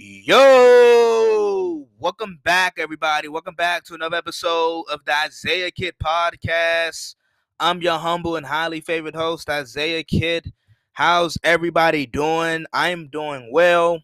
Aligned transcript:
Yo, 0.00 1.84
welcome 1.98 2.38
back, 2.44 2.74
everybody. 2.78 3.26
Welcome 3.26 3.56
back 3.56 3.82
to 3.86 3.94
another 3.94 4.16
episode 4.16 4.84
of 4.92 5.04
the 5.04 5.12
Isaiah 5.12 5.72
Kid 5.72 5.96
podcast. 6.00 7.16
I'm 7.58 7.82
your 7.82 7.98
humble 7.98 8.36
and 8.36 8.46
highly 8.46 8.80
favorite 8.80 9.16
host, 9.16 9.50
Isaiah 9.50 10.04
Kid. 10.04 10.52
How's 10.92 11.36
everybody 11.42 12.06
doing? 12.06 12.64
I'm 12.72 13.08
doing 13.08 13.50
well, 13.50 14.00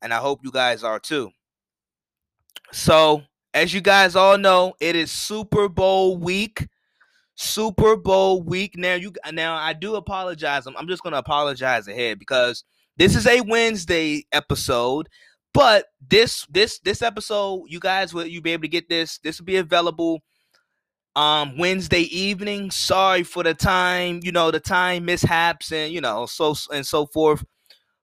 and 0.00 0.14
I 0.14 0.16
hope 0.16 0.40
you 0.42 0.50
guys 0.50 0.82
are 0.82 0.98
too. 0.98 1.30
So, 2.72 3.20
as 3.52 3.74
you 3.74 3.82
guys 3.82 4.16
all 4.16 4.38
know, 4.38 4.72
it 4.80 4.96
is 4.96 5.12
Super 5.12 5.68
Bowl 5.68 6.16
week. 6.16 6.66
Super 7.34 7.94
Bowl 7.94 8.42
week. 8.42 8.74
Now, 8.78 8.94
you 8.94 9.12
now 9.34 9.54
I 9.54 9.74
do 9.74 9.96
apologize. 9.96 10.66
I'm, 10.66 10.78
I'm 10.78 10.88
just 10.88 11.02
gonna 11.02 11.18
apologize 11.18 11.88
ahead 11.88 12.18
because 12.18 12.64
this 13.00 13.16
is 13.16 13.26
a 13.26 13.40
Wednesday 13.40 14.26
episode, 14.30 15.08
but 15.54 15.86
this 16.06 16.44
this 16.50 16.80
this 16.80 17.00
episode, 17.00 17.64
you 17.66 17.80
guys 17.80 18.12
will 18.12 18.26
you 18.26 18.42
be 18.42 18.52
able 18.52 18.64
to 18.64 18.68
get 18.68 18.90
this. 18.90 19.16
This 19.24 19.40
will 19.40 19.46
be 19.46 19.56
available 19.56 20.20
um 21.16 21.56
Wednesday 21.56 22.02
evening. 22.14 22.70
Sorry 22.70 23.22
for 23.22 23.42
the 23.42 23.54
time, 23.54 24.20
you 24.22 24.32
know, 24.32 24.50
the 24.50 24.60
time 24.60 25.06
mishaps 25.06 25.72
and 25.72 25.90
you 25.94 26.02
know, 26.02 26.26
so 26.26 26.54
and 26.74 26.86
so 26.86 27.06
forth. 27.06 27.42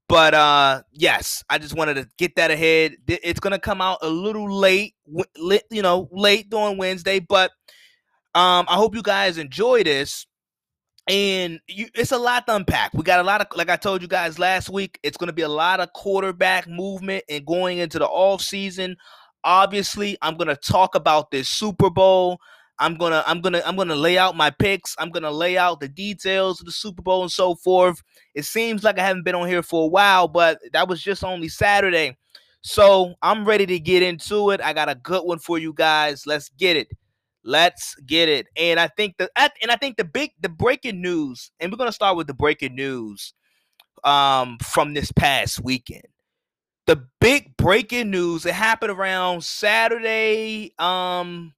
But 0.09 0.33
uh 0.33 0.81
yes, 0.91 1.43
I 1.47 1.59
just 1.59 1.75
wanted 1.75 1.93
to 1.97 2.09
get 2.17 2.35
that 2.37 2.49
ahead. 2.49 2.95
It's 3.07 3.39
gonna 3.39 3.59
come 3.59 3.81
out 3.81 3.99
a 4.01 4.09
little 4.09 4.51
late, 4.51 4.95
you 5.05 5.83
know, 5.83 6.09
late 6.11 6.49
during 6.49 6.79
Wednesday. 6.79 7.19
But 7.19 7.51
um, 8.33 8.65
I 8.67 8.77
hope 8.77 8.95
you 8.95 9.03
guys 9.03 9.37
enjoy 9.37 9.83
this 9.83 10.25
and 11.07 11.59
you, 11.67 11.87
it's 11.95 12.11
a 12.11 12.17
lot 12.17 12.47
to 12.47 12.55
unpack. 12.55 12.93
We 12.93 13.03
got 13.03 13.19
a 13.19 13.23
lot 13.23 13.41
of, 13.41 13.47
like 13.55 13.69
I 13.69 13.77
told 13.77 14.01
you 14.01 14.07
guys 14.07 14.39
last 14.39 14.69
week, 14.69 14.99
it's 15.03 15.17
going 15.17 15.27
to 15.27 15.33
be 15.33 15.43
a 15.43 15.49
lot 15.49 15.79
of 15.79 15.93
quarterback 15.93 16.67
movement 16.67 17.23
and 17.29 17.45
going 17.45 17.77
into 17.77 17.99
the 17.99 18.07
off 18.07 18.41
season. 18.41 18.97
Obviously, 19.43 20.17
I'm 20.21 20.35
going 20.35 20.49
to 20.49 20.55
talk 20.55 20.95
about 20.95 21.31
this 21.31 21.49
Super 21.49 21.89
Bowl. 21.89 22.39
I'm 22.79 22.95
gonna, 22.95 23.23
I'm 23.25 23.41
gonna, 23.41 23.63
I'm 23.65 23.75
gonna 23.75 23.95
lay 23.95 24.19
out 24.19 24.37
my 24.37 24.51
picks. 24.51 24.95
I'm 24.99 25.09
gonna 25.09 25.31
lay 25.31 25.57
out 25.57 25.79
the 25.79 25.87
details 25.87 26.59
of 26.59 26.67
the 26.67 26.71
Super 26.71 27.01
Bowl 27.01 27.23
and 27.23 27.31
so 27.31 27.55
forth. 27.55 28.03
It 28.35 28.45
seems 28.45 28.83
like 28.83 28.99
I 28.99 29.03
haven't 29.03 29.23
been 29.23 29.33
on 29.33 29.47
here 29.47 29.63
for 29.63 29.85
a 29.85 29.87
while, 29.87 30.27
but 30.27 30.59
that 30.73 30.87
was 30.87 31.01
just 31.01 31.23
only 31.23 31.49
Saturday. 31.49 32.15
So 32.61 33.15
I'm 33.23 33.45
ready 33.45 33.65
to 33.65 33.79
get 33.79 34.03
into 34.03 34.51
it. 34.51 34.61
I 34.61 34.73
got 34.73 34.89
a 34.89 34.95
good 34.95 35.23
one 35.23 35.39
for 35.39 35.57
you 35.57 35.73
guys. 35.73 36.27
Let's 36.27 36.49
get 36.49 36.77
it. 36.77 36.87
Let's 37.47 37.95
get 38.05 38.27
it. 38.27 38.47
And 38.57 38.77
I 38.77 38.89
think 38.89 39.15
the 39.17 39.31
and 39.37 39.71
I 39.71 39.77
think 39.77 39.95
the 39.95 40.03
big 40.03 40.31
the 40.41 40.49
breaking 40.49 41.01
news, 41.01 41.49
and 41.61 41.71
we're 41.71 41.77
gonna 41.77 41.93
start 41.93 42.17
with 42.17 42.27
the 42.27 42.33
breaking 42.33 42.75
news 42.75 43.33
um 44.03 44.57
from 44.63 44.93
this 44.93 45.11
past 45.13 45.63
weekend. 45.63 46.03
The 46.87 47.05
big 47.21 47.55
breaking 47.57 48.11
news, 48.11 48.45
it 48.45 48.53
happened 48.53 48.91
around 48.91 49.45
Saturday, 49.45 50.73
um 50.79 51.53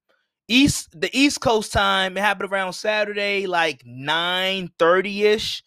East 0.48 0.90
the 1.00 1.09
East 1.18 1.42
Coast 1.42 1.73
time. 1.73 2.18
It 2.18 2.22
happened 2.22 2.52
around 2.52 2.74
Saturday, 2.74 3.48
like 3.48 3.81
9 3.86 4.72
30 4.80 5.24
ish, 5.24 5.64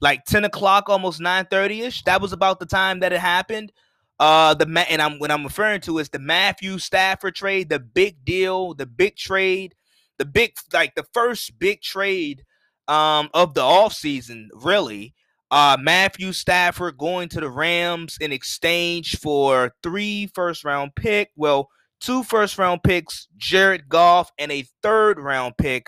like 0.00 0.24
10 0.24 0.44
o'clock, 0.46 0.88
almost 0.88 1.20
9 1.20 1.46
30 1.50 1.82
ish. 1.82 2.02
That 2.04 2.22
was 2.22 2.32
about 2.32 2.60
the 2.60 2.66
time 2.66 3.00
that 3.00 3.12
it 3.12 3.20
happened. 3.20 3.72
Uh, 4.20 4.54
the 4.54 4.86
and 4.90 5.00
I'm 5.00 5.18
what 5.18 5.30
I'm 5.30 5.44
referring 5.44 5.80
to 5.82 5.98
is 5.98 6.08
the 6.08 6.18
Matthew 6.18 6.78
Stafford 6.78 7.34
trade, 7.34 7.68
the 7.68 7.78
big 7.78 8.24
deal, 8.24 8.74
the 8.74 8.86
big 8.86 9.16
trade, 9.16 9.74
the 10.18 10.24
big 10.24 10.52
like 10.72 10.94
the 10.94 11.06
first 11.12 11.58
big 11.58 11.80
trade 11.82 12.44
um 12.88 13.28
of 13.34 13.54
the 13.54 13.60
offseason, 13.60 14.48
really. 14.54 15.14
Uh, 15.50 15.78
Matthew 15.80 16.32
Stafford 16.32 16.98
going 16.98 17.28
to 17.30 17.40
the 17.40 17.48
Rams 17.48 18.18
in 18.20 18.32
exchange 18.32 19.16
for 19.18 19.72
three 19.82 20.26
first 20.34 20.64
round 20.64 20.94
pick, 20.94 21.30
well, 21.36 21.68
two 22.00 22.22
first 22.22 22.58
round 22.58 22.82
picks, 22.82 23.28
Jared 23.36 23.88
Goff, 23.88 24.30
and 24.38 24.52
a 24.52 24.66
third 24.82 25.18
round 25.18 25.54
pick. 25.56 25.86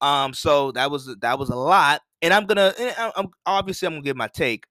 Um, 0.00 0.34
so 0.34 0.72
that 0.72 0.90
was 0.90 1.14
that 1.20 1.38
was 1.38 1.48
a 1.48 1.56
lot, 1.56 2.02
and 2.20 2.34
I'm 2.34 2.46
gonna, 2.46 2.74
I'm 3.16 3.28
obviously 3.46 3.86
I'm 3.86 3.94
gonna 3.94 4.02
give 4.02 4.16
my 4.16 4.28
take, 4.28 4.64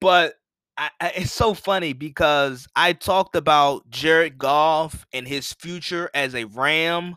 but 0.00 0.34
I, 0.76 0.90
it's 1.16 1.32
so 1.32 1.54
funny 1.54 1.92
because 1.92 2.66
I 2.74 2.92
talked 2.92 3.36
about 3.36 3.88
Jared 3.90 4.38
Goff 4.38 5.06
and 5.12 5.26
his 5.26 5.52
future 5.52 6.10
as 6.14 6.34
a 6.34 6.44
Ram 6.44 7.16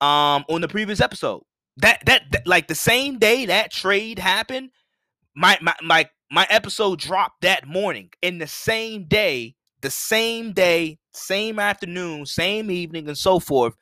um 0.00 0.44
on 0.48 0.60
the 0.60 0.68
previous 0.68 1.00
episode. 1.00 1.42
That, 1.78 2.04
that 2.06 2.22
that 2.32 2.46
like 2.46 2.68
the 2.68 2.74
same 2.74 3.18
day 3.18 3.46
that 3.46 3.72
trade 3.72 4.18
happened, 4.18 4.70
my 5.34 5.58
my 5.60 5.74
my 5.82 6.08
my 6.30 6.46
episode 6.50 6.98
dropped 6.98 7.42
that 7.42 7.66
morning. 7.66 8.10
In 8.22 8.38
the 8.38 8.46
same 8.46 9.04
day, 9.04 9.54
the 9.82 9.90
same 9.90 10.52
day, 10.52 10.98
same 11.14 11.58
afternoon, 11.58 12.26
same 12.26 12.70
evening, 12.70 13.08
and 13.08 13.18
so 13.18 13.38
forth, 13.38 13.74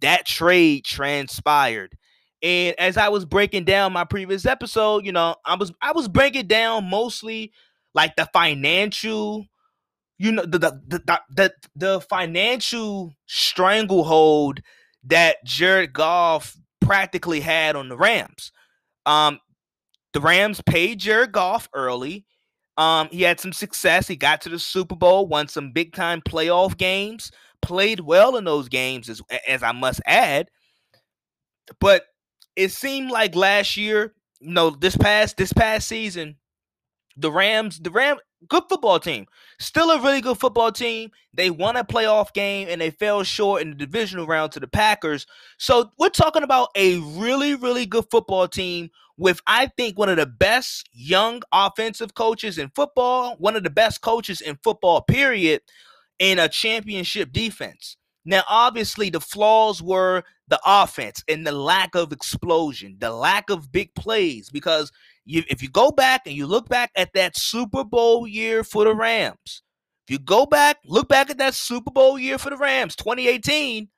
that 0.00 0.26
trade 0.26 0.84
transpired. 0.84 1.96
And 2.42 2.74
as 2.78 2.96
I 2.96 3.08
was 3.10 3.26
breaking 3.26 3.64
down 3.64 3.92
my 3.92 4.04
previous 4.04 4.46
episode, 4.46 5.04
you 5.04 5.12
know, 5.12 5.36
I 5.44 5.56
was 5.56 5.72
I 5.82 5.92
was 5.92 6.08
breaking 6.08 6.46
down 6.46 6.88
mostly 6.88 7.52
like 7.94 8.16
the 8.16 8.28
financial 8.32 9.46
you 10.18 10.32
know 10.32 10.44
the 10.44 10.58
the 10.58 10.80
the 10.86 11.20
the, 11.30 11.52
the 11.74 12.00
financial 12.02 13.14
stranglehold 13.26 14.60
that 15.04 15.42
Jared 15.44 15.92
Goff 15.92 16.56
practically 16.80 17.40
had 17.40 17.74
on 17.74 17.88
the 17.88 17.96
Rams. 17.96 18.52
Um, 19.06 19.40
the 20.12 20.20
Rams 20.20 20.60
paid 20.66 20.98
Jared 20.98 21.32
Goff 21.32 21.68
early. 21.72 22.26
Um, 22.76 23.08
he 23.10 23.22
had 23.22 23.40
some 23.40 23.52
success. 23.52 24.08
He 24.08 24.16
got 24.16 24.40
to 24.42 24.48
the 24.48 24.58
Super 24.58 24.96
Bowl, 24.96 25.26
won 25.26 25.48
some 25.48 25.72
big 25.72 25.94
time 25.94 26.20
playoff 26.20 26.76
games, 26.76 27.30
played 27.62 28.00
well 28.00 28.36
in 28.36 28.44
those 28.44 28.68
games, 28.68 29.08
as, 29.08 29.22
as 29.46 29.62
I 29.62 29.72
must 29.72 30.00
add. 30.06 30.50
But 31.80 32.04
it 32.56 32.72
seemed 32.72 33.10
like 33.10 33.34
last 33.34 33.76
year, 33.76 34.14
you 34.40 34.52
know, 34.52 34.70
this 34.70 34.96
past 34.96 35.36
this 35.36 35.52
past 35.52 35.88
season, 35.88 36.36
the 37.20 37.30
Rams, 37.30 37.78
the 37.78 37.90
Ram, 37.90 38.18
good 38.48 38.64
football 38.68 38.98
team, 38.98 39.26
still 39.58 39.90
a 39.90 40.00
really 40.00 40.20
good 40.20 40.38
football 40.38 40.72
team. 40.72 41.10
They 41.34 41.50
won 41.50 41.76
a 41.76 41.84
playoff 41.84 42.32
game 42.32 42.68
and 42.70 42.80
they 42.80 42.90
fell 42.90 43.22
short 43.22 43.62
in 43.62 43.70
the 43.70 43.76
divisional 43.76 44.26
round 44.26 44.52
to 44.52 44.60
the 44.60 44.68
Packers. 44.68 45.26
So 45.58 45.90
we're 45.98 46.08
talking 46.08 46.42
about 46.42 46.68
a 46.74 46.98
really, 46.98 47.54
really 47.54 47.86
good 47.86 48.06
football 48.10 48.48
team 48.48 48.90
with, 49.16 49.40
I 49.46 49.66
think, 49.66 49.98
one 49.98 50.08
of 50.08 50.16
the 50.16 50.26
best 50.26 50.88
young 50.92 51.42
offensive 51.52 52.14
coaches 52.14 52.56
in 52.56 52.70
football, 52.74 53.36
one 53.38 53.54
of 53.54 53.64
the 53.64 53.70
best 53.70 54.00
coaches 54.00 54.40
in 54.40 54.58
football, 54.62 55.02
period, 55.02 55.60
in 56.18 56.38
a 56.38 56.48
championship 56.48 57.32
defense. 57.32 57.96
Now, 58.24 58.42
obviously, 58.48 59.10
the 59.10 59.20
flaws 59.20 59.82
were 59.82 60.22
the 60.48 60.60
offense 60.64 61.22
and 61.28 61.46
the 61.46 61.52
lack 61.52 61.94
of 61.94 62.12
explosion, 62.12 62.96
the 62.98 63.12
lack 63.12 63.50
of 63.50 63.72
big 63.72 63.94
plays, 63.94 64.50
because 64.50 64.90
you, 65.24 65.42
if 65.48 65.62
you 65.62 65.68
go 65.68 65.90
back 65.90 66.22
and 66.26 66.34
you 66.34 66.46
look 66.46 66.68
back 66.68 66.90
at 66.96 67.12
that 67.14 67.36
Super 67.36 67.84
Bowl 67.84 68.26
year 68.26 68.64
for 68.64 68.84
the 68.84 68.94
Rams, 68.94 69.62
if 70.06 70.12
you 70.12 70.18
go 70.18 70.46
back, 70.46 70.78
look 70.84 71.08
back 71.08 71.30
at 71.30 71.38
that 71.38 71.54
Super 71.54 71.90
Bowl 71.90 72.18
year 72.18 72.38
for 72.38 72.50
the 72.50 72.56
Rams, 72.56 72.96
2018, 72.96 73.88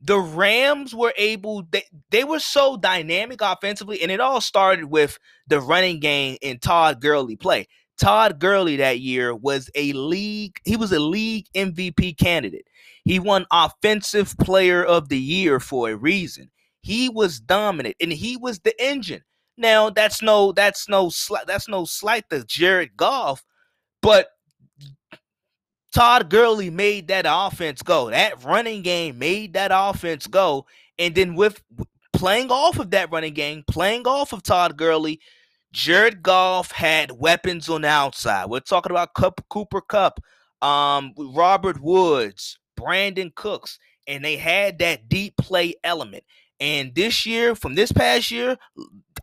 the 0.00 0.18
Rams 0.18 0.94
were 0.94 1.14
able, 1.16 1.62
they, 1.70 1.84
they 2.10 2.24
were 2.24 2.40
so 2.40 2.76
dynamic 2.76 3.40
offensively, 3.40 4.02
and 4.02 4.10
it 4.10 4.20
all 4.20 4.40
started 4.40 4.86
with 4.86 5.18
the 5.46 5.60
running 5.60 6.00
game 6.00 6.36
and 6.42 6.60
Todd 6.60 7.00
Gurley 7.00 7.36
play. 7.36 7.68
Todd 8.00 8.40
Gurley 8.40 8.76
that 8.76 8.98
year 8.98 9.34
was 9.34 9.70
a 9.76 9.92
league, 9.92 10.58
he 10.64 10.76
was 10.76 10.92
a 10.92 10.98
league 10.98 11.46
MVP 11.54 12.18
candidate. 12.18 12.66
He 13.04 13.18
won 13.18 13.46
offensive 13.52 14.36
player 14.38 14.82
of 14.84 15.08
the 15.08 15.18
year 15.18 15.60
for 15.60 15.90
a 15.90 15.96
reason. 15.96 16.50
He 16.80 17.08
was 17.08 17.38
dominant 17.38 17.96
and 18.00 18.12
he 18.12 18.36
was 18.36 18.60
the 18.60 18.74
engine. 18.82 19.22
Now 19.56 19.90
that's 19.90 20.22
no 20.22 20.52
that's 20.52 20.88
no 20.88 21.10
slight 21.10 21.46
that's 21.46 21.68
no 21.68 21.84
slight 21.84 22.28
to 22.30 22.44
Jared 22.44 22.96
Goff, 22.96 23.44
but 24.00 24.28
Todd 25.92 26.30
Gurley 26.30 26.70
made 26.70 27.08
that 27.08 27.26
offense 27.28 27.82
go. 27.82 28.10
That 28.10 28.42
running 28.42 28.82
game 28.82 29.18
made 29.18 29.52
that 29.52 29.70
offense 29.74 30.26
go. 30.26 30.66
And 30.98 31.14
then 31.14 31.34
with 31.34 31.62
playing 32.12 32.50
off 32.50 32.78
of 32.78 32.90
that 32.90 33.12
running 33.12 33.34
game, 33.34 33.62
playing 33.68 34.06
off 34.06 34.32
of 34.32 34.42
Todd 34.42 34.76
Gurley, 34.76 35.20
Jared 35.72 36.22
Goff 36.22 36.72
had 36.72 37.12
weapons 37.12 37.68
on 37.68 37.82
the 37.82 37.88
outside. 37.88 38.46
We're 38.48 38.60
talking 38.60 38.90
about 38.92 39.14
Cooper 39.14 39.80
Kupp, 39.80 40.20
um, 40.62 41.12
Robert 41.16 41.80
Woods, 41.80 42.58
Brandin 42.78 43.34
Cooks, 43.34 43.78
and 44.06 44.24
they 44.24 44.36
had 44.36 44.78
that 44.78 45.08
deep 45.08 45.36
play 45.36 45.74
element. 45.84 46.24
And 46.62 46.94
this 46.94 47.26
year, 47.26 47.56
from 47.56 47.74
this 47.74 47.90
past 47.90 48.30
year, 48.30 48.56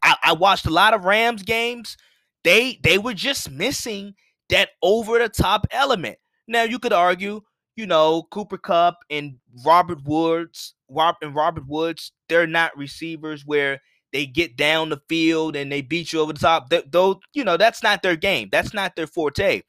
I, 0.03 0.15
I 0.21 0.33
watched 0.33 0.65
a 0.65 0.71
lot 0.71 0.93
of 0.93 1.05
Rams 1.05 1.41
games. 1.41 1.95
They 2.43 2.81
they 2.83 2.97
were 2.97 3.13
just 3.13 3.49
missing 3.49 4.13
that 4.49 4.71
over 4.83 5.17
the 5.17 5.29
top 5.29 5.65
element. 5.71 6.17
Now 6.49 6.63
you 6.63 6.79
could 6.79 6.91
argue, 6.91 7.39
you 7.77 7.87
know, 7.87 8.23
Cooper 8.29 8.57
Kupp 8.57 8.97
and 9.09 9.37
Robert 9.65 9.99
Woods, 10.03 10.75
Rob 10.89 11.15
and 11.21 11.33
Robert 11.33 11.63
Woods, 11.65 12.11
they're 12.27 12.45
not 12.45 12.77
receivers 12.77 13.45
where 13.45 13.79
they 14.11 14.25
get 14.25 14.57
down 14.57 14.89
the 14.89 15.01
field 15.07 15.55
and 15.55 15.71
they 15.71 15.81
beat 15.81 16.11
you 16.11 16.19
over 16.19 16.33
the 16.33 16.39
top. 16.39 16.69
Though, 16.91 17.21
you 17.33 17.45
know, 17.45 17.55
that's 17.55 17.81
not 17.81 18.01
their 18.01 18.17
game. 18.17 18.49
That's 18.51 18.73
not 18.73 18.97
their 18.97 19.07
forte. 19.07 19.61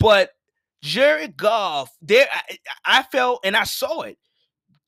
But 0.00 0.30
Jared 0.82 1.36
Goff, 1.36 1.92
there 2.02 2.26
I, 2.32 2.58
I 2.84 3.02
felt 3.04 3.38
and 3.44 3.56
I 3.56 3.62
saw 3.62 4.00
it. 4.00 4.18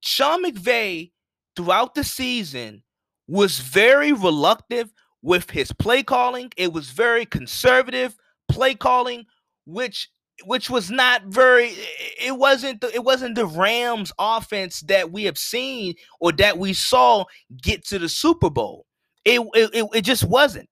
Sean 0.01 0.45
McVay 0.45 1.13
throughout 1.57 1.95
the 1.95 2.05
season 2.05 2.83
was 3.27 3.59
very 3.59 4.13
reluctant 4.13 4.93
with 5.23 5.51
his 5.51 5.73
play 5.73 6.03
calling. 6.03 6.53
It 6.57 6.73
was 6.73 6.91
very 6.91 7.27
conservative 7.27 8.17
play 8.49 8.75
calling, 8.75 9.25
which 9.65 10.09
which 10.45 10.69
was 10.69 10.91
not 10.91 11.25
very 11.25 11.73
it 12.23 12.37
wasn't 12.37 12.81
the, 12.83 12.95
it 12.95 13.03
wasn't 13.03 13.35
the 13.35 13.47
Rams 13.47 14.13
offense 14.19 14.81
that 14.83 15.11
we 15.11 15.25
have 15.25 15.39
seen 15.39 15.95
or 16.21 16.31
that 16.33 16.59
we 16.59 16.75
saw 16.75 17.25
get 17.63 17.85
to 17.87 17.99
the 17.99 18.09
Super 18.09 18.51
Bowl. 18.51 18.87
It 19.25 19.41
it, 19.55 19.89
it 19.95 20.03
just 20.03 20.25
wasn't. 20.25 20.69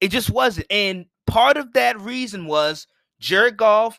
It 0.00 0.08
just 0.08 0.30
wasn't. 0.30 0.66
And 0.70 1.06
part 1.26 1.56
of 1.56 1.72
that 1.72 1.98
reason 2.00 2.46
was 2.46 2.86
Jared 3.18 3.56
Goff 3.56 3.98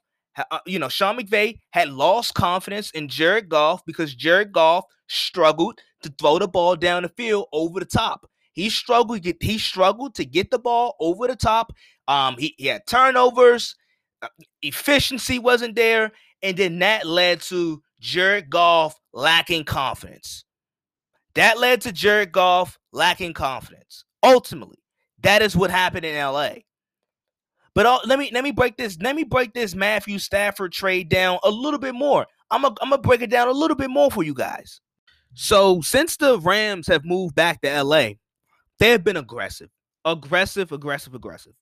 uh, 0.51 0.59
you 0.65 0.79
know, 0.79 0.89
Sean 0.89 1.17
McVay 1.17 1.59
had 1.71 1.89
lost 1.89 2.33
confidence 2.33 2.91
in 2.91 3.07
Jared 3.07 3.49
Goff 3.49 3.85
because 3.85 4.15
Jared 4.15 4.51
Goff 4.51 4.85
struggled 5.07 5.79
to 6.01 6.13
throw 6.19 6.39
the 6.39 6.47
ball 6.47 6.75
down 6.75 7.03
the 7.03 7.09
field 7.09 7.47
over 7.51 7.79
the 7.79 7.85
top. 7.85 8.29
He 8.53 8.69
struggled. 8.69 9.25
He 9.41 9.57
struggled 9.57 10.15
to 10.15 10.25
get 10.25 10.51
the 10.51 10.59
ball 10.59 10.95
over 10.99 11.27
the 11.27 11.35
top. 11.35 11.71
Um, 12.07 12.35
he, 12.37 12.55
he 12.57 12.67
had 12.67 12.85
turnovers. 12.87 13.75
Uh, 14.21 14.27
efficiency 14.61 15.39
wasn't 15.39 15.75
there, 15.75 16.11
and 16.41 16.57
then 16.57 16.79
that 16.79 17.07
led 17.07 17.41
to 17.41 17.81
Jared 17.99 18.49
Goff 18.49 18.99
lacking 19.13 19.63
confidence. 19.63 20.43
That 21.35 21.57
led 21.57 21.81
to 21.81 21.91
Jared 21.91 22.31
Goff 22.31 22.77
lacking 22.91 23.33
confidence. 23.33 24.03
Ultimately, 24.23 24.79
that 25.21 25.41
is 25.41 25.55
what 25.55 25.71
happened 25.71 26.05
in 26.05 26.17
LA. 26.21 26.55
But 27.75 27.85
uh, 27.85 27.99
let 28.05 28.19
me 28.19 28.29
let 28.33 28.43
me 28.43 28.51
break 28.51 28.75
this 28.75 28.97
let 28.99 29.15
me 29.15 29.23
break 29.23 29.53
this 29.53 29.75
Matthew 29.75 30.19
Stafford 30.19 30.73
trade 30.73 31.07
down 31.07 31.39
a 31.43 31.49
little 31.49 31.79
bit 31.79 31.95
more. 31.95 32.25
I'm 32.51 32.65
a, 32.65 32.75
I'm 32.81 32.89
gonna 32.89 32.97
break 32.97 33.21
it 33.21 33.29
down 33.29 33.47
a 33.47 33.53
little 33.53 33.77
bit 33.77 33.89
more 33.89 34.11
for 34.11 34.23
you 34.23 34.33
guys. 34.33 34.81
So 35.33 35.81
since 35.81 36.17
the 36.17 36.39
Rams 36.39 36.87
have 36.87 37.05
moved 37.05 37.35
back 37.35 37.61
to 37.61 37.83
LA, 37.83 38.13
they 38.79 38.89
have 38.91 39.03
been 39.03 39.17
aggressive, 39.17 39.69
aggressive, 40.05 40.71
aggressive, 40.71 41.13
aggressive. 41.13 41.53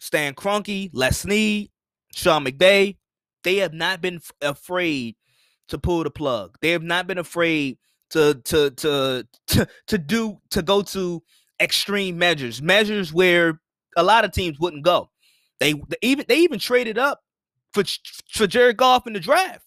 Stan 0.00 0.34
Kroenke, 0.34 0.90
Les 0.92 1.20
Snead, 1.20 1.70
Sean 2.14 2.44
McVay, 2.44 2.96
they 3.44 3.56
have 3.56 3.72
not 3.72 4.00
been 4.00 4.16
f- 4.16 4.32
afraid 4.40 5.16
to 5.68 5.78
pull 5.78 6.02
the 6.02 6.10
plug. 6.10 6.56
They 6.60 6.70
have 6.70 6.82
not 6.82 7.06
been 7.06 7.18
afraid 7.18 7.78
to 8.10 8.34
to 8.44 8.70
to 8.70 9.26
to 9.48 9.68
to 9.86 9.98
do 9.98 10.38
to 10.50 10.62
go 10.62 10.82
to 10.82 11.22
extreme 11.60 12.18
measures, 12.18 12.60
measures 12.60 13.12
where 13.12 13.60
a 13.96 14.02
lot 14.02 14.24
of 14.24 14.32
teams 14.32 14.58
wouldn't 14.58 14.84
go. 14.84 15.10
They, 15.60 15.74
they 15.74 15.96
even 16.02 16.24
they 16.28 16.38
even 16.38 16.58
traded 16.58 16.98
up 16.98 17.20
for 17.72 17.84
for 18.28 18.46
Jared 18.46 18.76
Goff 18.76 19.06
in 19.06 19.12
the 19.12 19.20
draft. 19.20 19.64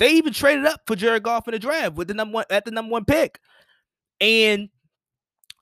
They 0.00 0.12
even 0.12 0.32
traded 0.32 0.64
up 0.64 0.80
for 0.86 0.96
Jared 0.96 1.22
Goff 1.22 1.46
in 1.46 1.52
the 1.52 1.58
draft 1.58 1.94
with 1.94 2.08
the 2.08 2.14
number 2.14 2.36
one 2.36 2.44
at 2.48 2.64
the 2.64 2.70
number 2.70 2.90
one 2.90 3.04
pick. 3.04 3.38
And 4.18 4.70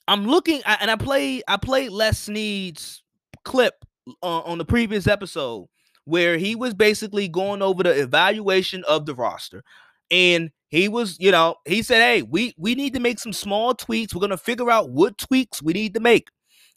I'm 0.06 0.26
looking 0.26 0.62
and 0.64 0.90
I 0.90 0.96
played 0.96 1.42
I 1.48 1.56
played 1.56 1.90
Les 1.90 2.16
Snead's 2.16 3.02
clip 3.44 3.84
uh, 4.22 4.40
on 4.40 4.58
the 4.58 4.64
previous 4.64 5.08
episode 5.08 5.66
where 6.04 6.38
he 6.38 6.54
was 6.54 6.72
basically 6.72 7.26
going 7.26 7.62
over 7.62 7.82
the 7.82 8.00
evaluation 8.00 8.84
of 8.84 9.06
the 9.06 9.14
roster. 9.14 9.64
And 10.08 10.50
he 10.68 10.88
was, 10.88 11.18
you 11.18 11.32
know, 11.32 11.56
he 11.66 11.82
said, 11.82 12.00
"Hey, 12.00 12.22
we 12.22 12.54
we 12.56 12.76
need 12.76 12.94
to 12.94 13.00
make 13.00 13.18
some 13.18 13.32
small 13.32 13.74
tweaks. 13.74 14.14
We're 14.14 14.28
to 14.28 14.38
figure 14.38 14.70
out 14.70 14.90
what 14.90 15.18
tweaks 15.18 15.60
we 15.60 15.72
need 15.72 15.94
to 15.94 16.00
make." 16.00 16.28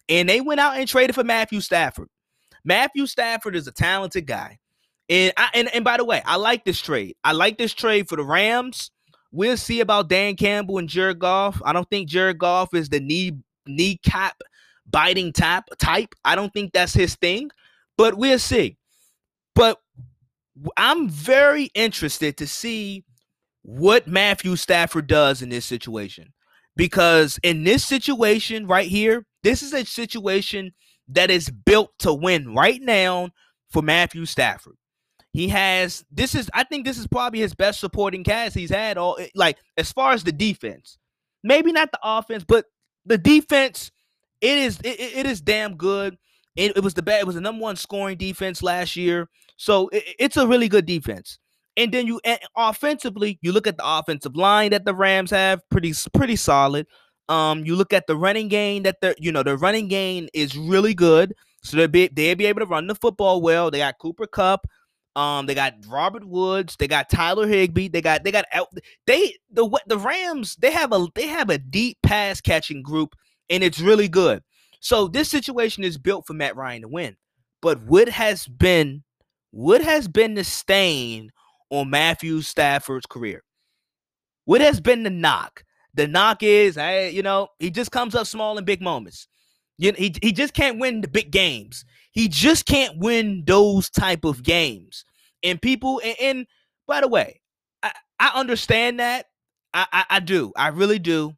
And 0.09 0.27
they 0.27 0.41
went 0.41 0.59
out 0.59 0.77
and 0.77 0.87
traded 0.87 1.13
for 1.13 1.23
Matthew 1.23 1.61
Stafford. 1.61 2.09
Matthew 2.65 3.05
Stafford 3.05 3.55
is 3.55 3.67
a 3.67 3.71
talented 3.71 4.25
guy. 4.25 4.57
And 5.11 5.33
I 5.35 5.49
and, 5.53 5.67
and 5.75 5.83
by 5.83 5.97
the 5.97 6.05
way, 6.05 6.21
I 6.25 6.37
like 6.37 6.63
this 6.63 6.79
trade. 6.79 7.17
I 7.23 7.33
like 7.33 7.57
this 7.57 7.73
trade 7.73 8.07
for 8.07 8.15
the 8.15 8.23
Rams. 8.23 8.91
We'll 9.33 9.57
see 9.57 9.81
about 9.81 10.07
Dan 10.07 10.37
Campbell 10.37 10.77
and 10.77 10.87
Jared 10.87 11.19
Goff. 11.19 11.61
I 11.65 11.73
don't 11.73 11.89
think 11.89 12.07
Jared 12.07 12.39
Goff 12.39 12.73
is 12.73 12.87
the 12.87 13.01
knee 13.01 13.33
kneecap 13.67 14.41
biting 14.89 15.33
tap 15.33 15.67
type. 15.79 16.15
I 16.23 16.35
don't 16.35 16.53
think 16.53 16.71
that's 16.71 16.93
his 16.93 17.15
thing, 17.15 17.51
but 17.97 18.17
we'll 18.17 18.39
see. 18.39 18.77
But 19.53 19.79
I'm 20.77 21.09
very 21.09 21.65
interested 21.75 22.37
to 22.37 22.47
see 22.47 23.03
what 23.63 24.07
Matthew 24.07 24.55
Stafford 24.55 25.07
does 25.07 25.41
in 25.41 25.49
this 25.49 25.65
situation. 25.65 26.31
Because 26.77 27.37
in 27.43 27.65
this 27.65 27.83
situation 27.83 28.65
right 28.65 28.87
here, 28.87 29.25
this 29.43 29.61
is 29.61 29.73
a 29.73 29.85
situation 29.85 30.71
that 31.09 31.29
is 31.29 31.49
built 31.49 31.91
to 31.99 32.13
win 32.13 32.55
right 32.55 32.81
now 32.81 33.29
for 33.69 33.81
Matthew 33.81 34.25
Stafford. 34.25 34.75
He 35.33 35.47
has 35.47 36.03
this 36.11 36.35
is 36.35 36.49
I 36.53 36.63
think 36.63 36.85
this 36.85 36.97
is 36.97 37.07
probably 37.07 37.39
his 37.39 37.53
best 37.53 37.79
supporting 37.79 38.23
cast 38.23 38.55
he's 38.55 38.69
had 38.69 38.97
all 38.97 39.17
eh, 39.19 39.27
like 39.33 39.57
as 39.77 39.91
far 39.91 40.11
as 40.11 40.23
the 40.23 40.31
defense. 40.31 40.97
Maybe 41.43 41.71
not 41.71 41.91
the 41.91 41.99
offense, 42.03 42.43
but 42.45 42.65
the 43.05 43.17
defense 43.17 43.91
it 44.41 44.57
is 44.57 44.79
it, 44.83 44.99
it 44.99 45.25
is 45.25 45.41
damn 45.41 45.75
good. 45.75 46.17
It, 46.55 46.75
it 46.75 46.83
was 46.83 46.93
the 46.93 47.01
bad 47.01 47.21
it 47.21 47.27
was 47.27 47.35
the 47.35 47.41
number 47.41 47.61
one 47.61 47.77
scoring 47.77 48.17
defense 48.17 48.61
last 48.61 48.95
year. 48.95 49.29
So 49.55 49.87
it, 49.89 50.03
it's 50.19 50.37
a 50.37 50.47
really 50.47 50.67
good 50.67 50.85
defense. 50.85 51.39
And 51.77 51.93
then 51.93 52.07
you 52.07 52.19
and 52.25 52.39
offensively, 52.57 53.39
you 53.41 53.53
look 53.53 53.67
at 53.67 53.77
the 53.77 53.83
offensive 53.85 54.35
line 54.35 54.71
that 54.71 54.83
the 54.83 54.93
Rams 54.93 55.31
have, 55.31 55.61
pretty 55.69 55.93
pretty 56.13 56.35
solid. 56.35 56.87
Um, 57.29 57.63
you 57.65 57.77
look 57.77 57.93
at 57.93 58.07
the 58.07 58.17
running 58.17 58.49
game 58.49 58.83
that 58.83 58.97
they're, 59.01 59.15
you 59.17 59.31
know, 59.31 59.43
the 59.43 59.57
running 59.57 59.87
game 59.87 60.27
is 60.33 60.57
really 60.57 60.93
good. 60.93 61.33
So 61.63 61.77
they'll 61.77 61.87
be 61.87 62.09
they'll 62.09 62.35
be 62.35 62.47
able 62.47 62.59
to 62.59 62.65
run 62.65 62.87
the 62.87 62.95
football 62.95 63.41
well. 63.41 63.71
They 63.71 63.77
got 63.77 63.99
Cooper 63.99 64.27
Kupp. 64.27 64.67
Um, 65.15 65.45
they 65.45 65.55
got 65.55 65.73
Robert 65.87 66.25
Woods. 66.25 66.75
They 66.77 66.87
got 66.87 67.09
Tyler 67.09 67.47
Higbee. 67.47 67.89
They 67.89 68.01
got 68.01 68.23
they 68.23 68.31
got 68.31 68.45
they 69.05 69.35
the 69.51 69.69
the 69.87 69.97
Rams. 69.97 70.55
They 70.55 70.71
have 70.71 70.93
a 70.93 71.07
they 71.15 71.27
have 71.27 71.49
a 71.49 71.57
deep 71.57 71.97
pass 72.01 72.39
catching 72.39 72.81
group, 72.81 73.15
and 73.49 73.63
it's 73.63 73.79
really 73.79 74.07
good. 74.07 74.41
So 74.79 75.07
this 75.07 75.29
situation 75.29 75.83
is 75.83 75.97
built 75.97 76.25
for 76.25 76.33
Matt 76.33 76.55
Ryan 76.55 76.83
to 76.83 76.87
win. 76.87 77.17
But 77.61 77.81
what 77.83 78.07
has 78.09 78.47
been 78.47 79.03
what 79.51 79.81
has 79.81 80.07
been 80.07 80.33
the 80.33 80.43
stain 80.43 81.31
on 81.69 81.89
Matthew 81.89 82.41
Stafford's 82.41 83.05
career? 83.05 83.43
What 84.45 84.61
has 84.61 84.79
been 84.79 85.03
the 85.03 85.09
knock? 85.09 85.63
The 85.93 86.07
knock 86.07 86.41
is, 86.41 86.77
I, 86.77 87.07
you 87.07 87.21
know, 87.21 87.49
he 87.59 87.69
just 87.69 87.91
comes 87.91 88.15
up 88.15 88.27
small 88.27 88.57
in 88.57 88.63
big 88.63 88.81
moments. 88.81 89.27
You, 89.77 89.91
he, 89.93 90.15
he 90.21 90.31
just 90.31 90.53
can't 90.53 90.79
win 90.79 91.01
the 91.01 91.07
big 91.07 91.31
games. 91.31 91.85
He 92.11 92.27
just 92.27 92.65
can't 92.65 92.97
win 92.97 93.43
those 93.45 93.89
type 93.89 94.25
of 94.25 94.43
games. 94.43 95.05
And 95.43 95.61
people, 95.61 96.01
and, 96.03 96.15
and 96.19 96.47
by 96.87 97.01
the 97.01 97.07
way, 97.07 97.41
I, 97.81 97.91
I 98.19 98.31
understand 98.35 98.99
that. 98.99 99.27
I, 99.73 99.85
I, 99.91 100.05
I 100.09 100.19
do. 100.19 100.51
I 100.55 100.67
really 100.69 100.99
do. 100.99 101.35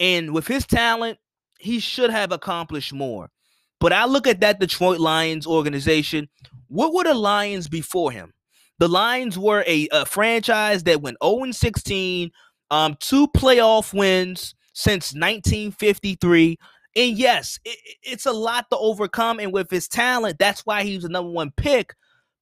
And 0.00 0.34
with 0.34 0.46
his 0.46 0.66
talent, 0.66 1.18
he 1.58 1.78
should 1.78 2.10
have 2.10 2.32
accomplished 2.32 2.92
more. 2.92 3.30
But 3.80 3.92
I 3.92 4.04
look 4.06 4.26
at 4.26 4.40
that 4.40 4.60
Detroit 4.60 4.98
Lions 4.98 5.46
organization. 5.46 6.28
What 6.68 6.92
were 6.92 7.04
the 7.04 7.14
Lions 7.14 7.68
before 7.68 8.10
him? 8.10 8.32
The 8.78 8.88
Lions 8.88 9.38
were 9.38 9.64
a, 9.66 9.88
a 9.92 10.04
franchise 10.04 10.82
that 10.84 11.00
went 11.00 11.18
0 11.22 11.50
16 11.52 12.30
um, 12.70 12.96
two 12.98 13.28
playoff 13.28 13.94
wins 13.94 14.54
since 14.72 15.14
1953. 15.14 16.58
And 16.96 17.16
yes, 17.16 17.58
it, 17.64 17.78
it's 18.02 18.26
a 18.26 18.32
lot 18.32 18.66
to 18.70 18.78
overcome. 18.78 19.38
And 19.38 19.52
with 19.52 19.70
his 19.70 19.86
talent, 19.86 20.38
that's 20.38 20.64
why 20.66 20.82
he 20.82 20.94
was 20.94 21.04
the 21.04 21.10
number 21.10 21.30
one 21.30 21.52
pick. 21.56 21.94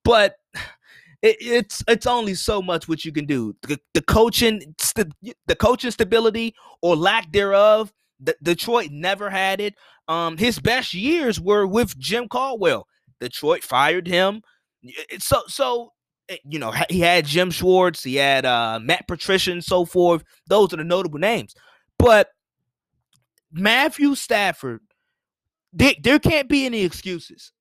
But 0.05 0.37
it, 1.23 1.37
it's 1.41 1.83
it's 1.89 2.07
only 2.07 2.35
so 2.35 2.63
much 2.63 2.89
what 2.89 3.05
you 3.05 3.13
can 3.13 3.27
do. 3.27 3.55
The, 3.63 3.79
the 3.93 4.03
coaching, 4.03 4.75
st- 4.79 5.13
the 5.47 5.57
coaching 5.57 5.91
stability 5.91 6.55
or 6.83 6.97
lack 6.97 7.33
thereof. 7.33 7.93
The, 8.21 8.37
Detroit 8.43 8.91
never 8.91 9.29
had 9.29 9.61
it. 9.61 9.75
Um, 10.07 10.37
his 10.37 10.59
best 10.59 10.95
years 10.95 11.41
were 11.41 11.67
with 11.67 11.99
Jim 11.99 12.29
Caldwell. 12.29 12.87
Detroit 13.21 13.63
fired 13.65 14.07
him. 14.07 14.43
So 15.19 15.43
so 15.49 15.91
Eh, 16.29 16.37
you 16.49 16.59
know, 16.59 16.73
he 16.89 17.01
had 17.01 17.27
Jim 17.27 17.51
Schwartz, 17.51 18.03
he 18.03 18.17
had 18.17 18.47
uh, 18.47 18.81
Matt 18.83 19.07
Patricia, 19.07 19.53
and 19.53 19.63
so 19.63 19.85
forth. 19.85 20.25
Those 20.47 20.73
are 20.73 20.79
the 20.79 20.85
notable 20.85 21.19
names. 21.19 21.55
But 21.99 22.29
Matthew 23.55 24.17
Stafford, 24.17 24.81
there, 25.73 25.95
there 26.03 26.19
can't 26.19 26.49
be 26.49 26.67
any 26.67 26.83
excuses. 26.83 27.53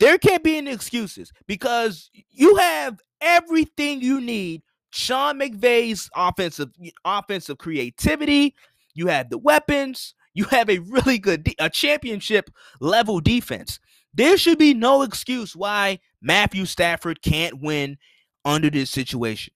There 0.00 0.18
can't 0.18 0.44
be 0.44 0.58
any 0.58 0.70
excuses 0.72 1.32
because 1.46 2.10
you 2.30 2.56
have 2.56 3.00
everything 3.20 4.00
you 4.00 4.20
need. 4.20 4.62
Sean 4.90 5.38
McVay's 5.38 6.08
offensive 6.16 6.70
offensive 7.04 7.58
creativity. 7.58 8.54
You 8.94 9.06
have 9.08 9.30
the 9.30 9.38
weapons. 9.38 10.14
You 10.34 10.44
have 10.44 10.70
a 10.70 10.78
really 10.78 11.18
good 11.18 11.44
de- 11.44 11.56
a 11.58 11.70
championship 11.70 12.50
level 12.80 13.20
defense. 13.20 13.78
There 14.14 14.36
should 14.38 14.58
be 14.58 14.74
no 14.74 15.02
excuse 15.02 15.54
why 15.54 15.98
Matthew 16.20 16.64
Stafford 16.64 17.22
can't 17.22 17.60
win 17.60 17.98
under 18.44 18.70
this 18.70 18.90
situation. 18.90 19.52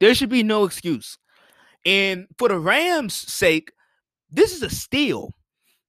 There 0.00 0.14
should 0.14 0.28
be 0.28 0.42
no 0.42 0.64
excuse. 0.64 1.18
And 1.86 2.26
for 2.38 2.48
the 2.48 2.58
Rams' 2.58 3.14
sake, 3.14 3.72
this 4.34 4.52
is 4.52 4.62
a 4.62 4.70
steal 4.70 5.32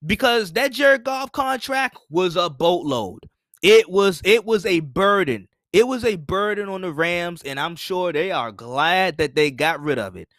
because 0.06 0.54
that 0.54 0.72
Jared 0.72 1.04
Goff 1.04 1.32
contract 1.32 1.98
was 2.10 2.36
a 2.36 2.50
boatload. 2.50 3.20
It 3.62 3.90
was 3.90 4.22
it 4.24 4.46
was 4.46 4.66
a 4.66 4.82
burden. 4.82 5.48
It 5.74 5.88
was 5.88 6.06
a 6.06 6.16
burden 6.16 6.70
on 6.70 6.82
the 6.82 6.94
Rams, 6.94 7.42
and 7.44 7.60
I'm 7.60 7.76
sure 7.76 8.14
they 8.14 8.32
are 8.32 8.52
glad 8.52 9.18
that 9.18 9.36
they 9.36 9.52
got 9.52 9.82
rid 9.82 10.00
of 10.00 10.16
it. 10.16 10.30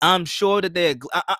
I'm 0.00 0.24
sure 0.24 0.60
that 0.60 0.74
they're. 0.74 0.96
I, 1.12 1.22
I, 1.28 1.36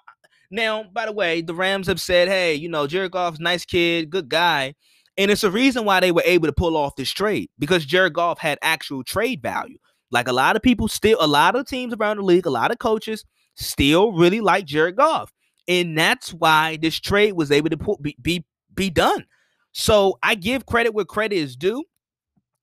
now, 0.50 0.84
by 0.92 1.06
the 1.06 1.12
way, 1.12 1.40
the 1.40 1.54
Rams 1.54 1.86
have 1.86 2.00
said, 2.00 2.28
hey, 2.28 2.54
you 2.54 2.68
know, 2.68 2.86
Jared 2.86 3.12
Goff's 3.12 3.40
nice 3.40 3.64
kid, 3.64 4.10
good 4.10 4.28
guy. 4.28 4.74
And 5.16 5.30
it's 5.30 5.44
a 5.44 5.50
reason 5.50 5.84
why 5.84 6.00
they 6.00 6.12
were 6.12 6.22
able 6.24 6.46
to 6.46 6.52
pull 6.52 6.76
off 6.76 6.96
this 6.96 7.10
trade 7.10 7.48
because 7.58 7.86
Jared 7.86 8.12
Goff 8.14 8.38
had 8.38 8.58
actual 8.62 9.02
trade 9.02 9.42
value. 9.42 9.78
Like 10.10 10.28
a 10.28 10.32
lot 10.32 10.56
of 10.56 10.62
people 10.62 10.88
still, 10.88 11.16
a 11.20 11.26
lot 11.26 11.56
of 11.56 11.66
teams 11.66 11.94
around 11.94 12.18
the 12.18 12.22
league, 12.22 12.46
a 12.46 12.50
lot 12.50 12.70
of 12.70 12.78
coaches 12.78 13.24
still 13.54 14.12
really 14.12 14.40
like 14.40 14.66
Jared 14.66 14.96
Goff. 14.96 15.32
And 15.68 15.96
that's 15.96 16.32
why 16.32 16.76
this 16.80 16.98
trade 16.98 17.32
was 17.32 17.50
able 17.50 17.70
to 17.70 17.96
be, 18.00 18.16
be, 18.20 18.44
be 18.74 18.90
done. 18.90 19.24
So 19.72 20.18
I 20.22 20.34
give 20.34 20.66
credit 20.66 20.92
where 20.94 21.04
credit 21.04 21.36
is 21.36 21.56
due. 21.56 21.84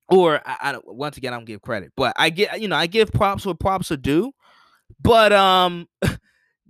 Or 0.09 0.41
I, 0.45 0.57
I 0.61 0.71
don't. 0.71 0.95
once 0.95 1.17
again, 1.17 1.33
I 1.33 1.37
don't 1.37 1.45
give 1.45 1.61
credit, 1.61 1.91
but 1.95 2.13
I 2.17 2.31
get, 2.31 2.59
you 2.59 2.67
know, 2.67 2.75
I 2.75 2.87
give 2.87 3.11
props 3.11 3.45
where 3.45 3.53
props 3.53 3.91
are 3.91 3.97
due. 3.97 4.31
But 5.01 5.31
um 5.31 5.87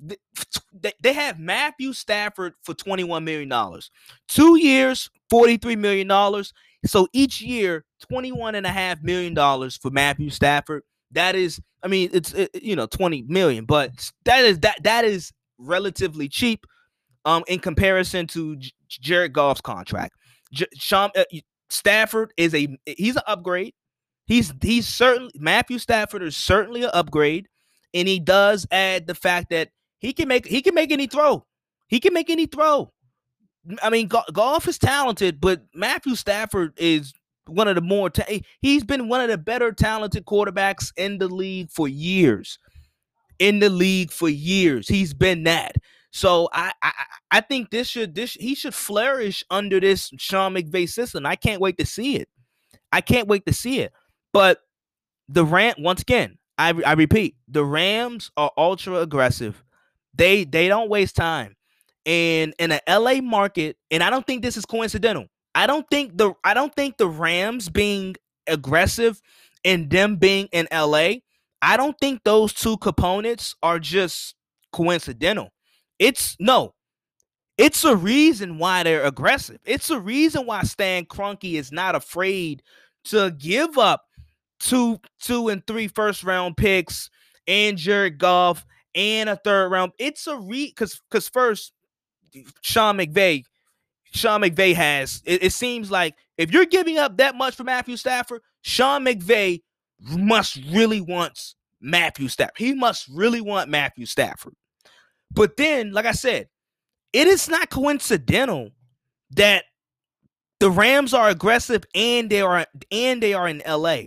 they, 0.74 0.94
they 1.02 1.14
have 1.14 1.40
Matthew 1.40 1.94
Stafford 1.94 2.54
for 2.64 2.74
$21 2.74 3.24
million. 3.24 3.80
Two 4.28 4.58
years, 4.58 5.10
$43 5.32 5.78
million. 5.78 6.44
So 6.86 7.08
each 7.14 7.42
year, 7.42 7.86
$21.5 8.12 9.04
million 9.04 9.36
for 9.72 9.92
Matthew 9.92 10.30
Stafford. 10.30 10.84
That 11.12 11.36
is, 11.36 11.60
I 11.84 11.88
mean, 11.88 12.10
it's 12.14 12.34
it, 12.34 12.52
you 12.62 12.76
know, 12.76 12.86
20 12.86 13.24
million, 13.24 13.66
but 13.66 14.12
that 14.26 14.46
is 14.46 14.60
that 14.60 14.84
that 14.84 15.06
is 15.06 15.32
relatively 15.60 16.28
cheap 16.28 16.66
um 17.26 17.44
in 17.48 17.60
comparison 17.60 18.26
to 18.28 18.56
J- 18.58 18.72
Jared 18.90 19.34
Goff's 19.34 19.62
contract. 19.62 20.16
J- 20.54 20.68
Sean 20.76 21.12
uh, 21.16 21.24
Stafford 21.70 22.34
is 22.38 22.54
a 22.56 22.78
he's 22.86 23.16
an 23.16 23.24
upgrade. 23.28 23.74
He's 24.26 24.54
he's 24.62 24.88
certainly 24.88 25.32
Matthew 25.36 25.80
Stafford 25.80 26.24
is 26.24 26.38
certainly 26.38 26.84
an 26.84 26.92
upgrade, 26.94 27.48
and 27.94 28.08
he 28.08 28.20
does 28.20 28.68
add 28.72 29.08
the 29.08 29.16
fact 29.16 29.50
that 29.50 29.70
he 30.00 30.14
can 30.14 30.28
make 30.28 30.48
he 30.48 30.62
can 30.62 30.76
make 30.76 30.92
any 30.92 31.08
throw. 31.08 31.46
He 31.88 32.00
can 32.00 32.14
make 32.14 32.30
any 32.30 32.46
throw. 32.46 32.92
I 33.84 33.90
mean, 33.90 34.08
Goff 34.08 34.68
is 34.68 34.78
talented, 34.78 35.42
but 35.42 35.64
Matthew 35.76 36.16
Stafford 36.16 36.74
is 36.78 37.14
one 37.48 37.68
of 37.68 37.76
the 37.76 37.82
more 37.82 38.10
ta- 38.10 38.24
he's 38.62 38.84
been 38.84 39.10
one 39.10 39.22
of 39.22 39.30
the 39.30 39.38
better 39.38 39.72
talented 39.72 40.26
quarterbacks 40.26 40.92
in 40.98 41.18
the 41.18 41.28
league 41.28 41.70
for 41.70 41.88
years. 41.88 42.58
In 43.40 43.60
the 43.60 43.70
league 43.70 44.12
for 44.12 44.30
years, 44.30 44.88
he's 44.88 45.14
been 45.14 45.44
that. 45.44 45.76
So 46.12 46.50
I 46.54 46.72
I, 46.82 46.92
I 47.32 47.42
think 47.42 47.70
this 47.70 47.88
should 47.88 48.16
this 48.16 48.34
he 48.34 48.56
should 48.56 48.74
flourish 48.74 49.44
under 49.50 49.80
this 49.80 50.12
Sean 50.18 50.56
McVay 50.56 50.90
system. 50.90 51.26
I 51.26 51.36
can't 51.36 51.62
wait 51.62 51.78
to 51.78 51.86
see 51.86 52.18
it. 52.18 52.30
I 52.92 53.02
can't 53.02 53.28
wait 53.28 53.46
to 53.46 53.54
see 53.54 53.80
it. 53.80 53.94
But 54.34 54.60
the 55.28 55.46
Ram 55.46 55.76
once 55.80 56.02
again, 56.02 56.38
I 56.58 56.74
I 56.86 56.94
repeat, 56.94 57.36
the 57.48 57.64
Rams 57.64 58.32
are 58.38 58.52
ultra 58.58 58.96
aggressive. 58.98 59.64
They 60.14 60.44
they 60.44 60.68
don't 60.68 60.90
waste 60.90 61.16
time. 61.16 61.56
And 62.06 62.54
in 62.60 62.72
an 62.72 62.80
LA 62.88 63.22
market, 63.22 63.78
and 63.92 64.02
I 64.02 64.10
don't 64.10 64.26
think 64.26 64.42
this 64.42 64.58
is 64.58 64.66
coincidental. 64.66 65.28
I 65.54 65.68
don't 65.68 65.86
think 65.90 66.18
the 66.18 66.34
I 66.44 66.54
don't 66.54 66.74
think 66.76 66.98
the 66.98 67.08
Rams 67.08 67.70
being 67.70 68.16
aggressive 68.48 69.22
and 69.64 69.90
them 69.90 70.16
being 70.16 70.48
in 70.52 70.68
LA, 70.72 71.16
I 71.62 71.78
don't 71.78 71.98
think 72.00 72.24
those 72.24 72.54
two 72.54 72.78
components 72.78 73.56
are 73.62 73.80
just 73.80 74.36
coincidental. 74.72 75.52
It's 75.98 76.36
no. 76.40 76.74
It's 77.58 77.84
a 77.84 77.96
reason 77.96 78.58
why 78.58 78.84
they're 78.84 79.04
aggressive. 79.04 79.60
It's 79.66 79.90
a 79.90 80.00
reason 80.00 80.46
why 80.46 80.64
Stan 80.64 81.06
Kroenke 81.06 81.56
is 81.56 81.74
not 81.74 81.94
afraid 81.94 82.64
to 83.06 83.32
give 83.32 83.78
up 83.78 84.06
two, 84.60 85.00
two 85.20 85.50
and 85.50 85.66
three 85.68 85.90
first 85.90 86.24
round 86.24 86.56
picks 86.56 87.10
and 87.48 87.78
Jared 87.78 88.18
Goff 88.18 88.66
and 88.96 89.30
a 89.30 89.36
third 89.36 89.70
round. 89.70 89.92
It's 90.00 90.28
a 90.28 90.38
re 90.38 90.68
because 90.68 91.02
because 91.10 91.28
first, 91.28 91.74
Sean 92.62 92.98
McVay, 92.98 93.44
Sean 94.14 94.42
McVay 94.42 94.74
has 94.76 95.22
it, 95.26 95.44
it, 95.44 95.54
seems 95.54 95.92
like 95.92 96.16
if 96.38 96.52
you're 96.52 96.66
giving 96.66 96.98
up 96.98 97.18
that 97.18 97.36
much 97.36 97.56
for 97.56 97.64
Matthew 97.64 97.98
Stafford, 97.98 98.42
Sean 98.62 99.04
McVay 99.04 99.62
must 100.02 100.60
really 100.70 101.02
wants 101.02 101.56
Matthew 101.82 102.28
Stafford. 102.28 102.58
He 102.58 102.74
must 102.74 103.08
really 103.08 103.42
want 103.42 103.70
Matthew 103.70 104.06
Stafford. 104.06 104.54
But 105.32 105.58
then, 105.58 105.92
like 105.92 106.06
I 106.06 106.12
said, 106.12 106.48
it 107.14 107.28
is 107.28 107.48
not 107.50 107.70
coincidental 107.70 108.72
that 109.32 109.66
the 110.60 110.72
Rams 110.72 111.14
are 111.14 111.30
aggressive 111.30 111.84
and 111.96 112.30
they 112.30 112.42
are 112.42 112.66
and 112.92 113.22
they 113.22 113.34
are 113.34 113.48
in 113.48 113.62
LA. 113.68 114.04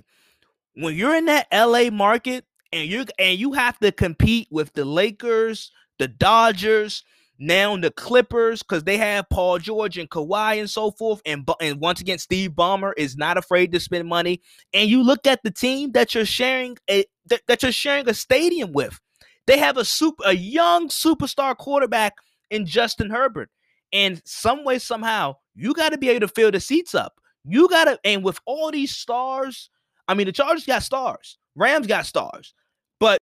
When 0.74 0.94
you're 0.94 1.16
in 1.16 1.26
that 1.26 1.46
LA 1.52 1.90
market, 1.90 2.44
and 2.72 2.88
you 2.88 3.04
and 3.18 3.38
you 3.38 3.52
have 3.52 3.78
to 3.80 3.92
compete 3.92 4.48
with 4.50 4.72
the 4.72 4.84
Lakers, 4.84 5.70
the 5.98 6.08
Dodgers, 6.08 7.04
now 7.42 7.76
the 7.76 7.90
Clippers 7.90 8.62
because 8.62 8.84
they 8.84 8.96
have 8.96 9.28
Paul 9.28 9.58
George 9.58 9.98
and 9.98 10.08
Kawhi 10.08 10.60
and 10.60 10.70
so 10.70 10.92
forth. 10.92 11.20
And 11.26 11.48
and 11.60 11.80
once 11.80 12.00
again, 12.00 12.18
Steve 12.18 12.52
Ballmer 12.52 12.92
is 12.96 13.16
not 13.16 13.36
afraid 13.36 13.72
to 13.72 13.80
spend 13.80 14.08
money. 14.08 14.40
And 14.72 14.88
you 14.88 15.02
look 15.02 15.26
at 15.26 15.42
the 15.42 15.50
team 15.50 15.92
that 15.92 16.14
you're 16.14 16.24
sharing 16.24 16.78
a 16.88 17.04
that, 17.26 17.42
that 17.48 17.62
you're 17.62 17.72
sharing 17.72 18.08
a 18.08 18.14
stadium 18.14 18.72
with. 18.72 18.98
They 19.46 19.58
have 19.58 19.76
a 19.76 19.84
super 19.84 20.22
a 20.24 20.32
young 20.32 20.88
superstar 20.88 21.56
quarterback 21.56 22.14
in 22.50 22.64
Justin 22.64 23.10
Herbert. 23.10 23.50
And 23.92 24.22
some 24.24 24.64
way, 24.64 24.78
somehow, 24.78 25.36
you 25.54 25.74
got 25.74 25.90
to 25.90 25.98
be 25.98 26.08
able 26.08 26.26
to 26.26 26.32
fill 26.32 26.50
the 26.50 26.60
seats 26.60 26.94
up. 26.94 27.12
You 27.44 27.68
got 27.68 27.84
to, 27.84 27.98
and 28.04 28.24
with 28.24 28.38
all 28.46 28.70
these 28.70 28.96
stars, 28.96 29.68
I 30.08 30.14
mean, 30.14 30.26
the 30.26 30.32
Chargers 30.32 30.64
got 30.64 30.82
stars, 30.82 31.38
Rams 31.56 31.86
got 31.86 32.06
stars. 32.06 32.54
But 33.00 33.18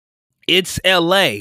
it's 0.48 0.80
LA, 0.86 1.38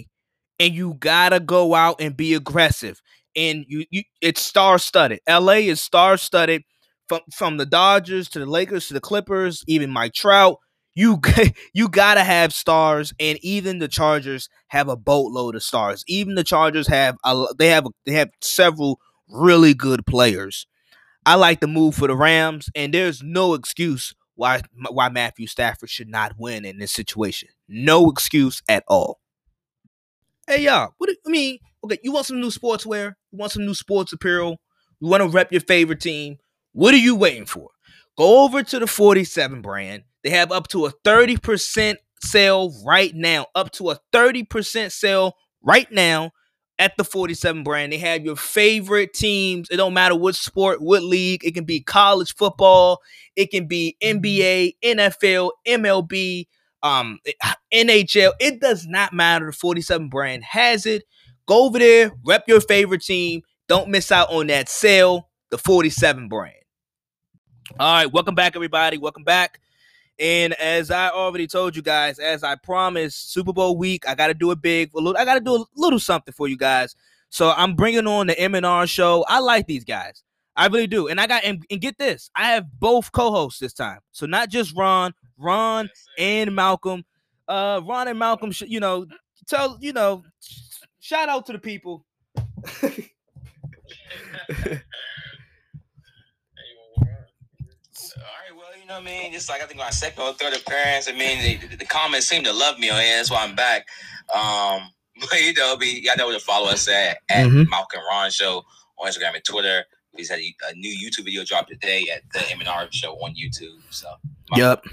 and 0.59 0.75
you 0.75 0.95
gotta 0.99 1.41
go 1.41 1.75
out 1.75 2.01
and 2.01 2.17
be 2.17 2.35
aggressive. 2.35 3.01
And 3.37 3.65
you, 3.69 3.85
you 3.91 4.03
it's 4.21 4.43
star 4.43 4.79
studded. 4.79 5.21
LA 5.27 5.55
is 5.55 5.83
star 5.83 6.17
studded 6.17 6.63
from 7.09 7.21
from 7.33 7.57
the 7.57 7.67
Dodgers 7.67 8.29
to 8.31 8.41
the 8.41 8.47
Lakers 8.47 8.89
to 8.89 8.95
the 8.95 9.01
Clippers, 9.01 9.65
even 9.67 9.91
Mike 9.91 10.15
Trout. 10.15 10.59
You 10.95 11.21
you 11.75 11.89
gotta 11.89 12.25
have 12.25 12.53
stars, 12.53 13.13
and 13.21 13.39
even 13.43 13.79
the 13.79 13.89
Chargers 13.89 14.49
have 14.69 14.89
a 14.89 14.97
boatload 14.97 15.55
of 15.55 15.63
stars. 15.63 16.05
Even 16.09 16.35
the 16.35 16.45
Chargers 16.45 16.89
have 16.89 17.17
a, 17.25 17.47
they 17.59 17.69
have 17.69 17.87
they 18.07 18.13
have 18.15 18.31
several 18.43 18.99
really 19.29 19.75
good 19.75 20.07
players. 20.07 20.67
I 21.27 21.35
like 21.35 21.61
the 21.61 21.67
move 21.67 21.95
for 21.97 22.09
the 22.09 22.17
Rams, 22.17 22.71
and 22.75 22.95
there's 22.95 23.23
no 23.23 23.55
excuse 23.55 24.15
why 24.35 24.63
why 24.91 25.09
Matthew 25.09 25.47
Stafford 25.47 25.91
should 25.91 26.09
not 26.09 26.35
win 26.39 26.65
in 26.65 26.79
this 26.79 26.93
situation. 26.93 27.51
No 27.69 28.11
excuse 28.11 28.63
at 28.69 28.85
all. 28.89 29.21
Hey 30.49 30.63
y'all, 30.63 30.95
what 30.97 31.11
do, 31.11 31.17
I 31.27 31.29
mean, 31.29 31.59
okay, 31.85 31.99
you 32.03 32.11
want 32.11 32.25
some 32.25 32.41
new 32.41 32.49
sportswear? 32.49 33.13
You 33.33 33.39
want 33.39 33.53
some 33.53 33.67
new 33.67 33.75
sports 33.75 34.15
apparel? 34.15 34.57
You 34.99 35.07
want 35.07 35.23
to 35.23 35.29
rep 35.29 35.53
your 35.53 35.61
favorite 35.61 36.01
team? 36.01 36.39
What 36.73 36.95
are 36.95 36.97
you 36.97 37.17
waiting 37.17 37.45
for? 37.45 37.69
Go 38.17 38.45
over 38.45 38.63
to 38.63 38.79
the 38.79 38.87
47 38.87 39.61
brand. 39.61 40.05
They 40.25 40.31
have 40.31 40.51
up 40.51 40.67
to 40.69 40.87
a 40.87 40.93
30% 41.05 41.97
sale 42.23 42.73
right 42.83 43.15
now. 43.15 43.49
Up 43.55 43.73
to 43.73 43.91
a 43.91 43.99
30% 44.15 44.91
sale 44.91 45.35
right 45.63 45.93
now 45.93 46.31
at 46.79 46.97
the 46.97 47.05
47 47.05 47.63
brand. 47.63 47.93
They 47.93 47.99
have 47.99 48.25
your 48.25 48.37
favorite 48.37 49.13
teams. 49.13 49.69
It 49.71 49.77
don't 49.77 49.93
matter 49.93 50.17
what 50.17 50.35
sport, 50.35 50.81
what 50.81 51.03
league. 51.03 51.45
It 51.45 51.53
can 51.53 51.65
be 51.65 51.83
college 51.83 52.35
football, 52.35 53.03
it 53.37 53.51
can 53.51 53.67
be 53.67 53.99
NBA, 54.03 54.77
NFL, 54.83 55.51
MLB, 55.67 56.47
um, 56.83 57.19
NHL. 57.73 58.33
It 58.41 58.61
does 58.61 58.87
not 58.87 59.13
matter. 59.13 59.47
The 59.47 59.53
47 59.53 60.09
brand 60.09 60.45
has 60.45 60.87
it. 60.87 61.05
Go 61.47 61.65
over 61.65 61.79
there, 61.79 62.13
rep 62.27 62.45
your 62.47 62.61
favorite 62.61 63.03
team. 63.03 63.43
Don't 63.69 63.89
miss 63.89 64.13
out 64.13 64.31
on 64.31 64.49
that 64.49 64.69
sale. 64.69 65.29
The 65.51 65.59
47 65.59 66.29
brand. 66.29 66.55
All 67.79 67.95
right, 67.95 68.13
welcome 68.13 68.35
back, 68.35 68.55
everybody. 68.55 68.99
Welcome 68.99 69.25
back. 69.25 69.61
And 70.19 70.53
as 70.55 70.91
I 70.91 71.11
already 71.11 71.47
told 71.47 71.77
you 71.77 71.83
guys, 71.83 72.19
as 72.19 72.43
I 72.43 72.57
promised, 72.57 73.33
Super 73.33 73.53
Bowl 73.53 73.77
week, 73.77 74.09
I 74.09 74.15
got 74.15 74.27
to 74.29 74.35
do 74.35 74.51
it 74.51 74.61
big. 74.61 74.91
A 74.95 74.99
little, 74.99 75.17
I 75.17 75.25
got 75.25 75.35
to 75.35 75.41
do 75.41 75.57
a 75.57 75.65
little 75.77 76.01
something 76.01 76.35
for 76.35 76.49
you 76.49 76.57
guys. 76.57 76.97
So 77.31 77.53
I'm 77.57 77.75
bringing 77.75 78.07
on 78.07 78.27
the 78.27 78.39
M&R 78.39 78.87
show. 78.87 79.25
I 79.29 79.39
like 79.39 79.67
these 79.67 79.85
guys. 79.85 80.23
I 80.57 80.67
really 80.67 80.89
do. 80.89 81.07
And 81.09 81.21
I 81.21 81.27
got 81.27 81.45
and, 81.45 81.65
and 81.71 81.81
get 81.81 81.99
this, 81.99 82.31
I 82.35 82.49
have 82.49 82.67
both 82.81 83.13
co-hosts 83.13 83.61
this 83.61 83.73
time. 83.73 84.01
So 84.11 84.27
not 84.27 84.49
just 84.49 84.77
Ron, 84.77 85.15
Ron 85.39 85.91
and 86.19 86.55
Malcolm. 86.55 87.05
Uh, 87.47 87.81
Ron 87.85 88.09
and 88.09 88.19
Malcolm, 88.19 88.53
you 88.67 88.81
know, 88.81 89.07
tell 89.47 89.79
you 89.81 89.93
know, 89.93 90.23
shout 91.01 91.29
out 91.29 91.47
to 91.47 91.53
the 91.53 91.59
people. 91.59 92.05
All 98.17 98.25
right, 98.35 98.57
well 98.57 98.79
you 98.79 98.87
know 98.87 98.95
what 98.95 99.03
I 99.03 99.05
mean? 99.05 99.33
Just 99.33 99.49
like 99.49 99.63
I 99.63 99.67
think 99.67 99.79
my 99.79 99.91
second 99.91 100.23
or 100.23 100.33
third 100.35 100.55
appearance. 100.55 101.09
I 101.09 101.13
mean, 101.13 101.61
the, 101.61 101.77
the 101.77 101.87
comments 101.87 102.27
seem 102.27 102.45
to 102.45 102.53
love 102.53 102.79
me 102.79 102.91
on 102.91 103.01
here. 103.01 103.17
That's 103.17 103.31
why 103.31 103.45
I'm 103.45 103.55
back. 103.55 103.87
Um, 104.35 104.91
but 105.21 105.41
you 105.43 105.53
know, 105.55 105.77
be 105.77 106.03
y'all 106.05 106.17
know 106.17 106.27
where 106.27 106.39
to 106.39 106.45
follow 106.45 106.69
us 106.69 106.89
at 106.89 107.19
at 107.29 107.47
mm-hmm. 107.47 107.69
Malcolm 107.71 108.01
Ron 108.09 108.31
Show 108.31 108.65
on 108.99 109.09
Instagram 109.09 109.35
and 109.35 109.45
Twitter. 109.45 109.85
We 110.15 110.23
just 110.23 110.31
had 110.31 110.41
a, 110.41 110.55
a 110.71 110.75
new 110.75 110.91
YouTube 110.91 111.25
video 111.25 111.45
dropped 111.45 111.71
today 111.71 112.07
at 112.15 112.23
the 112.33 112.51
M&R 112.53 112.89
Show 112.91 113.15
on 113.17 113.35
YouTube. 113.35 113.79
So, 113.91 114.09
yep. 114.57 114.85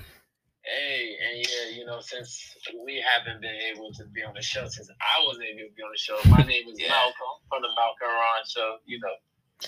Hey, 0.65 1.15
and 1.21 1.45
yeah, 1.45 1.77
you 1.77 1.85
know, 1.85 1.99
since 1.99 2.55
we 2.83 3.03
haven't 3.03 3.41
been 3.41 3.55
able 3.71 3.93
to 3.93 4.05
be 4.05 4.23
on 4.23 4.33
the 4.33 4.41
show 4.41 4.67
since 4.67 4.89
I 4.89 5.25
wasn't 5.25 5.45
able 5.45 5.69
to 5.69 5.75
be 5.75 5.83
on 5.83 5.91
the 5.91 5.97
show, 5.97 6.17
my 6.29 6.43
name 6.47 6.67
is 6.67 6.79
yeah. 6.79 6.89
Malcolm 6.89 7.37
from 7.49 7.61
the 7.61 7.69
Malcolm 7.69 8.09
Ron 8.09 8.45
Show. 8.47 8.77
You 8.85 8.99
know, 8.99 9.15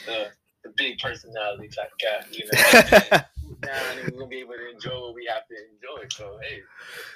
the 0.06 0.32
the 0.64 0.74
big 0.76 0.98
personality 1.00 1.70
type 1.70 1.92
guy. 2.02 2.26
You 2.32 2.46
know, 2.46 3.20
and 3.64 4.14
we're 4.14 4.20
gonna 4.20 4.28
be 4.28 4.40
able 4.40 4.54
to 4.54 4.72
enjoy 4.74 5.00
what 5.00 5.16
we 5.16 5.28
have 5.30 5.48
to 5.48 5.56
enjoy. 5.56 6.08
So 6.10 6.40
hey, 6.42 6.62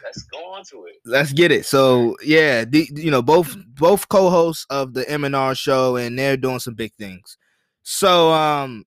let's 0.04 0.24
go 0.24 0.54
on 0.54 0.64
to 0.66 0.86
it. 0.86 0.98
Let's 1.06 1.34
get 1.34 1.52
it. 1.52 1.66
So 1.66 2.16
yeah, 2.24 2.66
the, 2.66 2.88
you 2.94 3.12
know 3.12 3.22
both 3.22 3.56
both 3.76 4.08
co-hosts 4.10 4.66
of 4.70 4.94
the 4.94 5.04
MNR 5.06 5.58
show, 5.58 5.96
and 5.96 6.18
they're 6.18 6.38
doing 6.38 6.60
some 6.60 6.76
big 6.76 6.94
things. 6.96 7.38
So 7.84 8.32
um 8.32 8.86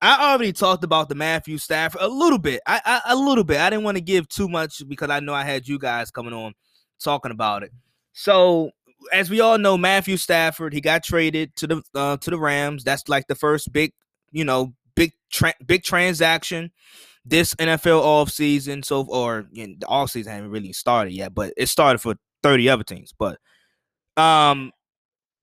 I 0.00 0.30
already 0.30 0.52
talked 0.52 0.84
about 0.84 1.08
the 1.08 1.14
Matthew 1.14 1.58
Stafford 1.58 2.00
a 2.00 2.08
little 2.08 2.38
bit. 2.38 2.60
I, 2.66 2.80
I 2.84 3.12
a 3.12 3.16
little 3.16 3.44
bit. 3.44 3.58
I 3.58 3.70
didn't 3.70 3.84
want 3.84 3.96
to 3.96 4.02
give 4.02 4.28
too 4.28 4.48
much 4.48 4.82
because 4.86 5.10
I 5.10 5.20
know 5.20 5.34
I 5.34 5.44
had 5.44 5.66
you 5.66 5.78
guys 5.78 6.10
coming 6.10 6.32
on 6.32 6.54
talking 7.02 7.32
about 7.32 7.64
it. 7.64 7.72
So 8.12 8.70
as 9.12 9.30
we 9.30 9.40
all 9.40 9.58
know, 9.58 9.76
Matthew 9.76 10.16
Stafford 10.16 10.72
he 10.72 10.80
got 10.80 11.02
traded 11.02 11.54
to 11.56 11.66
the 11.66 11.82
uh, 11.94 12.16
to 12.18 12.30
the 12.30 12.38
Rams. 12.38 12.84
That's 12.84 13.08
like 13.08 13.26
the 13.26 13.34
first 13.34 13.72
big, 13.72 13.92
you 14.30 14.44
know, 14.44 14.74
big 14.94 15.12
tra- 15.30 15.54
big 15.66 15.82
transaction 15.82 16.70
this 17.24 17.54
NFL 17.56 18.00
off 18.00 18.30
season. 18.30 18.82
So 18.82 19.04
or 19.08 19.46
you 19.52 19.68
know, 19.68 19.74
the 19.80 19.86
off 19.86 20.10
season 20.10 20.32
haven't 20.32 20.50
really 20.50 20.72
started 20.72 21.12
yet, 21.12 21.34
but 21.34 21.52
it 21.56 21.66
started 21.68 21.98
for 21.98 22.14
thirty 22.42 22.68
other 22.68 22.84
teams. 22.84 23.12
But 23.16 23.38
um, 24.16 24.72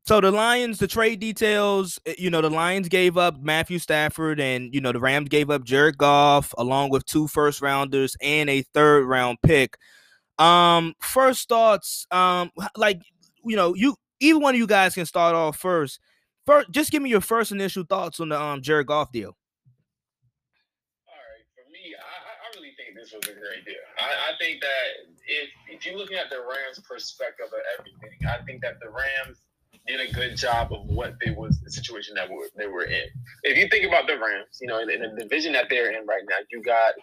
so 0.05 0.21
the 0.21 0.31
Lions, 0.31 0.77
the 0.77 0.87
trade 0.87 1.19
details, 1.19 1.99
eh, 2.05 2.13
you 2.19 2.29
know, 2.29 2.41
the 2.41 2.49
Lions 2.49 2.89
gave 2.89 3.17
up 3.17 3.41
Matthew 3.41 3.79
Stafford, 3.79 4.39
and 4.39 4.71
you 4.73 4.79
know 4.79 4.91
the 4.91 4.99
Rams 4.99 5.29
gave 5.29 5.49
up 5.49 5.63
Jared 5.63 5.97
Goff 5.97 6.53
along 6.59 6.91
with 6.91 7.05
two 7.05 7.27
first 7.27 7.61
rounders 7.61 8.15
and 8.21 8.47
a 8.49 8.61
third 8.61 9.05
round 9.05 9.39
pick. 9.41 9.77
Um, 10.37 10.93
first 10.99 11.49
thoughts, 11.49 12.05
um, 12.11 12.51
like 12.77 13.01
you 13.43 13.55
know, 13.55 13.73
you 13.73 13.95
even 14.19 14.43
one 14.43 14.53
of 14.53 14.59
you 14.59 14.67
guys 14.67 14.93
can 14.93 15.07
start 15.07 15.33
off 15.35 15.57
first. 15.57 15.99
First, 16.45 16.69
just 16.69 16.91
give 16.91 17.01
me 17.01 17.09
your 17.09 17.21
first 17.21 17.51
initial 17.51 17.83
thoughts 17.83 18.19
on 18.19 18.29
the 18.29 18.39
um 18.39 18.61
Jared 18.61 18.85
Goff 18.85 19.11
deal. 19.11 19.35
All 21.07 21.17
right, 21.17 21.45
for 21.55 21.65
me, 21.71 21.95
I, 21.97 22.05
I 22.45 22.55
really 22.55 22.75
think 22.77 22.95
this 22.95 23.11
was 23.11 23.23
a 23.27 23.33
great 23.33 23.65
deal. 23.65 23.81
I, 23.97 24.33
I 24.33 24.37
think 24.37 24.61
that 24.61 25.17
if 25.25 25.49
if 25.67 25.83
you're 25.83 25.97
looking 25.97 26.17
at 26.17 26.29
the 26.29 26.41
Rams' 26.41 26.79
perspective 26.87 27.47
of 27.47 27.59
everything, 27.79 28.19
I 28.29 28.45
think 28.45 28.61
that 28.61 28.79
the 28.79 28.89
Rams 28.91 29.39
did 29.87 30.09
a 30.09 30.11
good 30.11 30.35
job 30.35 30.73
of 30.73 30.85
what 30.85 31.15
they 31.23 31.31
was 31.31 31.59
the 31.61 31.71
situation 31.71 32.15
that 32.15 32.29
were, 32.29 32.47
they 32.57 32.67
were 32.67 32.85
in. 32.85 33.05
If 33.43 33.57
you 33.57 33.67
think 33.69 33.85
about 33.85 34.07
the 34.07 34.13
Rams, 34.13 34.59
you 34.61 34.67
know, 34.67 34.79
in, 34.79 34.89
in 34.89 35.01
the 35.01 35.23
division 35.23 35.53
that 35.53 35.67
they're 35.69 35.91
in 35.91 36.07
right 36.07 36.23
now, 36.27 36.37
you 36.51 36.61
got 36.63 36.93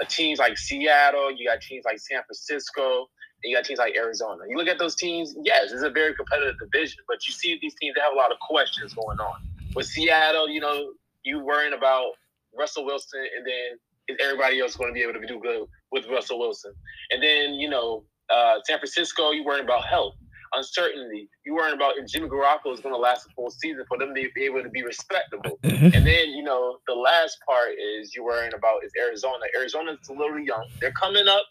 a 0.00 0.04
teams 0.04 0.38
like 0.38 0.58
Seattle, 0.58 1.30
you 1.30 1.48
got 1.48 1.60
teams 1.60 1.84
like 1.84 1.98
San 1.98 2.22
Francisco, 2.24 3.08
and 3.42 3.50
you 3.50 3.56
got 3.56 3.64
teams 3.64 3.78
like 3.78 3.94
Arizona. 3.96 4.44
You 4.48 4.56
look 4.56 4.68
at 4.68 4.78
those 4.78 4.96
teams, 4.96 5.34
yes, 5.42 5.70
it's 5.70 5.82
a 5.82 5.90
very 5.90 6.14
competitive 6.14 6.56
division, 6.58 6.98
but 7.06 7.26
you 7.26 7.32
see 7.32 7.58
these 7.60 7.74
teams 7.80 7.94
that 7.94 8.02
have 8.02 8.12
a 8.12 8.16
lot 8.16 8.32
of 8.32 8.38
questions 8.40 8.94
going 8.94 9.20
on. 9.20 9.42
With 9.74 9.86
Seattle, 9.86 10.48
you 10.48 10.60
know, 10.60 10.92
you 11.24 11.40
worrying 11.40 11.74
about 11.74 12.12
Russell 12.56 12.84
Wilson, 12.84 13.20
and 13.36 13.46
then 13.46 13.78
is 14.08 14.16
everybody 14.20 14.60
else 14.60 14.76
going 14.76 14.90
to 14.90 14.94
be 14.94 15.02
able 15.02 15.18
to 15.20 15.26
do 15.26 15.38
good 15.40 15.66
with 15.92 16.06
Russell 16.08 16.38
Wilson? 16.38 16.72
And 17.10 17.22
then, 17.22 17.54
you 17.54 17.68
know, 17.68 18.04
uh, 18.30 18.56
San 18.64 18.78
Francisco, 18.78 19.30
you 19.30 19.44
worrying 19.44 19.64
about 19.64 19.84
health 19.84 20.14
uncertainty. 20.56 21.28
You 21.44 21.54
worrying 21.54 21.74
about 21.74 21.96
if 21.96 22.06
Jimmy 22.06 22.28
Garoppolo 22.28 22.72
is 22.72 22.80
going 22.80 22.94
to 22.94 22.98
last 22.98 23.26
a 23.26 23.34
full 23.34 23.50
season 23.50 23.84
for 23.88 23.98
them 23.98 24.14
to 24.14 24.28
be 24.34 24.44
able 24.44 24.62
to 24.62 24.68
be 24.68 24.82
respectable. 24.82 25.58
Mm-hmm. 25.62 25.94
And 25.94 26.06
then, 26.06 26.30
you 26.30 26.42
know, 26.42 26.78
the 26.86 26.94
last 26.94 27.38
part 27.46 27.70
is 27.72 28.14
you're 28.14 28.24
worrying 28.24 28.54
about 28.54 28.84
is 28.84 28.92
Arizona. 29.00 29.44
Arizona's 29.56 30.08
a 30.08 30.12
little 30.12 30.38
young. 30.38 30.68
They're 30.80 30.92
coming 30.92 31.28
up. 31.28 31.44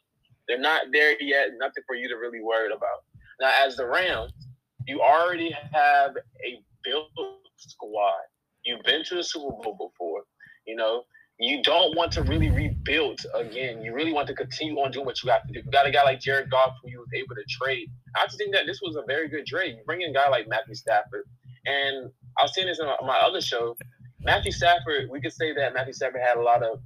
They're 0.47 0.59
not 0.59 0.83
there 0.91 1.15
yet. 1.21 1.49
Nothing 1.59 1.83
for 1.87 1.95
you 1.95 2.07
to 2.09 2.15
really 2.15 2.41
worry 2.41 2.67
about. 2.67 3.03
Now, 3.39 3.51
as 3.65 3.75
the 3.75 3.85
Rams, 3.85 4.33
you 4.87 5.01
already 5.01 5.55
have 5.71 6.15
a 6.45 6.59
built 6.83 7.09
squad. 7.57 8.23
You've 8.65 8.83
been 8.83 9.03
to 9.05 9.15
the 9.15 9.23
Super 9.23 9.51
Bowl 9.61 9.91
before. 9.91 10.23
You 10.65 10.75
know, 10.75 11.03
you 11.39 11.63
don't 11.63 11.95
want 11.97 12.11
to 12.13 12.23
really 12.23 12.49
rebuild 12.49 13.19
again. 13.33 13.81
You 13.81 13.93
really 13.93 14.13
want 14.13 14.27
to 14.27 14.35
continue 14.35 14.75
on 14.77 14.91
doing 14.91 15.05
what 15.05 15.23
you 15.23 15.31
have 15.31 15.45
to 15.47 15.53
do. 15.53 15.61
You 15.65 15.71
got 15.71 15.87
a 15.87 15.91
guy 15.91 16.03
like 16.03 16.19
Jared 16.19 16.49
Goff 16.49 16.73
who 16.81 16.91
you 16.91 16.99
was 16.99 17.09
able 17.13 17.35
to 17.35 17.43
trade. 17.49 17.89
I 18.15 18.25
just 18.25 18.37
think 18.37 18.53
that 18.53 18.65
this 18.65 18.79
was 18.81 18.95
a 18.95 19.03
very 19.07 19.27
good 19.27 19.45
trade. 19.45 19.75
You 19.77 19.83
bring 19.85 20.01
in 20.01 20.11
a 20.11 20.13
guy 20.13 20.29
like 20.29 20.47
Matthew 20.47 20.75
Stafford, 20.75 21.23
and 21.65 22.11
I 22.37 22.43
was 22.43 22.53
saying 22.53 22.67
this 22.67 22.79
in 22.79 22.85
my 22.85 23.17
other 23.17 23.41
show. 23.41 23.75
Matthew 24.21 24.51
Stafford, 24.51 25.09
we 25.09 25.19
could 25.21 25.33
say 25.33 25.53
that 25.53 25.73
Matthew 25.73 25.93
Stafford 25.93 26.21
had 26.21 26.37
a 26.37 26.41
lot 26.41 26.63
of 26.63 26.79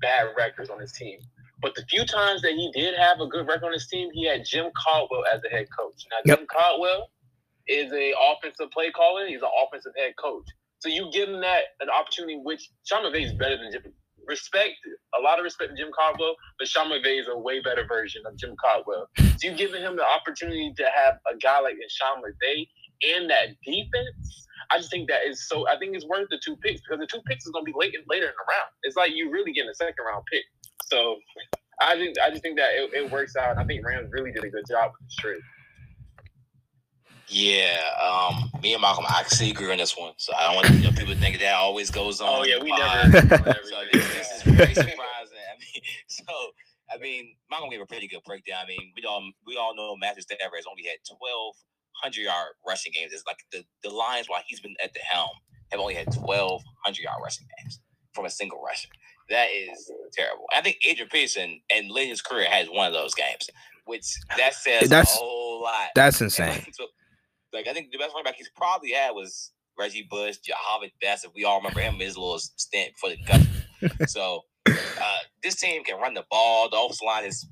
bad 0.00 0.28
records 0.36 0.70
on 0.70 0.80
his 0.80 0.92
team. 0.92 1.18
But 1.60 1.74
the 1.74 1.82
few 1.90 2.04
times 2.04 2.42
that 2.42 2.52
he 2.52 2.70
did 2.72 2.94
have 2.96 3.20
a 3.20 3.26
good 3.26 3.46
record 3.46 3.66
on 3.66 3.72
his 3.72 3.88
team, 3.88 4.10
he 4.12 4.26
had 4.26 4.44
Jim 4.44 4.70
Caldwell 4.76 5.24
as 5.32 5.42
the 5.42 5.48
head 5.48 5.66
coach. 5.76 6.04
Now, 6.10 6.18
yep. 6.24 6.38
Jim 6.38 6.46
Caldwell 6.46 7.10
is 7.66 7.92
a 7.92 8.14
offensive 8.30 8.70
play 8.70 8.90
caller. 8.92 9.26
He's 9.26 9.42
an 9.42 9.48
offensive 9.66 9.92
head 9.96 10.14
coach. 10.22 10.46
So 10.80 10.88
you 10.88 11.10
give 11.12 11.28
him 11.28 11.40
that 11.40 11.76
an 11.80 11.88
opportunity, 11.90 12.40
which 12.42 12.70
Sean 12.84 13.04
McVay 13.04 13.24
is 13.24 13.32
better 13.32 13.56
than 13.56 13.72
Jim. 13.72 13.82
Respect, 14.26 14.74
a 15.18 15.22
lot 15.22 15.38
of 15.38 15.44
respect 15.44 15.70
to 15.70 15.76
Jim 15.76 15.90
Caldwell, 15.98 16.36
but 16.58 16.68
Sean 16.68 16.90
McVay 16.90 17.18
is 17.20 17.28
a 17.32 17.38
way 17.38 17.60
better 17.60 17.86
version 17.88 18.22
of 18.26 18.36
Jim 18.36 18.54
Caldwell. 18.62 19.08
So 19.16 19.48
you 19.48 19.54
giving 19.56 19.80
him 19.82 19.96
the 19.96 20.04
opportunity 20.04 20.72
to 20.76 20.84
have 20.94 21.14
a 21.32 21.36
guy 21.38 21.60
like 21.60 21.76
Sean 21.88 22.20
McVay 22.20 22.68
and 23.16 23.30
that 23.30 23.56
defense. 23.64 24.46
I 24.70 24.76
just 24.78 24.90
think 24.90 25.08
that 25.08 25.26
is 25.26 25.48
so. 25.48 25.66
I 25.66 25.78
think 25.78 25.96
it's 25.96 26.06
worth 26.06 26.28
the 26.30 26.38
two 26.44 26.56
picks 26.56 26.82
because 26.82 27.00
the 27.00 27.06
two 27.06 27.22
picks 27.26 27.46
is 27.46 27.52
going 27.52 27.64
to 27.64 27.72
be 27.72 27.78
late 27.78 27.94
later 28.06 28.26
in 28.26 28.32
the 28.36 28.52
round. 28.52 28.68
It's 28.82 28.96
like 28.96 29.12
you 29.14 29.30
really 29.30 29.52
getting 29.52 29.70
a 29.70 29.74
second 29.74 30.04
round 30.06 30.24
pick. 30.30 30.44
So 30.84 31.16
I 31.80 31.94
think 31.94 32.16
I 32.22 32.30
just 32.30 32.42
think 32.42 32.58
that 32.58 32.70
it, 32.74 32.92
it 32.92 33.10
works 33.10 33.36
out. 33.36 33.56
I 33.56 33.64
think 33.64 33.86
Rams 33.86 34.10
really 34.12 34.32
did 34.32 34.44
a 34.44 34.50
good 34.50 34.64
job 34.68 34.92
with 34.92 35.08
the 35.08 35.22
trade. 35.22 35.40
Yeah, 37.30 37.78
um, 38.02 38.50
me 38.62 38.72
and 38.72 38.80
Malcolm 38.80 39.04
actually 39.08 39.50
agree 39.50 39.70
on 39.70 39.78
this 39.78 39.96
one. 39.96 40.12
So 40.16 40.32
I 40.34 40.46
don't 40.46 40.56
want 40.56 40.70
you 40.70 40.84
know, 40.84 40.90
people 40.90 41.14
to 41.14 41.20
think 41.20 41.38
that 41.40 41.54
always 41.54 41.90
goes 41.90 42.20
on. 42.20 42.28
Oh 42.40 42.44
yeah, 42.44 42.56
we 42.62 42.70
never. 42.70 43.20
so 43.64 43.82
this, 43.92 44.14
this, 44.14 44.30
is 44.32 44.42
very 44.42 44.74
surprising. 44.74 44.96
I 44.96 45.56
mean, 45.60 45.82
so 46.08 46.34
I 46.90 46.98
mean, 46.98 47.34
Malcolm 47.50 47.70
gave 47.70 47.80
a 47.80 47.86
pretty 47.86 48.08
good 48.08 48.22
breakdown. 48.24 48.60
I 48.64 48.66
mean, 48.66 48.92
we 48.96 49.04
all 49.04 49.22
we 49.46 49.56
all 49.56 49.76
know 49.76 49.94
Matthew 49.96 50.22
Stafford 50.22 50.56
has 50.56 50.64
only 50.70 50.84
had 50.84 50.98
twelve 51.06 51.54
hundred 52.02 52.22
yard 52.22 52.52
rushing 52.66 52.92
games. 52.94 53.12
It's 53.12 53.24
like 53.26 53.38
the 53.52 53.64
the 53.82 53.94
Lions 53.94 54.28
while 54.28 54.42
he's 54.46 54.60
been 54.60 54.74
at 54.82 54.94
the 54.94 55.00
helm 55.00 55.30
have 55.70 55.80
only 55.80 55.94
had 55.94 56.10
twelve 56.12 56.62
hundred 56.84 57.02
yard 57.02 57.18
rushing 57.22 57.46
games 57.58 57.80
from 58.14 58.24
a 58.24 58.30
single 58.30 58.62
rusher. 58.62 58.88
That 59.28 59.48
is 59.50 59.90
terrible. 60.14 60.46
I 60.56 60.62
think 60.62 60.78
Adrian 60.88 61.10
Peterson 61.10 61.60
and 61.70 61.90
late 61.90 62.08
his 62.08 62.22
career 62.22 62.46
has 62.48 62.68
one 62.68 62.86
of 62.86 62.94
those 62.94 63.14
games, 63.14 63.50
which 63.84 64.06
that 64.38 64.54
says 64.54 64.88
that's, 64.88 65.14
a 65.14 65.18
whole 65.18 65.62
lot. 65.62 65.90
That's 65.94 66.22
insane. 66.22 66.64
Like 67.52 67.68
I 67.68 67.72
think 67.72 67.90
the 67.90 67.98
best 67.98 68.12
running 68.12 68.24
back 68.24 68.36
he's 68.36 68.50
probably 68.50 68.92
had 68.92 69.10
was 69.10 69.52
Reggie 69.78 70.06
Bush, 70.08 70.38
Jahvid 70.38 70.92
Best. 71.00 71.24
If 71.24 71.32
we 71.34 71.44
all 71.44 71.58
remember 71.58 71.80
him, 71.80 71.94
his 71.94 72.16
little 72.16 72.38
stint 72.38 72.92
for 72.96 73.10
the 73.10 73.16
concussion. 73.16 73.48
so 74.08 74.42
uh, 74.66 75.18
this 75.42 75.56
team 75.56 75.84
can 75.84 76.00
run 76.00 76.14
the 76.14 76.24
ball. 76.30 76.68
The 76.68 76.76
offensive 76.76 77.06
line 77.06 77.24
is 77.24 77.46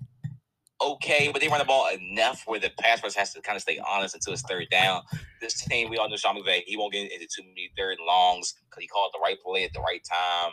okay, 0.82 1.30
but 1.32 1.40
they 1.40 1.48
run 1.48 1.58
the 1.58 1.64
ball 1.64 1.88
enough 1.88 2.42
where 2.46 2.60
the 2.60 2.70
pass 2.78 3.02
rush 3.02 3.14
has 3.14 3.32
to 3.32 3.40
kind 3.40 3.56
of 3.56 3.62
stay 3.62 3.78
honest 3.78 4.14
until 4.14 4.32
it's 4.32 4.42
third 4.42 4.66
down. 4.70 5.02
This 5.40 5.64
team, 5.64 5.88
we 5.88 5.96
all 5.96 6.08
know 6.08 6.16
Sean 6.16 6.36
McVay, 6.36 6.62
he 6.66 6.76
won't 6.76 6.92
get 6.92 7.10
into 7.10 7.26
too 7.26 7.42
many 7.42 7.70
third 7.76 7.98
and 7.98 8.06
longs 8.06 8.54
because 8.68 8.82
he 8.82 8.88
called 8.88 9.10
the 9.14 9.20
right 9.20 9.36
play 9.44 9.64
at 9.64 9.72
the 9.72 9.80
right 9.80 10.02
time. 10.04 10.52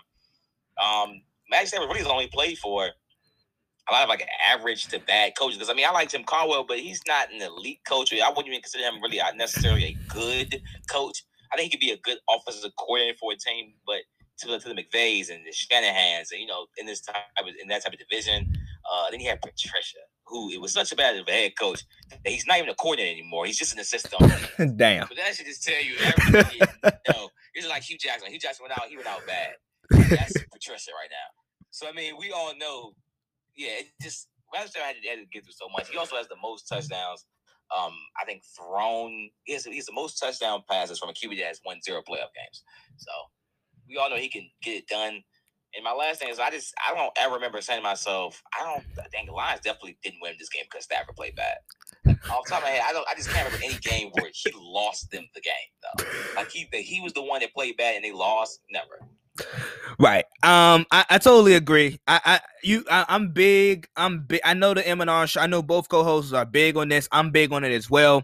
Um, 0.82 1.22
Max 1.50 1.70
Stafford 1.70 1.88
really 1.88 2.00
has 2.00 2.08
only 2.08 2.28
played 2.28 2.58
for 2.58 2.90
a 3.90 3.94
lot 3.94 4.04
of 4.04 4.10
like 4.10 4.28
average 4.52 4.88
to 4.88 5.00
bad 5.00 5.34
coaches. 5.38 5.58
Because 5.58 5.70
I 5.70 5.74
mean, 5.74 5.86
I 5.86 5.92
like 5.92 6.10
Jim 6.10 6.24
Caldwell, 6.24 6.66
but 6.68 6.80
he's 6.80 7.02
not 7.08 7.32
an 7.34 7.42
elite 7.42 7.82
coach. 7.88 8.14
I 8.14 8.30
wouldn't 8.30 8.48
even 8.48 8.62
consider 8.62 8.84
him 8.84 9.02
really 9.02 9.20
necessarily 9.36 9.86
a 9.86 10.14
good 10.14 10.62
coach. 10.90 11.24
I 11.52 11.58
think 11.58 11.72
he 11.72 11.78
could 11.78 11.86
be 11.86 11.92
a 11.92 11.98
good 11.98 12.18
offensive 12.30 12.72
coordinator 12.80 13.18
for 13.20 13.32
a 13.32 13.36
team, 13.36 13.74
but 13.86 14.02
to, 14.40 14.60
to 14.60 14.70
the 14.70 14.74
McVays 14.74 15.30
and 15.30 15.46
the 15.46 15.52
Shanahan's, 15.52 16.32
and 16.32 16.42
you 16.42 16.48
know, 16.48 16.66
in 16.78 16.86
this 16.86 17.02
type 17.02 17.16
of, 17.40 17.46
in 17.62 17.68
that 17.68 17.84
type 17.84 17.94
of 17.94 18.00
division, 18.00 18.52
uh, 18.92 19.12
then 19.12 19.20
he 19.20 19.26
had 19.28 19.42
Patricia, 19.42 20.00
who 20.26 20.50
it 20.50 20.60
was 20.60 20.74
such 20.74 20.92
a 20.92 20.96
bad 20.96 21.16
of 21.16 21.28
a 21.28 21.32
head 21.32 21.54
coach 21.60 21.84
that 22.10 22.20
he's 22.26 22.48
not 22.48 22.58
even 22.58 22.70
a 22.70 22.76
coordinator 22.76 23.12
anymore. 23.12 23.46
He's 23.46 23.58
just 23.58 23.74
an 23.74 23.80
assistant. 23.80 24.22
Damn. 24.78 25.08
But 25.08 25.18
that 25.18 25.36
should 25.36 25.46
just 25.46 25.64
tell 25.64 25.82
you 25.82 25.94
everything. 26.02 26.68
you 26.84 27.14
know, 27.14 27.30
it's 27.54 27.68
like 27.68 27.84
Hue 27.84 27.98
Jackson. 27.98 28.30
Hue 28.32 28.40
Jackson 28.40 28.64
went 28.64 28.78
out. 28.78 28.88
He 28.90 28.96
went 28.96 29.08
out 29.08 29.22
bad. 29.28 29.54
That's 30.10 30.34
Patricia 30.52 30.92
right 30.92 31.10
now. 31.10 31.44
So 31.70 31.88
I 31.88 31.92
mean, 31.92 32.16
we 32.18 32.32
all 32.32 32.54
know 32.58 32.94
yeah, 33.56 33.80
it 33.80 33.88
just 34.02 34.28
Webster 34.54 34.80
had 34.80 34.96
had 35.08 35.20
to 35.20 35.26
get 35.32 35.44
through 35.44 35.54
so 35.54 35.68
much. 35.76 35.90
He 35.90 35.98
also 35.98 36.16
has 36.16 36.28
the 36.28 36.38
most 36.42 36.68
touchdowns. 36.68 37.26
Um, 37.76 37.94
I 38.22 38.26
think 38.26 38.44
thrown. 38.56 39.30
He 39.46 39.54
has, 39.54 39.64
the 39.64 39.92
most 39.94 40.20
touchdown 40.20 40.64
passes 40.70 41.00
from 41.00 41.10
a 41.10 41.14
QB 41.14 41.38
that 41.40 41.48
has 41.48 41.62
won 41.66 41.82
zero 41.82 42.02
playoff 42.02 42.34
games. 42.36 42.64
So 42.98 43.12
we 43.90 43.98
all 43.98 44.10
know 44.10 44.18
he 44.18 44.30
can 44.30 44.48
get 44.62 44.78
it 44.78 44.88
done. 44.88 45.24
And 45.76 45.84
my 45.84 45.92
last 45.94 46.20
thing 46.20 46.30
is, 46.30 46.40
I 46.40 46.52
just 46.52 46.74
I 46.88 46.94
don't 46.94 47.12
ever 47.18 47.34
remember 47.36 47.60
saying 47.62 47.80
to 47.80 47.84
myself, 47.84 48.42
I 48.60 48.64
don't 48.64 48.84
I 49.00 49.08
think 49.10 49.28
the 49.28 49.34
Lions 49.34 49.62
definitely 49.62 49.98
didn't 50.04 50.20
win 50.22 50.36
this 50.38 50.50
game 50.50 50.66
because 50.70 50.84
Stafford 50.84 51.16
played 51.16 51.36
bad. 51.36 51.58
Off 52.06 52.44
the 52.46 52.50
top 52.50 52.60
of 52.60 52.64
my 52.64 52.70
head, 52.70 52.84
I 52.88 52.94
don't 52.94 53.08
I 53.10 53.16
just 53.16 53.30
can't 53.30 53.46
remember 53.46 53.66
any 53.66 53.80
game 53.80 54.12
where 54.14 54.30
he 54.32 54.52
lost 54.56 55.10
them 55.10 55.26
the 55.34 55.42
game 55.42 55.54
though. 55.82 56.06
Like 56.36 56.52
he 56.52 56.68
he 56.72 57.02
was 57.02 57.14
the 57.14 57.24
one 57.24 57.42
that 57.42 57.54
played 57.56 57.78
bad 57.78 57.96
and 57.96 58.06
they 58.06 58.12
lost. 58.12 58.60
Never. 58.70 59.08
Right. 60.00 60.26
Um, 60.42 60.86
I, 60.92 61.06
I 61.10 61.18
totally 61.18 61.54
agree. 61.54 62.00
I, 62.08 62.20
I 62.26 62.40
you 62.64 62.84
I, 62.90 63.06
am 63.10 63.30
big. 63.30 63.88
I'm 63.96 64.22
big. 64.22 64.42
I 64.44 64.54
know 64.54 64.74
the 64.74 64.88
M 64.88 65.02
and 65.02 65.10
R 65.10 65.28
show. 65.28 65.42
I 65.42 65.48
know 65.48 65.62
both 65.62 65.90
co-hosts 65.90 66.34
are 66.34 66.46
big 66.46 66.78
on 66.78 66.90
this. 66.90 67.08
I'm 67.12 67.32
big 67.32 67.52
on 67.52 67.64
it 67.64 67.72
as 67.72 67.90
well. 67.90 68.24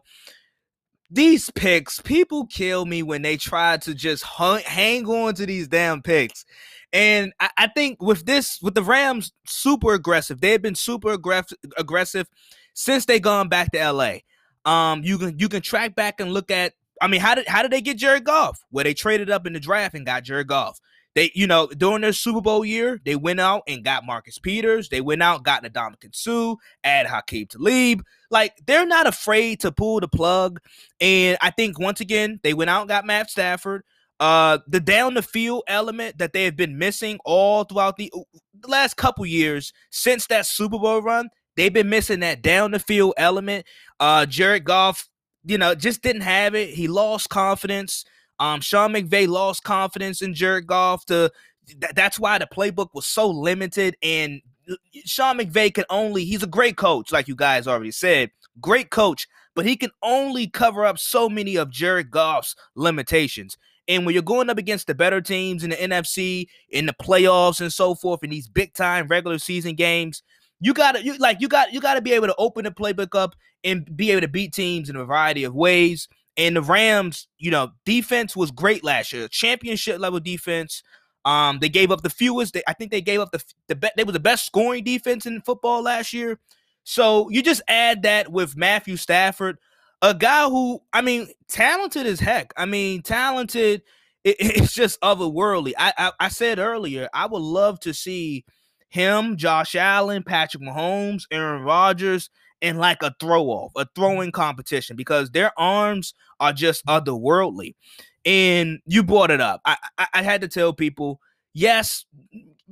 These 1.11 1.49
picks, 1.51 1.99
people 1.99 2.45
kill 2.45 2.85
me 2.85 3.01
when 3.01 3.23
they 3.23 3.37
try 3.37 3.77
to 3.77 3.95
just 3.95 4.23
hang 4.23 5.07
on 5.07 5.33
to 5.35 5.45
these 5.45 5.67
damn 5.67 6.01
picks. 6.01 6.45
And 6.93 7.33
I, 7.39 7.49
I, 7.57 7.67
think 7.67 8.01
with 8.01 8.25
this, 8.25 8.59
with 8.61 8.75
the 8.75 8.83
Rams, 8.83 9.31
super 9.45 9.93
aggressive. 9.93 10.41
They've 10.41 10.61
been 10.61 10.75
super 10.75 11.11
aggressive, 11.11 11.57
aggressive 11.77 12.27
since 12.73 13.05
they 13.05 13.19
gone 13.19 13.47
back 13.47 13.71
to 13.71 13.91
LA. 13.91 14.17
Um, 14.65 15.03
you 15.03 15.17
can 15.17 15.39
you 15.39 15.49
can 15.49 15.61
track 15.61 15.95
back 15.95 16.19
and 16.19 16.31
look 16.31 16.51
at. 16.51 16.73
I 17.01 17.07
mean, 17.07 17.21
how 17.21 17.35
did 17.35 17.47
how 17.47 17.61
did 17.61 17.71
they 17.71 17.81
get 17.81 17.97
Jared 17.97 18.25
Goff? 18.25 18.59
Well, 18.71 18.83
they 18.83 18.93
traded 18.93 19.29
up 19.29 19.47
in 19.47 19.53
the 19.53 19.59
draft 19.59 19.95
and 19.95 20.05
got 20.05 20.23
Jared 20.23 20.47
Goff. 20.47 20.79
They, 21.19 21.33
you 21.35 21.47
know, 21.47 21.67
during 21.67 21.99
their 21.99 22.13
Super 22.13 22.39
Bowl 22.39 22.63
year, 22.63 23.01
they 23.03 23.17
went 23.17 23.41
out 23.41 23.63
and 23.67 23.83
got 23.83 24.05
Marcus 24.05 24.39
Peters. 24.39 24.87
They 24.87 25.01
went 25.01 25.21
out, 25.21 25.43
got 25.43 25.65
Ndamukong 25.65 26.15
Suh, 26.15 26.55
add 26.81 27.07
Aqib 27.07 27.49
Talib. 27.49 28.05
Like 28.31 28.53
they're 28.65 28.85
not 28.85 29.05
afraid 29.05 29.59
to 29.59 29.71
pull 29.73 29.99
the 29.99 30.07
plug. 30.07 30.61
And 31.01 31.37
I 31.41 31.49
think 31.49 31.77
once 31.77 31.99
again, 31.99 32.39
they 32.41 32.53
went 32.53 32.69
out 32.69 32.83
and 32.83 32.87
got 32.87 33.05
Matt 33.05 33.29
Stafford. 33.29 33.83
Uh, 34.21 34.59
the 34.65 34.79
down 34.79 35.13
the 35.13 35.21
field 35.21 35.63
element 35.67 36.19
that 36.19 36.31
they 36.31 36.45
have 36.45 36.55
been 36.55 36.77
missing 36.77 37.19
all 37.25 37.65
throughout 37.65 37.97
the, 37.97 38.09
the 38.57 38.69
last 38.69 38.95
couple 38.95 39.25
years 39.25 39.73
since 39.89 40.25
that 40.27 40.45
Super 40.45 40.79
Bowl 40.79 41.01
run, 41.01 41.27
they've 41.57 41.73
been 41.73 41.89
missing 41.89 42.21
that 42.21 42.41
down 42.41 42.71
the 42.71 42.79
field 42.79 43.13
element. 43.17 43.65
Uh, 43.99 44.25
Jared 44.25 44.63
Goff, 44.63 45.09
you 45.43 45.57
know, 45.57 45.75
just 45.75 46.01
didn't 46.01 46.21
have 46.21 46.55
it. 46.55 46.69
He 46.69 46.87
lost 46.87 47.27
confidence. 47.27 48.05
Um, 48.39 48.61
Sean 48.61 48.93
McVay 48.93 49.27
lost 49.27 49.63
confidence 49.63 50.21
in 50.21 50.33
Jared 50.33 50.67
Goff. 50.67 51.05
To 51.05 51.31
th- 51.67 51.93
that's 51.95 52.19
why 52.19 52.37
the 52.37 52.47
playbook 52.47 52.89
was 52.93 53.05
so 53.05 53.29
limited. 53.29 53.95
And 54.01 54.41
Sean 55.05 55.37
McVay 55.37 55.73
can 55.73 55.85
only 55.89 56.25
he's 56.25 56.43
a 56.43 56.47
great 56.47 56.77
coach, 56.77 57.11
like 57.11 57.27
you 57.27 57.35
guys 57.35 57.67
already 57.67 57.91
said, 57.91 58.31
great 58.61 58.89
coach, 58.89 59.27
but 59.55 59.65
he 59.65 59.75
can 59.75 59.91
only 60.01 60.47
cover 60.47 60.85
up 60.85 60.99
so 60.99 61.29
many 61.29 61.55
of 61.55 61.71
Jared 61.71 62.11
Goff's 62.11 62.55
limitations. 62.75 63.57
And 63.87 64.05
when 64.05 64.13
you're 64.13 64.21
going 64.21 64.51
up 64.51 64.59
against 64.59 64.85
the 64.85 64.93
better 64.93 65.19
teams 65.19 65.63
in 65.63 65.71
the 65.71 65.75
NFC, 65.75 66.47
in 66.69 66.85
the 66.85 66.93
playoffs, 66.93 67.59
and 67.59 67.73
so 67.73 67.95
forth, 67.95 68.23
in 68.23 68.29
these 68.29 68.47
big 68.47 68.73
time 68.75 69.07
regular 69.07 69.39
season 69.39 69.73
games, 69.75 70.21
you 70.61 70.73
gotta 70.73 71.03
you 71.03 71.17
like 71.17 71.41
you 71.41 71.47
got 71.47 71.73
you 71.73 71.81
gotta 71.81 72.01
be 72.01 72.13
able 72.13 72.27
to 72.27 72.35
open 72.37 72.65
the 72.65 72.71
playbook 72.71 73.17
up 73.17 73.35
and 73.63 73.95
be 73.97 74.11
able 74.11 74.21
to 74.21 74.27
beat 74.27 74.53
teams 74.53 74.89
in 74.89 74.95
a 74.95 75.03
variety 75.03 75.43
of 75.43 75.55
ways. 75.55 76.07
And 76.39 76.55
the 76.55 76.61
Rams, 76.61 77.27
you 77.37 77.51
know, 77.51 77.71
defense 77.85 78.33
was 78.33 78.49
great 78.49 78.81
last 78.81 79.11
year, 79.11 79.27
championship 79.27 79.99
level 79.99 80.21
defense. 80.21 80.83
Um, 81.25 81.59
they 81.59 81.67
gave 81.67 81.91
up 81.91 82.01
the 82.01 82.09
fewest. 82.09 82.53
They, 82.53 82.63
I 82.65 82.71
think 82.71 82.91
they 82.91 83.01
gave 83.01 83.19
up 83.19 83.31
the 83.31 83.43
the 83.67 83.75
be, 83.75 83.89
they 83.97 84.05
were 84.05 84.13
the 84.13 84.21
best 84.21 84.45
scoring 84.45 84.85
defense 84.85 85.25
in 85.25 85.41
football 85.41 85.83
last 85.83 86.13
year. 86.13 86.39
So 86.85 87.29
you 87.29 87.43
just 87.43 87.61
add 87.67 88.03
that 88.03 88.31
with 88.31 88.55
Matthew 88.55 88.95
Stafford, 88.95 89.57
a 90.01 90.13
guy 90.13 90.47
who, 90.47 90.81
I 90.93 91.01
mean, 91.01 91.27
talented 91.49 92.07
as 92.07 92.21
heck. 92.21 92.53
I 92.55 92.65
mean, 92.65 93.01
talented. 93.01 93.81
It, 94.23 94.37
it's 94.39 94.73
just 94.73 94.99
otherworldly. 95.01 95.73
I, 95.77 95.91
I 95.97 96.11
I 96.21 96.29
said 96.29 96.57
earlier, 96.57 97.09
I 97.13 97.25
would 97.25 97.41
love 97.41 97.81
to 97.81 97.93
see 97.93 98.45
him, 98.87 99.35
Josh 99.35 99.75
Allen, 99.75 100.23
Patrick 100.23 100.63
Mahomes, 100.63 101.23
Aaron 101.31 101.63
Rodgers, 101.63 102.29
in 102.61 102.77
like 102.77 103.01
a 103.03 103.15
throw 103.19 103.45
off, 103.45 103.71
a 103.75 103.81
mm-hmm. 103.81 103.89
throwing 103.95 104.31
competition 104.31 104.95
because 104.95 105.31
their 105.31 105.57
arms 105.57 106.13
are 106.39 106.53
just 106.53 106.85
otherworldly. 106.85 107.75
And 108.25 108.79
you 108.85 109.03
brought 109.03 109.31
it 109.31 109.41
up. 109.41 109.61
I, 109.65 109.77
I, 109.97 110.07
I 110.15 110.21
had 110.23 110.41
to 110.41 110.47
tell 110.47 110.73
people, 110.73 111.21
yes, 111.53 112.05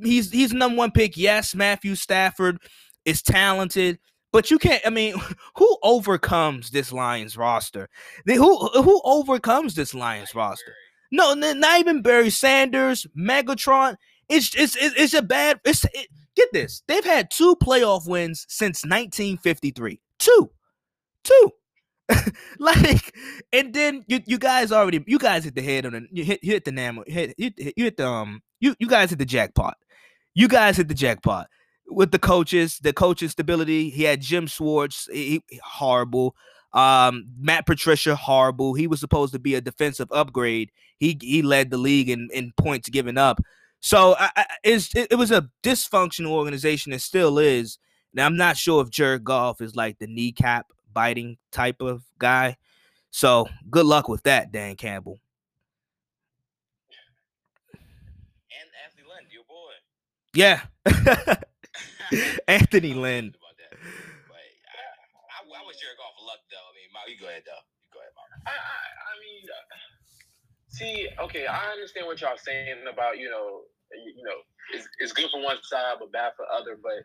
he's 0.04 0.32
he's 0.32 0.54
number 0.54 0.78
one 0.78 0.92
pick. 0.92 1.16
Yes, 1.16 1.56
Matthew 1.56 1.96
Stafford 1.96 2.60
is 3.06 3.22
talented, 3.22 3.98
but 4.34 4.52
you 4.52 4.60
can't. 4.60 4.86
I 4.86 4.90
mean, 4.90 5.16
who 5.56 5.78
overcomes 5.84 6.70
this 6.72 6.92
Lions 6.92 7.38
roster? 7.38 7.90
Who 8.26 8.68
who 8.68 9.02
overcomes 9.06 9.76
this 9.76 9.94
Lions 9.94 10.36
roster? 10.36 10.76
No, 11.12 11.34
not 11.34 11.80
even 11.80 12.02
Barry 12.02 12.30
Sanders, 12.30 13.08
Megatron. 13.18 13.96
It's 14.28 14.54
it's 14.56 14.76
it's 14.78 15.14
a 15.14 15.22
bad. 15.22 15.62
It's 15.64 15.86
it, 15.86 16.08
get 16.38 16.54
this. 16.54 16.84
They've 16.88 17.04
had 17.04 17.30
two 17.30 17.56
playoff 17.58 18.08
wins 18.08 18.46
since 18.48 18.84
1953. 18.84 20.00
Two, 20.20 20.50
two. 21.24 21.52
like, 22.60 23.14
and 23.52 23.74
then 23.74 24.06
you 24.08 24.22
you 24.26 24.38
guys 24.38 24.72
already 24.72 25.04
you 25.08 25.20
guys 25.20 25.44
hit 25.44 25.56
the 25.56 25.62
head 25.62 25.86
on 25.86 25.92
the 25.92 26.08
you 26.10 26.24
hit 26.24 26.42
you 26.42 26.54
hit 26.54 26.64
the 26.64 26.72
name 26.72 27.04
hit 27.06 27.34
you, 27.38 27.52
you 27.58 27.84
hit 27.84 27.98
the 27.98 28.08
um 28.08 28.42
you 28.62 28.76
you 28.80 28.88
guys 28.88 29.10
hit 29.10 29.20
the 29.20 29.26
jackpot. 29.26 29.76
You 30.34 30.48
guys 30.48 30.78
hit 30.78 30.88
the 30.88 30.94
jackpot 30.94 31.48
with 31.88 32.12
the 32.12 32.20
coaches, 32.20 32.80
the 32.82 32.94
coaching 32.94 33.30
stability. 33.30 33.90
He 33.90 34.04
had 34.04 34.22
Jim 34.22 34.48
Schwartz, 34.48 35.10
he, 35.12 35.44
he, 35.50 35.60
horrible. 35.64 36.36
Um, 36.74 37.26
Matt 37.40 37.66
Patricia, 37.66 38.16
horrible. 38.16 38.74
He 38.74 38.88
was 38.88 39.00
supposed 39.00 39.34
to 39.34 39.40
be 39.40 39.56
a 39.56 39.62
defensive 39.62 40.08
upgrade. 40.12 40.72
He 41.00 41.18
he 41.20 41.42
led 41.42 41.72
the 41.72 41.78
league 41.78 42.10
in, 42.10 42.30
in 42.34 42.54
points 42.58 42.88
given 42.90 43.18
up. 43.18 43.42
So 43.80 44.16
I, 44.20 44.32
I, 44.36 44.46
it, 44.64 45.08
it 45.12 45.18
was 45.18 45.30
a 45.32 45.50
dysfunctional 45.64 46.32
organization. 46.32 46.92
It 46.94 47.02
still 47.02 47.38
is. 47.38 47.78
Now 48.14 48.26
I'm 48.26 48.38
not 48.38 48.58
sure 48.58 48.82
if 48.82 48.90
Jared 48.90 49.24
Goff 49.24 49.62
is 49.62 49.76
like 49.76 50.00
the 50.00 50.08
kneecap 50.08 50.72
biting 50.94 51.38
type 51.52 51.80
of 51.82 52.04
guy. 52.18 52.58
So 53.12 53.48
good 53.70 53.86
luck 53.86 54.10
with 54.10 54.24
that, 54.24 54.52
Dan 54.52 54.76
Campbell. 54.76 55.20
And 58.52 58.70
Anthony 58.84 59.04
Lynn, 59.08 59.28
your 59.32 59.44
boy. 59.48 59.74
Yeah. 60.34 60.62
Anthony 62.48 62.94
Lynn. 62.94 63.36
I, 63.36 63.40
I, 65.44 65.46
wish 65.68 65.78
Jared 65.78 65.98
Goff 65.98 66.16
luck 66.26 66.40
though. 66.50 66.58
I 66.58 66.72
mean, 66.74 66.90
you 67.14 67.20
go 67.20 67.28
ahead 67.28 67.44
though. 67.46 67.62
You 67.84 67.90
go 67.94 68.00
ahead, 68.00 68.12
Mark. 68.16 68.30
I, 68.46 68.52
I, 68.52 68.54
I 68.54 69.20
mean. 69.20 69.44
Uh 69.46 69.78
See, 70.78 71.10
okay, 71.18 71.50
I 71.50 71.74
understand 71.74 72.06
what 72.06 72.22
y'all 72.22 72.38
saying 72.38 72.86
about 72.86 73.18
you 73.18 73.34
know, 73.34 73.66
you 73.98 74.22
know, 74.22 74.46
it's, 74.78 74.86
it's 75.02 75.10
good 75.10 75.26
for 75.34 75.42
one 75.42 75.58
side 75.66 75.98
but 75.98 76.14
bad 76.14 76.38
for 76.38 76.46
other. 76.54 76.78
But 76.78 77.02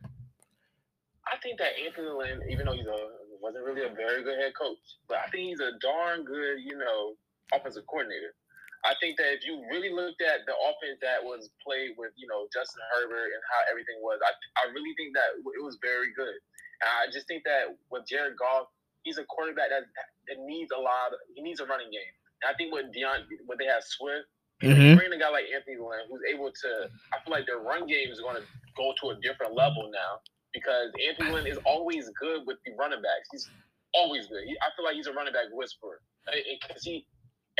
I 1.24 1.40
think 1.40 1.56
that 1.56 1.80
Anthony 1.80 2.12
Lynn, 2.12 2.44
even 2.52 2.68
though 2.68 2.76
he's 2.76 2.84
a 2.84 3.00
wasn't 3.40 3.64
really 3.64 3.88
a 3.88 3.96
very 3.96 4.20
good 4.22 4.36
head 4.36 4.52
coach, 4.52 4.76
but 5.08 5.24
I 5.24 5.26
think 5.32 5.48
he's 5.48 5.64
a 5.64 5.72
darn 5.80 6.22
good, 6.28 6.60
you 6.60 6.76
know, 6.76 7.16
offensive 7.56 7.88
coordinator. 7.88 8.36
I 8.84 8.92
think 9.00 9.16
that 9.16 9.40
if 9.40 9.42
you 9.48 9.64
really 9.72 9.88
looked 9.88 10.20
at 10.20 10.44
the 10.44 10.52
offense 10.52 11.00
that 11.00 11.24
was 11.24 11.48
played 11.64 11.96
with, 11.96 12.12
you 12.14 12.28
know, 12.28 12.52
Justin 12.52 12.82
Herbert 12.92 13.32
and 13.32 13.42
how 13.50 13.72
everything 13.72 14.04
was, 14.04 14.20
I, 14.20 14.36
I 14.62 14.70
really 14.74 14.92
think 15.00 15.16
that 15.16 15.38
it 15.38 15.62
was 15.64 15.80
very 15.80 16.12
good. 16.12 16.38
And 16.84 16.90
I 16.92 17.08
just 17.08 17.24
think 17.24 17.46
that 17.48 17.72
with 17.88 18.04
Jared 18.04 18.36
Goff, 18.36 18.68
he's 19.06 19.16
a 19.16 19.26
quarterback 19.26 19.70
that, 19.72 19.86
that 20.28 20.38
needs 20.44 20.74
a 20.74 20.80
lot. 20.82 21.14
Of, 21.14 21.22
he 21.34 21.40
needs 21.40 21.62
a 21.62 21.66
running 21.66 21.94
game. 21.94 22.14
I 22.46 22.54
think 22.54 22.72
what 22.72 22.92
Dion, 22.92 23.26
what 23.46 23.58
they 23.58 23.66
have 23.66 23.82
Swift, 23.82 24.26
mm-hmm. 24.62 24.96
bringing 24.96 25.16
a 25.16 25.20
guy 25.20 25.30
like 25.30 25.46
Anthony 25.54 25.76
Lynn, 25.78 26.06
who's 26.10 26.22
able 26.28 26.50
to, 26.50 26.70
I 27.14 27.22
feel 27.22 27.32
like 27.32 27.46
their 27.46 27.60
run 27.60 27.86
game 27.86 28.10
is 28.10 28.20
going 28.20 28.36
to 28.36 28.44
go 28.76 28.94
to 29.02 29.14
a 29.14 29.16
different 29.20 29.54
level 29.54 29.90
now 29.92 30.20
because 30.52 30.92
Anthony 31.00 31.30
Lynn 31.30 31.46
is 31.46 31.58
always 31.64 32.10
good 32.20 32.46
with 32.46 32.58
the 32.64 32.72
running 32.78 33.00
backs. 33.00 33.28
He's 33.32 33.48
always 33.94 34.26
good. 34.28 34.44
He, 34.46 34.56
I 34.60 34.70
feel 34.76 34.84
like 34.84 34.96
he's 34.96 35.06
a 35.08 35.14
running 35.14 35.32
back 35.32 35.48
whisperer 35.52 36.00
because 36.26 36.82
he 36.82 37.06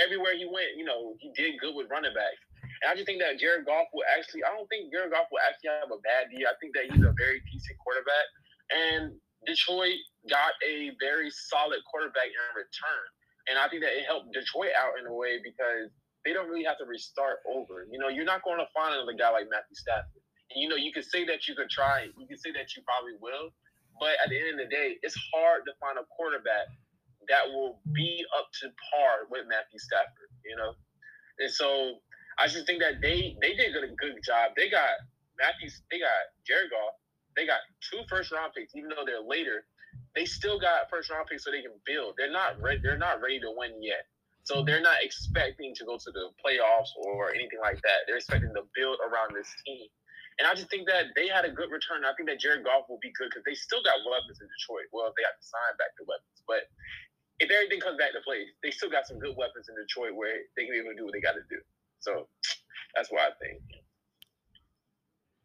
everywhere 0.01 0.33
he 0.37 0.49
went, 0.49 0.77
you 0.77 0.85
know, 0.85 1.17
he 1.21 1.33
did 1.37 1.59
good 1.61 1.75
with 1.75 1.91
running 1.91 2.15
backs. 2.15 2.41
And 2.83 2.91
I 2.91 2.95
just 2.95 3.07
think 3.07 3.21
that 3.21 3.39
Jared 3.39 3.67
Goff 3.67 3.87
will 3.93 4.07
actually, 4.17 4.43
I 4.43 4.51
don't 4.55 4.67
think 4.67 4.91
Jared 4.91 5.13
Goff 5.13 5.29
will 5.31 5.43
actually 5.45 5.75
have 5.77 5.93
a 5.93 6.01
bad 6.03 6.33
year. 6.33 6.49
I 6.49 6.57
think 6.59 6.75
that 6.75 6.91
he's 6.91 7.05
a 7.05 7.15
very 7.15 7.45
decent 7.51 7.77
quarterback. 7.79 8.27
And 8.73 9.03
Detroit 9.47 9.99
got 10.31 10.55
a 10.65 10.95
very 10.99 11.31
solid 11.31 11.83
quarterback 11.87 12.31
in 12.31 12.49
return. 12.57 13.07
And 13.51 13.59
I 13.59 13.67
think 13.69 13.83
that 13.83 13.95
it 13.97 14.07
helped 14.07 14.33
Detroit 14.33 14.75
out 14.79 14.99
in 15.01 15.07
a 15.07 15.15
way 15.15 15.43
because 15.43 15.91
they 16.25 16.33
don't 16.33 16.47
really 16.47 16.65
have 16.65 16.79
to 16.79 16.87
restart 16.87 17.43
over. 17.51 17.87
You 17.91 17.99
know, 17.99 18.07
you're 18.07 18.29
not 18.29 18.47
going 18.47 18.59
to 18.63 18.69
find 18.71 18.95
another 18.95 19.19
guy 19.19 19.31
like 19.35 19.51
Matthew 19.51 19.75
Stafford. 19.75 20.23
And, 20.55 20.63
you 20.63 20.69
know, 20.69 20.79
you 20.79 20.93
can 20.95 21.03
say 21.03 21.27
that 21.27 21.49
you 21.49 21.55
could 21.59 21.71
try, 21.71 22.07
you 22.07 22.27
can 22.27 22.39
say 22.39 22.55
that 22.55 22.77
you 22.77 22.87
probably 22.87 23.19
will, 23.19 23.51
but 23.99 24.15
at 24.23 24.31
the 24.31 24.39
end 24.39 24.61
of 24.61 24.69
the 24.69 24.71
day, 24.71 25.01
it's 25.03 25.19
hard 25.35 25.67
to 25.67 25.73
find 25.83 25.99
a 25.99 26.07
quarterback 26.15 26.71
that 27.29 27.51
will 27.51 27.81
be 27.95 28.23
up 28.39 28.47
to 28.63 28.71
par 28.91 29.27
with 29.31 29.47
Matthew 29.49 29.79
Stafford, 29.79 30.31
you 30.45 30.55
know? 30.55 30.75
And 31.39 31.51
so 31.51 31.99
I 32.39 32.47
just 32.47 32.67
think 32.67 32.81
that 32.81 33.01
they 33.03 33.37
they 33.41 33.55
did 33.55 33.75
a 33.77 33.95
good 33.95 34.19
job. 34.25 34.53
They 34.57 34.71
got 34.71 35.03
Matthew, 35.39 35.71
they 35.91 35.99
got 35.99 36.35
Jared 36.47 36.71
Goff, 36.71 36.99
they 37.37 37.47
got 37.47 37.61
two 37.83 38.03
first 38.09 38.33
round 38.33 38.53
picks, 38.55 38.75
even 38.75 38.91
though 38.91 39.07
they're 39.07 39.25
later 39.25 39.65
they 40.15 40.25
still 40.25 40.61
got 40.61 40.91
first 40.91 41.11
round 41.11 41.27
picks 41.29 41.45
so 41.45 41.51
they 41.51 41.63
can 41.63 41.77
build. 41.87 42.15
They're 42.17 42.33
not 42.33 42.61
ready. 42.61 42.81
They're 42.83 43.01
not 43.01 43.21
ready 43.21 43.41
to 43.41 43.53
win 43.57 43.83
yet. 43.83 44.07
So 44.45 44.63
they're 44.67 44.83
not 44.83 44.99
expecting 45.03 45.75
to 45.79 45.85
go 45.87 45.97
to 45.97 46.11
the 46.11 46.35
playoffs 46.43 46.91
or 46.99 47.31
anything 47.31 47.63
like 47.63 47.79
that. 47.87 48.05
They're 48.07 48.19
expecting 48.19 48.53
to 48.59 48.67
build 48.75 48.99
around 48.99 49.33
this 49.39 49.49
team. 49.65 49.87
And 50.41 50.49
I 50.49 50.55
just 50.59 50.69
think 50.69 50.89
that 50.89 51.15
they 51.15 51.29
had 51.29 51.45
a 51.45 51.53
good 51.53 51.71
return. 51.71 52.03
I 52.03 52.11
think 52.17 52.27
that 52.29 52.41
Jared 52.41 52.65
Goff 52.65 52.89
will 52.89 52.99
be 52.99 53.13
good 53.15 53.31
because 53.31 53.45
they 53.47 53.55
still 53.55 53.85
got 53.85 54.03
weapons 54.03 54.43
in 54.43 54.49
Detroit. 54.51 54.91
Well, 54.91 55.15
they 55.15 55.23
have 55.23 55.39
to 55.39 55.47
sign 55.47 55.77
back 55.79 55.95
the 55.95 56.09
weapons. 56.09 56.43
But 56.49 56.67
if 57.39 57.53
everything 57.53 57.79
comes 57.79 58.01
back 58.01 58.17
to 58.17 58.23
play, 58.25 58.49
they 58.65 58.73
still 58.73 58.91
got 58.91 59.07
some 59.07 59.21
good 59.23 59.37
weapons 59.37 59.69
in 59.69 59.77
Detroit 59.79 60.17
where 60.19 60.43
they 60.57 60.67
can 60.67 60.75
be 60.75 60.81
able 60.83 60.97
to 60.97 60.99
do 60.99 61.07
what 61.07 61.15
they 61.15 61.23
got 61.23 61.39
to 61.39 61.47
do. 61.47 61.61
So 62.01 62.27
that's 62.97 63.13
what 63.13 63.23
I 63.23 63.31
think. 63.39 63.63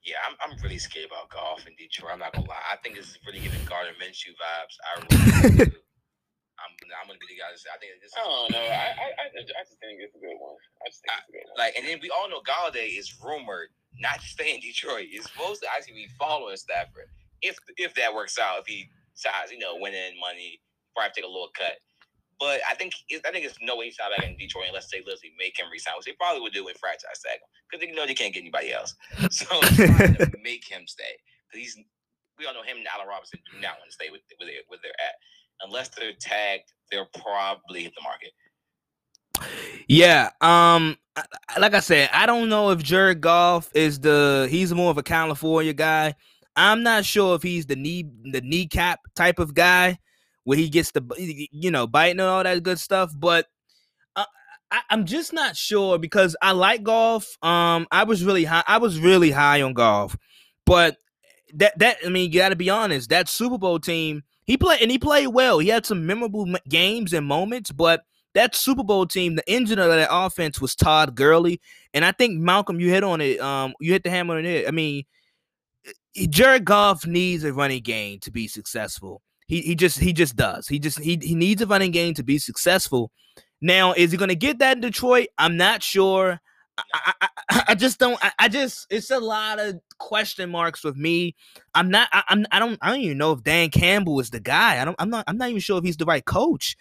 Yeah, 0.07 0.23
I'm, 0.23 0.39
I'm 0.39 0.55
really 0.63 0.79
scared 0.79 1.11
about 1.11 1.27
Goff 1.27 1.67
in 1.67 1.75
Detroit. 1.75 2.15
I'm 2.15 2.23
not 2.23 2.31
gonna 2.31 2.47
lie. 2.47 2.63
I 2.71 2.79
think 2.79 2.95
it's 2.95 3.19
really 3.27 3.43
giving 3.43 3.59
Gardner 3.67 3.91
Minshew 3.99 4.31
vibes. 4.39 4.75
I 4.79 4.91
really 5.03 5.67
do. 5.67 5.83
I'm, 6.63 6.71
I'm 6.79 7.05
gonna 7.11 7.19
be 7.19 7.27
the 7.27 7.37
guy 7.37 7.51
to 7.51 7.59
say 7.59 7.69
I 7.69 7.77
think 7.77 7.99
this. 7.99 8.15
I 8.15 8.23
don't 8.23 8.49
know. 8.55 8.65
I, 8.65 8.95
I 8.95 9.07
I 9.35 9.43
just 9.43 9.77
think 9.83 9.99
it's 9.99 10.15
a 10.15 10.21
good 10.23 10.39
one. 10.39 10.55
I 10.81 10.87
just 10.87 11.03
think 11.03 11.11
it's 11.11 11.29
a 11.29 11.33
good 11.35 11.47
one. 11.51 11.59
Like, 11.59 11.75
and 11.75 11.83
then 11.85 11.99
we 11.99 12.09
all 12.09 12.31
know 12.31 12.39
Golladay 12.41 12.97
is 12.97 13.13
rumored 13.19 13.69
not 13.99 14.23
to 14.23 14.27
stay 14.27 14.55
in 14.55 14.61
Detroit. 14.63 15.11
He's 15.11 15.27
supposed 15.27 15.61
to 15.61 15.67
actually 15.69 16.07
be 16.07 16.09
following 16.17 16.55
Stafford. 16.57 17.11
If 17.43 17.59
if 17.77 17.93
that 17.99 18.15
works 18.15 18.39
out, 18.39 18.63
if 18.63 18.67
he 18.71 18.89
decides, 19.13 19.51
you 19.51 19.59
know, 19.59 19.75
winning 19.77 20.15
money, 20.23 20.63
probably 20.95 21.11
take 21.13 21.27
a 21.27 21.31
little 21.31 21.51
cut. 21.51 21.77
But 22.39 22.61
I 22.69 22.75
think 22.75 22.93
I 23.25 23.31
think 23.31 23.45
it's 23.45 23.57
no 23.61 23.75
way 23.77 23.85
he's 23.85 23.97
not 23.99 24.15
back 24.15 24.29
in 24.29 24.37
Detroit 24.37 24.65
unless 24.69 24.91
they 24.91 24.99
literally 24.99 25.33
make 25.39 25.57
him 25.57 25.65
resign, 25.71 25.95
which 25.97 26.05
they 26.05 26.13
probably 26.13 26.41
would 26.41 26.53
do 26.53 26.67
in 26.67 26.75
franchise 26.75 27.17
tag 27.25 27.41
him 27.41 27.49
because 27.65 27.81
they 27.81 27.91
know 27.91 28.05
they 28.05 28.13
can't 28.13 28.33
get 28.33 28.41
anybody 28.41 28.71
else. 28.73 28.93
So 29.31 29.59
make 30.43 30.65
him 30.69 30.85
stay 30.85 31.17
because 31.49 31.65
he's 31.65 31.77
we 32.37 32.45
all 32.45 32.53
know 32.53 32.61
him 32.61 32.77
and 32.77 32.87
Allen 32.93 33.07
Robinson 33.07 33.39
do 33.51 33.59
not 33.59 33.81
want 33.81 33.89
to 33.89 33.93
stay 33.93 34.09
with 34.11 34.21
where, 34.37 34.47
they, 34.47 34.61
where 34.67 34.79
they're 34.83 34.91
at 35.01 35.15
unless 35.61 35.89
they're 35.89 36.13
tagged, 36.19 36.71
they'll 36.91 37.09
probably 37.19 37.83
hit 37.83 37.93
the 37.95 38.03
market. 38.03 38.31
Yeah, 39.87 40.29
um, 40.41 40.97
like 41.59 41.73
I 41.73 41.79
said, 41.79 42.09
I 42.13 42.25
don't 42.25 42.49
know 42.49 42.71
if 42.71 42.83
Jared 42.83 43.21
Goff 43.21 43.71
is 43.73 43.99
the 43.99 44.47
he's 44.49 44.73
more 44.73 44.91
of 44.91 44.97
a 44.97 45.03
California 45.03 45.73
guy. 45.73 46.15
I'm 46.55 46.83
not 46.83 47.05
sure 47.05 47.35
if 47.35 47.43
he's 47.43 47.65
the 47.65 47.75
knee 47.75 48.09
the 48.31 48.41
kneecap 48.41 48.99
type 49.15 49.39
of 49.39 49.53
guy 49.53 49.99
where 50.47 50.57
he 50.57 50.69
gets 50.69 50.91
the 50.91 51.03
you 51.51 51.69
know 51.69 51.85
biting 51.85 52.21
and 52.21 52.29
all 52.29 52.41
that 52.41 52.63
good 52.63 52.79
stuff. 52.79 53.11
But 53.13 53.47
uh, 54.15 54.23
I, 54.71 54.79
I'm 54.89 55.05
just 55.05 55.33
not 55.33 55.57
sure 55.57 55.99
because 55.99 56.37
I 56.41 56.53
like 56.53 56.83
Goff. 56.83 57.37
Um, 57.41 57.85
I 57.91 58.05
was 58.05 58.23
really 58.23 58.45
high. 58.45 58.63
I 58.65 58.77
was 58.77 58.97
really 58.97 59.29
high 59.29 59.61
on 59.61 59.73
Goff, 59.73 60.15
but 60.65 60.95
that 61.55 61.77
that 61.79 61.97
I 62.05 62.07
mean, 62.07 62.31
you 62.31 62.39
got 62.39 62.49
to 62.49 62.55
be 62.55 62.69
honest. 62.69 63.09
That 63.09 63.27
Super 63.27 63.57
Bowl 63.57 63.77
team 63.77 64.23
he 64.45 64.55
played 64.55 64.81
and 64.81 64.89
he 64.89 64.97
played 64.97 65.27
well. 65.27 65.59
He 65.59 65.67
had 65.67 65.85
some 65.85 66.05
memorable 66.05 66.47
games 66.69 67.11
and 67.11 67.27
moments, 67.27 67.73
but 67.73 68.05
that 68.33 68.55
Super 68.55 68.85
Bowl 68.85 69.05
team, 69.05 69.35
the 69.35 69.51
engine 69.51 69.79
of 69.79 69.89
that 69.89 70.07
offense 70.09 70.61
was 70.61 70.75
Todd 70.75 71.13
Gurley, 71.13 71.59
and 71.93 72.05
I 72.05 72.13
think 72.13 72.39
Malcolm, 72.39 72.79
you 72.79 72.89
hit 72.89 73.03
on 73.03 73.19
it. 73.19 73.41
Um, 73.41 73.73
you 73.81 73.91
hit 73.91 74.03
the 74.03 74.11
hammer 74.11 74.37
on 74.37 74.45
it. 74.45 74.65
I 74.65 74.71
mean, 74.71 75.03
Jared 76.29 76.63
Goff 76.63 77.05
needs 77.05 77.43
a 77.43 77.51
running 77.51 77.83
game 77.83 78.19
to 78.21 78.31
be 78.31 78.47
successful. 78.47 79.21
He 79.47 79.61
he 79.61 79.75
just 79.75 79.99
he 79.99 80.13
just 80.13 80.35
does. 80.35 80.67
He 80.67 80.77
just 80.77 80.99
he 80.99 81.17
he 81.21 81.33
needs 81.33 81.61
a 81.61 81.67
running 81.67 81.91
game 81.91 82.13
to 82.15 82.23
be 82.23 82.37
successful. 82.37 83.11
Now, 83.61 83.93
is 83.93 84.11
he 84.11 84.17
going 84.17 84.29
to 84.29 84.35
get 84.35 84.59
that 84.59 84.77
in 84.77 84.81
Detroit? 84.81 85.27
I'm 85.37 85.57
not 85.57 85.81
sure. 85.81 86.39
I, 86.93 87.13
I, 87.21 87.63
I 87.69 87.75
just 87.75 87.97
don't. 87.97 88.23
I, 88.23 88.31
I, 88.37 88.49
just 88.49 88.85
it's 88.91 89.09
a 89.09 89.19
lot 89.19 89.57
of 89.59 89.79
question 89.97 90.51
marks 90.51 90.83
with 90.83 90.95
me. 90.95 91.35
I'm 91.73 91.89
not. 91.89 92.07
I, 92.11 92.23
I'm. 92.29 92.45
I 92.51 92.59
don't. 92.59 92.77
I 92.81 92.91
don't 92.91 93.01
even 93.01 93.17
know 93.17 93.31
if 93.31 93.43
Dan 93.43 93.69
Campbell 93.69 94.19
is 94.19 94.29
the 94.29 94.39
guy. 94.39 94.79
I 94.79 94.85
don't. 94.85 94.95
I'm 94.99 95.09
not. 95.09 95.23
I'm 95.27 95.37
not 95.37 95.49
even 95.49 95.61
sure 95.61 95.79
if 95.79 95.83
he's 95.83 95.97
the 95.97 96.05
right 96.05 96.23
coach. 96.23 96.75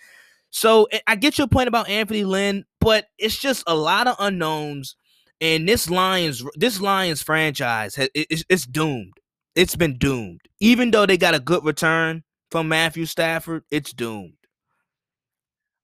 So 0.51 0.85
eh, 0.93 0.99
I 1.07 1.17
get 1.17 1.39
your 1.39 1.47
point 1.47 1.69
about 1.69 1.89
Anthony 1.89 2.25
Lynn, 2.25 2.65
but 2.81 3.07
it's 3.19 3.39
just 3.39 3.63
a 3.67 3.75
lot 3.75 4.07
of 4.07 4.17
unknowns. 4.19 4.97
And 5.41 5.69
this 5.69 5.89
Lions, 5.91 6.43
this 6.55 6.81
Lions 6.81 7.23
franchise, 7.23 7.99
it's, 8.15 8.43
it's 8.49 8.67
doomed. 8.67 9.13
It's 9.55 9.77
been 9.77 9.99
doomed. 9.99 10.41
Even 10.61 10.91
though 10.91 11.05
they 11.05 11.19
got 11.19 11.35
a 11.35 11.41
good 11.41 11.63
return 11.63 12.25
from 12.51 12.69
Matthew 12.69 13.07
Stafford, 13.07 13.65
it's 13.71 13.93
doomed. 13.93 14.39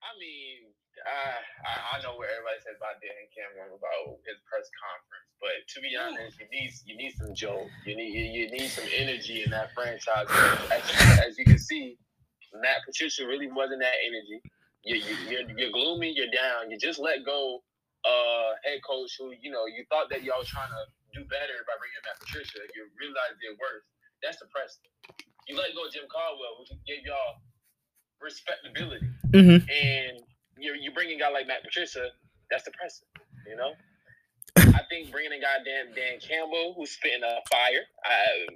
I 0.03 0.11
mean, 0.19 0.71
uh, 1.03 1.41
I, 1.67 1.99
I 1.99 2.03
know 2.03 2.17
where 2.19 2.31
everybody 2.31 2.59
says 2.63 2.79
about 2.79 3.03
Dan 3.03 3.27
Cameron 3.35 3.75
about 3.75 4.19
his 4.27 4.39
press 4.47 4.67
conference, 4.79 5.31
but 5.43 5.55
to 5.75 5.77
be 5.83 5.95
honest, 5.99 6.39
you 6.39 6.47
need 6.51 6.71
you 6.87 6.95
need 6.97 7.15
some 7.19 7.35
joke. 7.35 7.67
You 7.87 7.97
need 7.97 8.15
you 8.15 8.51
need 8.51 8.71
some 8.71 8.87
energy 8.95 9.43
in 9.43 9.51
that 9.51 9.75
franchise. 9.75 10.27
As 10.71 10.83
you, 10.87 10.99
as 11.27 11.33
you 11.39 11.45
can 11.45 11.59
see, 11.59 11.99
Matt 12.55 12.87
Patricia 12.87 13.27
really 13.27 13.51
wasn't 13.51 13.81
that 13.81 13.99
energy. 14.07 14.43
You, 14.85 14.97
you, 14.99 15.15
you're, 15.31 15.47
you're 15.59 15.71
gloomy. 15.71 16.13
You're 16.15 16.33
down. 16.35 16.71
You 16.71 16.79
just 16.79 16.99
let 16.99 17.25
go. 17.25 17.63
Uh, 18.03 18.59
head 18.67 18.83
coach 18.83 19.15
who 19.15 19.31
you 19.31 19.51
know 19.51 19.67
you 19.71 19.87
thought 19.87 20.11
that 20.11 20.27
y'all 20.27 20.43
trying 20.43 20.71
to 20.71 20.83
do 21.15 21.23
better 21.31 21.55
by 21.71 21.75
bringing 21.79 22.03
Matt 22.03 22.19
Patricia. 22.19 22.59
You 22.75 22.91
realize 22.99 23.39
they're 23.39 23.55
worse. 23.63 23.87
That's 24.23 24.39
depressing. 24.39 24.87
You 25.51 25.59
let 25.59 25.75
go 25.75 25.87
of 25.87 25.93
Jim 25.93 26.07
Caldwell, 26.07 26.63
who 26.63 26.79
gave 26.87 27.03
y'all 27.05 27.43
respectability, 28.23 29.11
mm-hmm. 29.35 29.67
and 29.67 30.23
you're 30.57 30.79
you 30.79 30.95
bring 30.95 31.11
a 31.11 31.19
guy 31.19 31.31
like 31.31 31.47
Matt 31.47 31.67
Patricia. 31.67 32.15
That's 32.51 32.65
depressing. 32.65 33.09
You 33.47 33.57
know. 33.57 33.75
I 34.79 34.85
think 34.89 35.11
bringing 35.11 35.33
a 35.33 35.41
guy 35.41 35.59
Dan 35.65 35.91
Dan 35.97 36.21
Campbell 36.21 36.75
who's 36.77 36.93
spitting 36.93 37.25
a 37.25 37.41
fire. 37.51 37.83
I, 38.05 38.47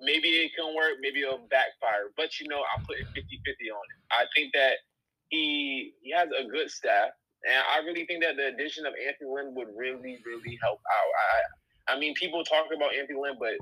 maybe 0.00 0.28
it 0.28 0.52
can 0.56 0.74
work, 0.74 0.96
maybe 1.00 1.22
it'll 1.22 1.44
backfire. 1.50 2.14
But 2.16 2.40
you 2.40 2.48
know, 2.48 2.62
I'm 2.72 2.84
putting 2.84 3.06
50-50 3.06 3.20
on 3.20 3.84
it. 3.84 4.00
I 4.10 4.24
think 4.34 4.52
that 4.54 4.80
he 5.28 5.92
he 6.00 6.12
has 6.12 6.28
a 6.32 6.48
good 6.48 6.70
staff, 6.70 7.10
and 7.44 7.60
I 7.68 7.84
really 7.84 8.06
think 8.06 8.22
that 8.22 8.36
the 8.36 8.48
addition 8.54 8.86
of 8.86 8.94
Anthony 8.96 9.28
Lynn 9.28 9.54
would 9.54 9.68
really, 9.76 10.16
really 10.24 10.58
help 10.62 10.80
out. 10.80 11.12
I 11.12 11.94
I 11.94 11.98
mean, 11.98 12.14
people 12.14 12.44
talk 12.44 12.66
about 12.74 12.94
Anthony 12.94 13.18
Lynn, 13.20 13.36
but 13.38 13.58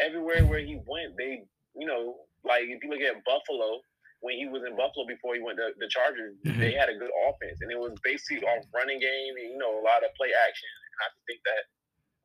everywhere 0.00 0.44
where 0.44 0.60
he 0.60 0.80
went, 0.86 1.16
they 1.16 1.44
you 1.76 1.86
know, 1.86 2.26
like 2.44 2.64
if 2.66 2.82
you 2.82 2.90
look 2.90 3.00
at 3.00 3.22
Buffalo, 3.24 3.80
when 4.20 4.36
he 4.36 4.46
was 4.48 4.62
in 4.66 4.76
Buffalo 4.76 5.06
before 5.06 5.34
he 5.34 5.40
went 5.40 5.56
to 5.56 5.72
the 5.78 5.88
Chargers, 5.88 6.36
mm-hmm. 6.44 6.60
they 6.60 6.72
had 6.72 6.88
a 6.88 6.96
good 6.96 7.12
offense, 7.28 7.60
and 7.60 7.70
it 7.72 7.78
was 7.78 7.96
basically 8.04 8.44
off 8.46 8.64
running 8.74 9.00
game 9.00 9.34
and 9.40 9.52
you 9.52 9.58
know 9.58 9.80
a 9.80 9.84
lot 9.84 10.04
of 10.04 10.12
play 10.16 10.28
action. 10.28 10.68
And 10.68 10.98
I 11.00 11.08
think 11.24 11.40
that 11.44 11.62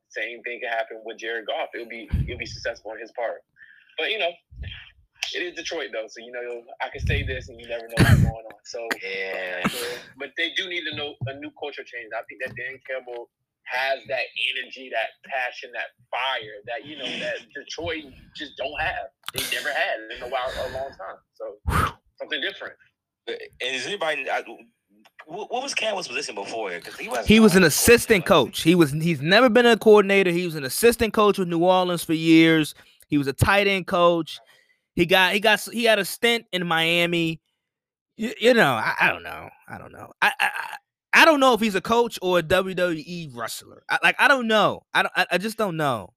same 0.08 0.42
thing 0.42 0.60
can 0.60 0.70
happen 0.70 1.00
with 1.04 1.18
Jared 1.18 1.46
Goff. 1.46 1.72
It'll 1.74 1.88
be 1.88 2.08
it'll 2.28 2.38
be 2.38 2.46
successful 2.46 2.92
on 2.92 3.00
his 3.00 3.12
part. 3.12 3.40
But 3.96 4.10
you 4.10 4.18
know, 4.18 4.32
it 5.34 5.40
is 5.40 5.54
Detroit 5.56 5.90
though, 5.92 6.08
so 6.08 6.20
you 6.20 6.32
know 6.32 6.62
I 6.80 6.88
can 6.90 7.00
say 7.06 7.24
this 7.24 7.48
and 7.48 7.60
you 7.60 7.68
never 7.68 7.88
know 7.88 7.96
what's 7.96 8.22
going 8.22 8.46
on. 8.46 8.60
So 8.64 8.88
yeah, 9.02 9.64
but 10.18 10.36
they 10.36 10.52
do 10.52 10.68
need 10.68 10.84
to 10.90 10.96
know, 10.96 11.14
a 11.26 11.34
new 11.38 11.50
culture 11.58 11.84
change. 11.84 12.12
I 12.12 12.22
think 12.28 12.44
that 12.44 12.52
Dan 12.56 12.76
Campbell 12.84 13.30
has 13.66 14.00
that 14.08 14.26
energy, 14.54 14.90
that 14.92 15.10
passion, 15.28 15.70
that 15.72 15.94
fire 16.10 16.62
that 16.66 16.86
you 16.86 16.96
know 16.96 17.18
that 17.18 17.36
Detroit 17.54 18.04
just 18.34 18.56
don't 18.56 18.80
have. 18.80 19.10
They 19.34 19.42
never 19.54 19.70
had 19.70 19.98
in 20.16 20.22
a 20.22 20.28
while, 20.28 20.50
a 20.68 20.72
long 20.72 20.90
time. 20.90 21.18
So 21.34 21.94
something 22.18 22.40
different. 22.40 22.74
And 23.28 23.36
is 23.60 23.86
anybody? 23.86 24.26
what 25.26 25.50
was 25.50 25.74
Campbell's 25.74 26.06
position 26.06 26.36
before? 26.36 26.70
Because 26.70 26.96
he 26.96 27.08
was 27.08 27.26
he 27.26 27.40
was 27.40 27.56
an 27.56 27.64
assistant 27.64 28.24
coach. 28.24 28.62
He 28.62 28.74
was 28.74 28.92
he's 28.92 29.20
never 29.20 29.48
been 29.48 29.66
a 29.66 29.76
coordinator. 29.76 30.30
He 30.30 30.44
was 30.44 30.54
an 30.54 30.64
assistant 30.64 31.12
coach 31.12 31.38
with 31.38 31.48
New 31.48 31.64
Orleans 31.64 32.04
for 32.04 32.12
years. 32.12 32.74
He 33.08 33.18
was 33.18 33.26
a 33.26 33.32
tight 33.32 33.66
end 33.66 33.86
coach. 33.86 34.38
He 34.94 35.04
got 35.04 35.32
he 35.32 35.40
got 35.40 35.60
he 35.60 35.84
had 35.84 35.98
a 35.98 36.04
stint 36.04 36.46
in 36.52 36.66
Miami. 36.66 37.40
You, 38.16 38.32
you 38.40 38.54
know, 38.54 38.72
I, 38.72 38.94
I, 38.98 39.08
don't 39.10 39.22
know. 39.22 39.50
I 39.68 39.76
don't 39.76 39.92
know. 39.92 40.10
I, 40.22 40.32
I 40.40 40.50
I 41.16 41.24
don't 41.24 41.40
know 41.40 41.54
if 41.54 41.60
he's 41.60 41.74
a 41.74 41.80
coach 41.80 42.18
or 42.20 42.38
a 42.38 42.42
WWE 42.42 43.34
wrestler. 43.34 43.82
I, 43.88 43.98
like 44.02 44.16
I 44.18 44.28
don't 44.28 44.46
know. 44.46 44.82
I 44.92 45.02
don't. 45.02 45.12
I, 45.16 45.26
I 45.32 45.38
just 45.38 45.56
don't 45.56 45.78
know. 45.78 46.12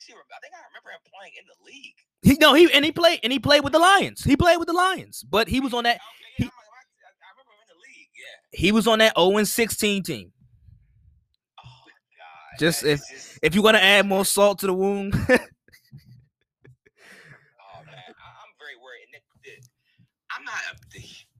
I 0.00 0.06
think 0.06 0.54
I 0.54 0.62
remember 0.70 0.90
him 0.90 1.00
playing 1.12 1.32
in 1.38 1.44
the 1.48 1.56
league. 1.66 1.94
He 2.22 2.38
no 2.40 2.54
he 2.54 2.72
and 2.72 2.84
he 2.84 2.92
played 2.92 3.18
and 3.24 3.32
he 3.32 3.40
played 3.40 3.64
with 3.64 3.72
the 3.72 3.80
Lions. 3.80 4.22
He 4.22 4.36
played 4.36 4.58
with 4.58 4.68
the 4.68 4.72
Lions, 4.72 5.24
but 5.28 5.48
he 5.48 5.58
was 5.58 5.74
on 5.74 5.82
that. 5.84 5.98
He, 6.36 6.44
I, 6.44 6.46
remember 6.46 7.42
him 7.42 7.58
in 7.62 7.68
the 7.68 7.80
league. 7.82 8.08
Yeah. 8.16 8.58
He 8.58 8.70
was 8.70 8.86
on 8.86 9.00
that 9.00 9.16
0 9.18 9.36
and 9.38 9.48
16 9.48 10.02
team. 10.04 10.32
Oh 11.58 11.62
God. 11.64 12.60
Just 12.60 12.84
if 12.84 13.00
just... 13.10 13.40
if 13.42 13.56
you 13.56 13.62
want 13.62 13.76
to 13.76 13.82
add 13.82 14.06
more 14.06 14.24
salt 14.24 14.60
to 14.60 14.68
the 14.68 14.74
wound. 14.74 15.14
Oh 15.14 15.18
man, 15.18 15.38
I'm 18.06 18.52
very 18.58 18.76
worried. 18.80 19.08
I'm 20.30 20.44
not 20.44 20.54
a, 20.72 20.83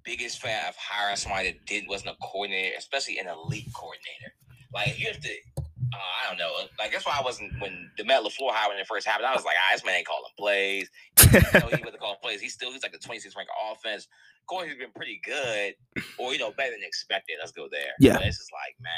biggest 0.05 0.40
fan 0.40 0.69
of 0.69 0.77
hiring 0.77 1.17
somebody 1.17 1.53
that 1.53 1.67
didn't 1.67 1.88
wasn't 1.88 2.11
a 2.11 2.17
coordinator, 2.25 2.75
especially 2.79 3.19
an 3.19 3.27
elite 3.29 3.69
coordinator. 3.75 4.35
Like 4.73 4.99
you 4.99 5.07
have 5.07 5.21
to, 5.21 5.29
uh, 5.59 5.97
I 5.97 6.29
don't 6.29 6.38
know. 6.38 6.53
Like 6.79 6.93
that's 6.93 7.07
why 7.07 7.17
I 7.19 7.23
wasn't 7.23 7.53
when 7.61 7.90
the 7.97 8.05
Matt 8.05 8.23
LaFleur 8.23 8.51
hired 8.51 8.71
when 8.71 8.79
it 8.79 8.87
first 8.87 9.07
happened. 9.07 9.27
I 9.27 9.35
was 9.35 9.45
like, 9.45 9.57
ah, 9.59 9.73
this 9.75 9.85
man 9.85 9.97
ain't 9.97 10.07
calling 10.07 10.33
plays. 10.38 10.90
you 11.33 11.61
know, 11.61 11.69
he 11.69 11.83
wasn't 11.83 12.01
calling 12.01 12.19
plays. 12.23 12.40
He's 12.40 12.55
still 12.55 12.73
he's 12.73 12.83
like 12.83 12.93
the 12.93 12.99
26th 12.99 13.37
ranked 13.37 13.53
offense. 13.71 14.05
Of 14.05 14.47
course, 14.47 14.69
he's 14.69 14.79
been 14.79 14.93
pretty 14.95 15.21
good, 15.25 15.75
or 16.19 16.33
you 16.33 16.38
know, 16.38 16.53
better 16.53 16.73
than 16.73 16.81
expected. 16.83 17.37
Let's 17.38 17.53
go 17.53 17.67
there. 17.71 17.93
Yeah, 17.99 18.14
but 18.14 18.27
it's 18.27 18.38
just 18.38 18.53
like 18.53 18.77
man. 18.81 18.93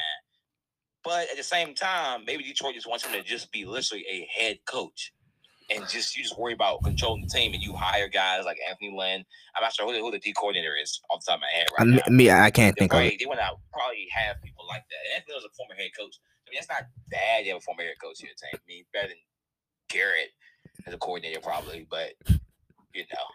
But 1.05 1.31
at 1.31 1.37
the 1.37 1.45
same 1.45 1.73
time, 1.75 2.25
maybe 2.27 2.43
Detroit 2.43 2.75
just 2.75 2.89
wants 2.89 3.07
him 3.07 3.13
to 3.13 3.23
just 3.23 3.53
be 3.53 3.65
literally 3.65 4.05
a 4.11 4.27
head 4.37 4.59
coach 4.67 5.13
and 5.71 5.89
just 5.89 6.17
you 6.17 6.23
just 6.23 6.39
worry 6.39 6.53
about 6.53 6.83
controlling 6.85 7.23
the 7.23 7.29
team 7.29 7.53
and 7.53 7.63
you 7.63 7.73
hire 7.73 8.09
guys 8.09 8.45
like 8.45 8.59
Anthony 8.69 8.95
Lynn. 8.97 9.25
I'm 9.57 9.63
not 9.63 9.75
sure 9.75 9.87
who 9.87 9.93
the, 9.93 10.01
who 10.01 10.11
the 10.11 10.19
D 10.19 10.33
coordinator 10.33 10.77
is 10.81 11.01
off 11.11 11.25
the 11.25 11.33
top 11.33 11.39
of 11.39 11.43
my 11.43 11.53
head 11.53 11.67
right 11.79 11.89
now. 11.89 12.15
Me, 12.15 12.31
I 12.31 12.51
can't 12.51 12.77
think 12.77 12.91
probably, 12.91 13.09
of 13.09 13.13
it. 13.15 13.19
They 13.21 13.27
want 13.27 13.41
to 13.41 13.51
probably 13.73 14.07
have 14.13 14.41
people 14.43 14.65
like 14.69 14.85
that. 14.89 15.17
Anthony 15.17 15.35
was 15.35 15.45
a 15.45 15.55
former 15.57 15.75
head 15.75 15.91
coach. 15.99 16.17
I 16.47 16.51
mean, 16.51 16.59
it's 16.59 16.69
not 16.69 16.87
bad 17.11 17.45
to 17.45 17.51
have 17.51 17.59
a 17.59 17.61
former 17.61 17.83
head 17.83 17.99
coach 18.03 18.21
here 18.21 18.31
team. 18.39 18.55
I 18.55 18.63
mean, 18.69 18.85
better 18.93 19.09
than 19.09 19.23
Garrett 19.89 20.31
as 20.87 20.95
a 20.95 20.99
coordinator 20.99 21.41
probably, 21.41 21.87
but 21.91 22.15
you 22.95 23.05
know. 23.11 23.27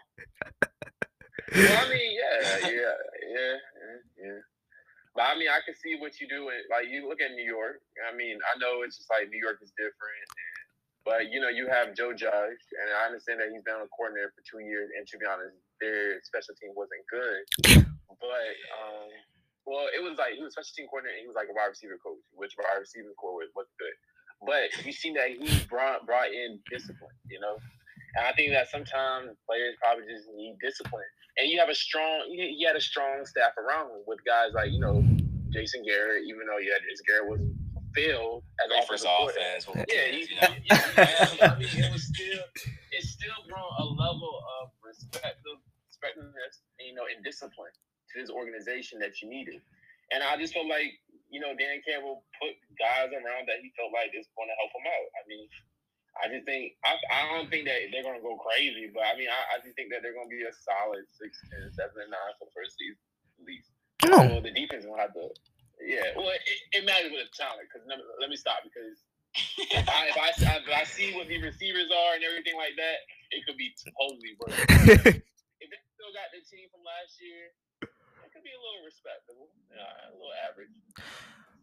well, 1.54 1.84
I 1.84 1.88
mean, 1.88 2.16
yeah, 2.16 2.58
yeah, 2.64 2.96
yeah, 3.28 3.56
yeah. 4.16 4.40
But 5.14 5.28
I, 5.28 5.32
I 5.32 5.38
mean, 5.38 5.52
I 5.52 5.60
can 5.60 5.76
see 5.76 6.00
what 6.00 6.16
you 6.20 6.28
do. 6.28 6.48
It 6.48 6.64
like 6.72 6.88
you 6.88 7.08
look 7.08 7.20
at 7.20 7.36
New 7.36 7.44
York. 7.44 7.84
I 8.08 8.16
mean, 8.16 8.38
I 8.48 8.56
know 8.58 8.80
it's 8.80 8.96
just 8.96 9.10
like 9.12 9.28
New 9.28 9.40
York 9.40 9.60
is 9.60 9.72
different, 9.76 10.24
but 11.04 11.30
you 11.30 11.42
know 11.42 11.50
you 11.50 11.66
have 11.66 11.94
Joe 11.94 12.14
Judge, 12.14 12.62
and 12.78 12.88
I 12.94 13.10
understand 13.10 13.42
that 13.42 13.50
he's 13.50 13.66
been 13.66 13.82
a 13.82 13.90
coordinator 13.90 14.30
for 14.34 14.42
two 14.46 14.62
years. 14.62 14.90
And 14.94 15.06
to 15.06 15.14
be 15.18 15.26
honest, 15.26 15.58
their 15.82 16.22
special 16.22 16.54
team 16.58 16.72
wasn't 16.78 17.04
good. 17.10 17.42
but 18.22 18.52
um, 18.78 19.10
well, 19.66 19.90
it 19.90 20.02
was 20.02 20.18
like 20.18 20.38
he 20.38 20.42
was 20.42 20.54
special 20.54 20.74
team 20.74 20.86
coordinator. 20.86 21.18
and 21.18 21.24
He 21.26 21.30
was 21.30 21.38
like 21.38 21.50
a 21.50 21.54
wide 21.54 21.74
receiver 21.74 21.98
coach, 21.98 22.22
which 22.34 22.54
wide 22.54 22.78
receiver 22.78 23.14
core 23.18 23.34
was 23.34 23.70
good. 23.78 23.96
But 24.42 24.70
you 24.86 24.94
seen 24.94 25.14
that 25.18 25.34
he 25.34 25.46
brought 25.66 26.06
brought 26.06 26.30
in 26.30 26.58
discipline, 26.70 27.14
you 27.30 27.38
know. 27.38 27.58
And 28.14 28.26
I 28.26 28.32
think 28.32 28.52
that 28.52 28.68
sometimes 28.68 29.34
players 29.48 29.74
probably 29.80 30.04
just 30.04 30.28
need 30.34 30.58
discipline. 30.60 31.06
And 31.38 31.48
you 31.48 31.58
have 31.58 31.70
a 31.70 31.74
strong, 31.74 32.28
he 32.28 32.60
had 32.60 32.76
a 32.76 32.80
strong 32.80 33.24
staff 33.24 33.56
around 33.56 33.88
him 33.88 34.04
with 34.06 34.20
guys 34.26 34.52
like, 34.52 34.70
you 34.70 34.80
know, 34.80 35.00
Jason 35.48 35.82
Garrett, 35.84 36.24
even 36.28 36.44
though 36.44 36.60
yeah, 36.60 36.76
Jason 36.84 37.04
Garrett 37.08 37.30
was 37.30 37.40
failed 37.94 38.42
as 38.64 38.70
offensive 38.72 39.10
offense. 39.10 39.68
Yeah, 39.88 40.06
he, 40.10 40.28
yeah, 40.32 40.54
yeah, 40.66 41.52
I 41.52 41.58
mean, 41.58 41.68
it 41.72 41.92
was 41.92 42.04
still, 42.08 42.42
it 42.90 43.04
still 43.04 43.40
brought 43.48 43.72
a 43.78 43.84
level 43.84 44.42
of 44.60 44.70
respect, 44.82 45.40
respectfulness, 45.88 46.64
you 46.80 46.94
know, 46.94 47.04
and 47.08 47.24
discipline 47.24 47.72
to 48.12 48.14
this 48.20 48.30
organization 48.30 48.98
that 49.00 49.20
you 49.22 49.28
needed. 49.28 49.60
And 50.12 50.22
I 50.22 50.36
just 50.36 50.52
felt 50.52 50.68
like, 50.68 50.92
you 51.32 51.40
know, 51.40 51.56
Dan 51.56 51.80
Campbell 51.86 52.24
put 52.36 52.52
guys 52.76 53.08
around 53.12 53.48
that 53.48 53.64
he 53.64 53.72
felt 53.72 53.92
like 53.96 54.12
is 54.12 54.28
going 54.36 54.52
to 54.52 54.58
help 54.60 54.72
him 54.76 54.84
out. 54.84 55.08
I 55.16 55.22
mean, 55.24 55.48
I 56.20 56.28
just 56.28 56.44
think 56.44 56.76
I, 56.84 56.92
I 57.08 57.20
don't 57.32 57.48
think 57.48 57.64
that 57.64 57.88
they're 57.88 58.04
gonna 58.04 58.20
go 58.20 58.36
crazy, 58.36 58.92
but 58.92 59.00
I 59.08 59.16
mean 59.16 59.32
I, 59.32 59.56
I 59.56 59.64
just 59.64 59.72
think 59.76 59.88
that 59.96 60.04
they're 60.04 60.12
gonna 60.12 60.28
be 60.28 60.44
a 60.44 60.52
solid 60.52 61.08
6, 61.08 61.24
10, 61.72 61.72
7, 61.72 62.04
and 62.04 62.12
nine 62.12 62.36
for 62.36 62.44
the 62.44 62.52
first 62.52 62.76
season 62.76 63.00
at 63.40 63.44
least. 63.48 63.68
Oh. 64.12 64.20
So 64.28 64.44
the 64.44 64.52
defense 64.52 64.84
will 64.84 65.00
have 65.00 65.16
to, 65.16 65.32
yeah. 65.84 66.14
Well, 66.16 66.30
it, 66.30 66.42
it 66.72 66.82
matters 66.86 67.10
with 67.10 67.26
the 67.26 67.32
talent 67.34 67.66
because 67.68 67.86
let, 67.88 67.98
let 68.20 68.30
me 68.30 68.36
stop 68.36 68.62
because 68.62 69.02
if 69.34 69.88
I, 69.88 70.08
if 70.08 70.16
I 70.46 70.56
if 70.60 70.68
I 70.68 70.84
see 70.84 71.14
what 71.14 71.28
the 71.28 71.40
receivers 71.40 71.90
are 71.90 72.14
and 72.14 72.24
everything 72.24 72.56
like 72.56 72.76
that, 72.76 72.98
it 73.30 73.44
could 73.46 73.56
be 73.56 73.72
totally 73.80 74.34
worse. 74.38 74.56
if 75.62 75.68
they 75.70 75.80
still 75.94 76.12
got 76.12 76.28
the 76.32 76.42
team 76.44 76.68
from 76.70 76.84
last 76.84 77.16
year, 77.20 77.52
it 77.82 78.30
could 78.32 78.44
be 78.44 78.52
a 78.52 78.60
little 78.60 78.84
respectable, 78.84 79.48
uh, 79.72 80.12
a 80.12 80.14
little 80.14 80.36
average. 80.48 80.72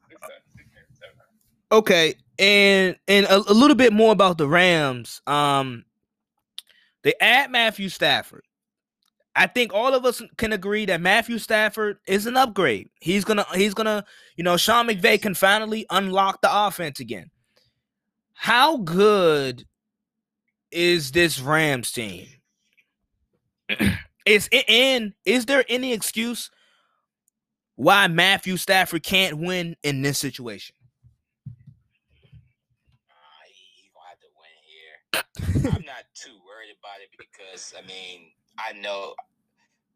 Six, 0.10 0.20
seven, 0.22 0.44
six, 0.58 0.68
seven, 0.74 0.94
seven, 0.98 1.30
Okay, 1.72 2.16
and 2.40 2.98
and 3.08 3.26
a, 3.28 3.38
a, 3.38 3.54
little 3.54 3.76
bit 3.76 3.94
more 3.94 4.12
about 4.12 4.38
the 4.38 4.48
Rams. 4.48 5.22
Um, 5.28 5.86
they 7.04 7.14
add 7.22 7.52
Matthew 7.52 7.90
Stafford. 7.90 8.44
I 9.36 9.48
think 9.48 9.74
all 9.74 9.94
of 9.94 10.06
us 10.06 10.22
can 10.38 10.54
agree 10.54 10.86
that 10.86 11.02
Matthew 11.02 11.38
Stafford 11.38 11.98
is 12.08 12.26
an 12.26 12.36
upgrade. 12.36 12.90
He's 13.00 13.24
gonna 13.24 13.46
he's 13.54 13.74
gonna 13.74 14.04
you 14.36 14.44
know 14.44 14.58
Sean 14.58 14.88
McVay 14.88 15.22
can 15.22 15.34
finally 15.34 15.86
unlock 15.90 16.42
the 16.42 16.50
offense 16.52 17.00
again. 17.00 17.30
How 18.34 18.78
good 18.78 19.66
is 20.72 21.12
this 21.12 21.40
Rams 21.40 21.92
team? 21.92 22.28
is 24.26 24.50
in? 24.52 25.14
Is 25.26 25.46
there 25.46 25.64
any 25.70 25.94
excuse 25.94 26.50
why 27.76 28.08
Matthew 28.08 28.58
Stafford 28.58 29.04
can't 29.04 29.38
win 29.38 29.76
in 29.84 30.02
this 30.02 30.18
situation? 30.18 30.76
I'm 35.44 35.86
not 35.86 36.06
too 36.14 36.36
worried 36.46 36.74
about 36.76 37.02
it 37.02 37.10
because 37.18 37.74
I 37.78 37.86
mean 37.86 38.32
I 38.58 38.74
know 38.74 39.16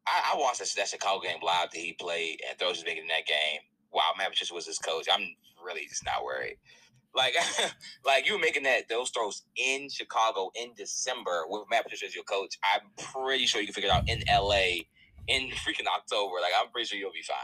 I, 0.07 0.33
I 0.33 0.37
watched 0.37 0.59
that, 0.59 0.87
Chicago 0.87 1.21
game 1.21 1.37
live 1.41 1.71
that 1.71 1.79
he 1.79 1.93
played 1.93 2.39
and 2.47 2.57
throws 2.57 2.77
was 2.77 2.83
big 2.83 2.97
in 2.97 3.07
that 3.07 3.25
game. 3.25 3.61
Wow, 3.93 4.11
Matt 4.17 4.31
Patricia 4.31 4.53
was 4.53 4.65
his 4.65 4.79
coach. 4.79 5.07
I'm 5.11 5.23
really 5.63 5.85
just 5.87 6.05
not 6.05 6.23
worried. 6.23 6.57
Like, 7.15 7.35
like 8.05 8.25
you 8.25 8.33
were 8.33 8.39
making 8.39 8.63
that 8.63 8.89
those 8.89 9.11
throws 9.11 9.43
in 9.55 9.89
Chicago 9.89 10.51
in 10.55 10.73
December 10.75 11.43
with 11.47 11.63
Matt 11.69 11.83
Patricia 11.83 12.05
as 12.05 12.15
your 12.15 12.23
coach. 12.23 12.57
I'm 12.63 12.89
pretty 12.97 13.45
sure 13.45 13.61
you 13.61 13.67
can 13.67 13.73
figure 13.73 13.89
it 13.89 13.93
out 13.93 14.09
in 14.09 14.23
LA 14.27 14.83
in 15.27 15.49
freaking 15.63 15.87
October. 15.95 16.35
Like, 16.41 16.53
I'm 16.59 16.71
pretty 16.71 16.87
sure 16.87 16.97
you'll 16.97 17.13
be 17.13 17.23
fine. 17.23 17.37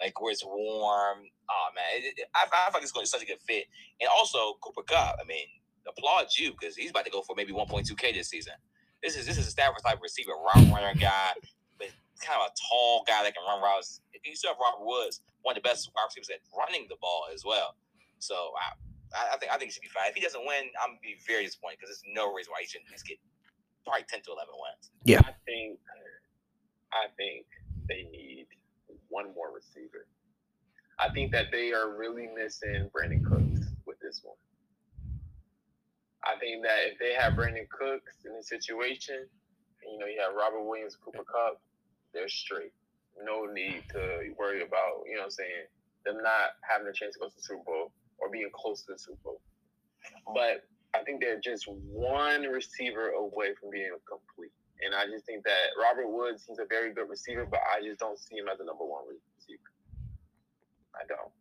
Like 0.00 0.20
where 0.20 0.32
it's 0.32 0.44
warm. 0.44 1.18
Oh 1.50 1.68
man, 1.74 1.84
it, 1.96 2.14
it, 2.16 2.28
I, 2.34 2.46
I 2.68 2.70
think 2.70 2.84
it's 2.84 2.92
going 2.92 3.04
to 3.04 3.10
be 3.10 3.18
such 3.18 3.22
a 3.22 3.26
good 3.26 3.40
fit. 3.40 3.64
And 4.00 4.08
also 4.16 4.54
Cooper 4.62 4.82
Kupp. 4.82 5.18
I 5.20 5.26
mean, 5.26 5.46
applaud 5.88 6.26
you 6.36 6.52
because 6.52 6.76
he's 6.76 6.90
about 6.90 7.04
to 7.04 7.10
go 7.10 7.22
for 7.22 7.34
maybe 7.36 7.52
1.2K 7.52 8.14
this 8.14 8.28
season. 8.28 8.54
This 9.02 9.16
is 9.16 9.26
this 9.26 9.38
is 9.38 9.46
a 9.46 9.50
Stafford 9.50 9.82
type 9.84 9.98
receiver, 10.02 10.32
route 10.32 10.70
runner 10.72 10.94
guy, 10.98 11.32
but 11.78 11.88
kind 12.20 12.40
of 12.40 12.50
a 12.50 12.54
tall 12.68 13.04
guy 13.06 13.22
that 13.22 13.34
can 13.34 13.44
run 13.46 13.62
routes. 13.62 14.00
If 14.12 14.26
you 14.26 14.34
still 14.34 14.50
have 14.50 14.58
Robert 14.60 14.84
Woods, 14.84 15.20
one 15.42 15.56
of 15.56 15.62
the 15.62 15.66
best 15.66 15.90
wide 15.94 16.10
receivers 16.10 16.30
at 16.30 16.42
running 16.56 16.86
the 16.88 16.96
ball 17.00 17.26
as 17.32 17.44
well. 17.44 17.76
So 18.18 18.34
I, 19.14 19.34
I 19.34 19.36
think 19.38 19.52
I 19.52 19.56
think 19.56 19.70
he 19.70 19.72
should 19.72 19.86
be 19.86 19.94
fine. 19.94 20.10
If 20.10 20.16
he 20.16 20.20
doesn't 20.20 20.42
win, 20.42 20.70
I'm 20.82 20.98
gonna 20.98 21.02
be 21.02 21.16
very 21.26 21.44
disappointed 21.44 21.78
because 21.78 21.94
there's 21.94 22.14
no 22.14 22.34
reason 22.34 22.50
why 22.50 22.62
he 22.62 22.66
shouldn't 22.66 22.90
at 22.90 22.98
least 22.98 23.06
get 23.06 23.18
probably 23.86 24.04
10 24.10 24.26
to 24.26 24.34
11 24.34 24.50
wins. 24.52 24.90
Yeah, 25.06 25.22
I 25.22 25.32
think 25.46 25.78
I 26.92 27.06
think 27.16 27.46
they 27.88 28.08
need 28.10 28.46
one 29.08 29.32
more 29.34 29.54
receiver. 29.54 30.06
I 30.98 31.08
think 31.10 31.30
that 31.32 31.52
they 31.52 31.72
are 31.72 31.96
really 31.96 32.28
missing 32.34 32.90
Brandin 32.90 33.22
Cooks 33.24 33.70
with 33.86 33.98
this 34.00 34.20
one. 34.24 34.36
I 36.28 36.38
think 36.38 36.62
that 36.64 36.92
if 36.92 36.98
they 37.00 37.14
have 37.16 37.32
Brandin 37.32 37.68
Cooks 37.72 38.20
in 38.26 38.36
the 38.36 38.42
situation, 38.42 39.24
you 39.80 39.98
know, 39.98 40.04
you 40.04 40.20
have 40.20 40.36
Robert 40.36 40.62
Williams, 40.62 40.96
Cooper 40.96 41.24
Kupp, 41.24 41.60
they're 42.12 42.28
straight. 42.28 42.72
No 43.24 43.46
need 43.46 43.82
to 43.92 44.34
worry 44.38 44.60
about, 44.60 45.08
you 45.08 45.16
know 45.16 45.24
what 45.24 45.32
I'm 45.32 45.40
saying, 45.40 45.66
them 46.04 46.22
not 46.22 46.60
having 46.60 46.86
a 46.86 46.92
chance 46.92 47.14
to 47.14 47.20
go 47.20 47.28
to 47.28 47.34
the 47.34 47.42
Super 47.42 47.64
Bowl 47.64 47.92
or 48.18 48.30
being 48.30 48.50
close 48.52 48.82
to 48.84 48.92
the 48.92 48.98
Super 48.98 49.18
Bowl. 49.24 49.40
But 50.34 50.68
I 50.94 51.02
think 51.04 51.20
they're 51.20 51.40
just 51.40 51.66
one 51.66 52.42
receiver 52.42 53.08
away 53.10 53.54
from 53.58 53.70
being 53.70 53.90
complete. 54.04 54.52
And 54.84 54.94
I 54.94 55.06
just 55.10 55.26
think 55.26 55.44
that 55.44 55.74
Robert 55.80 56.08
Woods, 56.08 56.44
he's 56.46 56.58
a 56.58 56.66
very 56.68 56.92
good 56.92 57.08
receiver, 57.08 57.46
but 57.50 57.60
I 57.66 57.82
just 57.82 57.98
don't 57.98 58.18
see 58.18 58.36
him 58.36 58.46
as 58.52 58.60
a 58.60 58.64
number 58.64 58.84
one 58.84 59.02
receiver. 59.08 59.72
I 60.94 61.02
don't. 61.08 61.32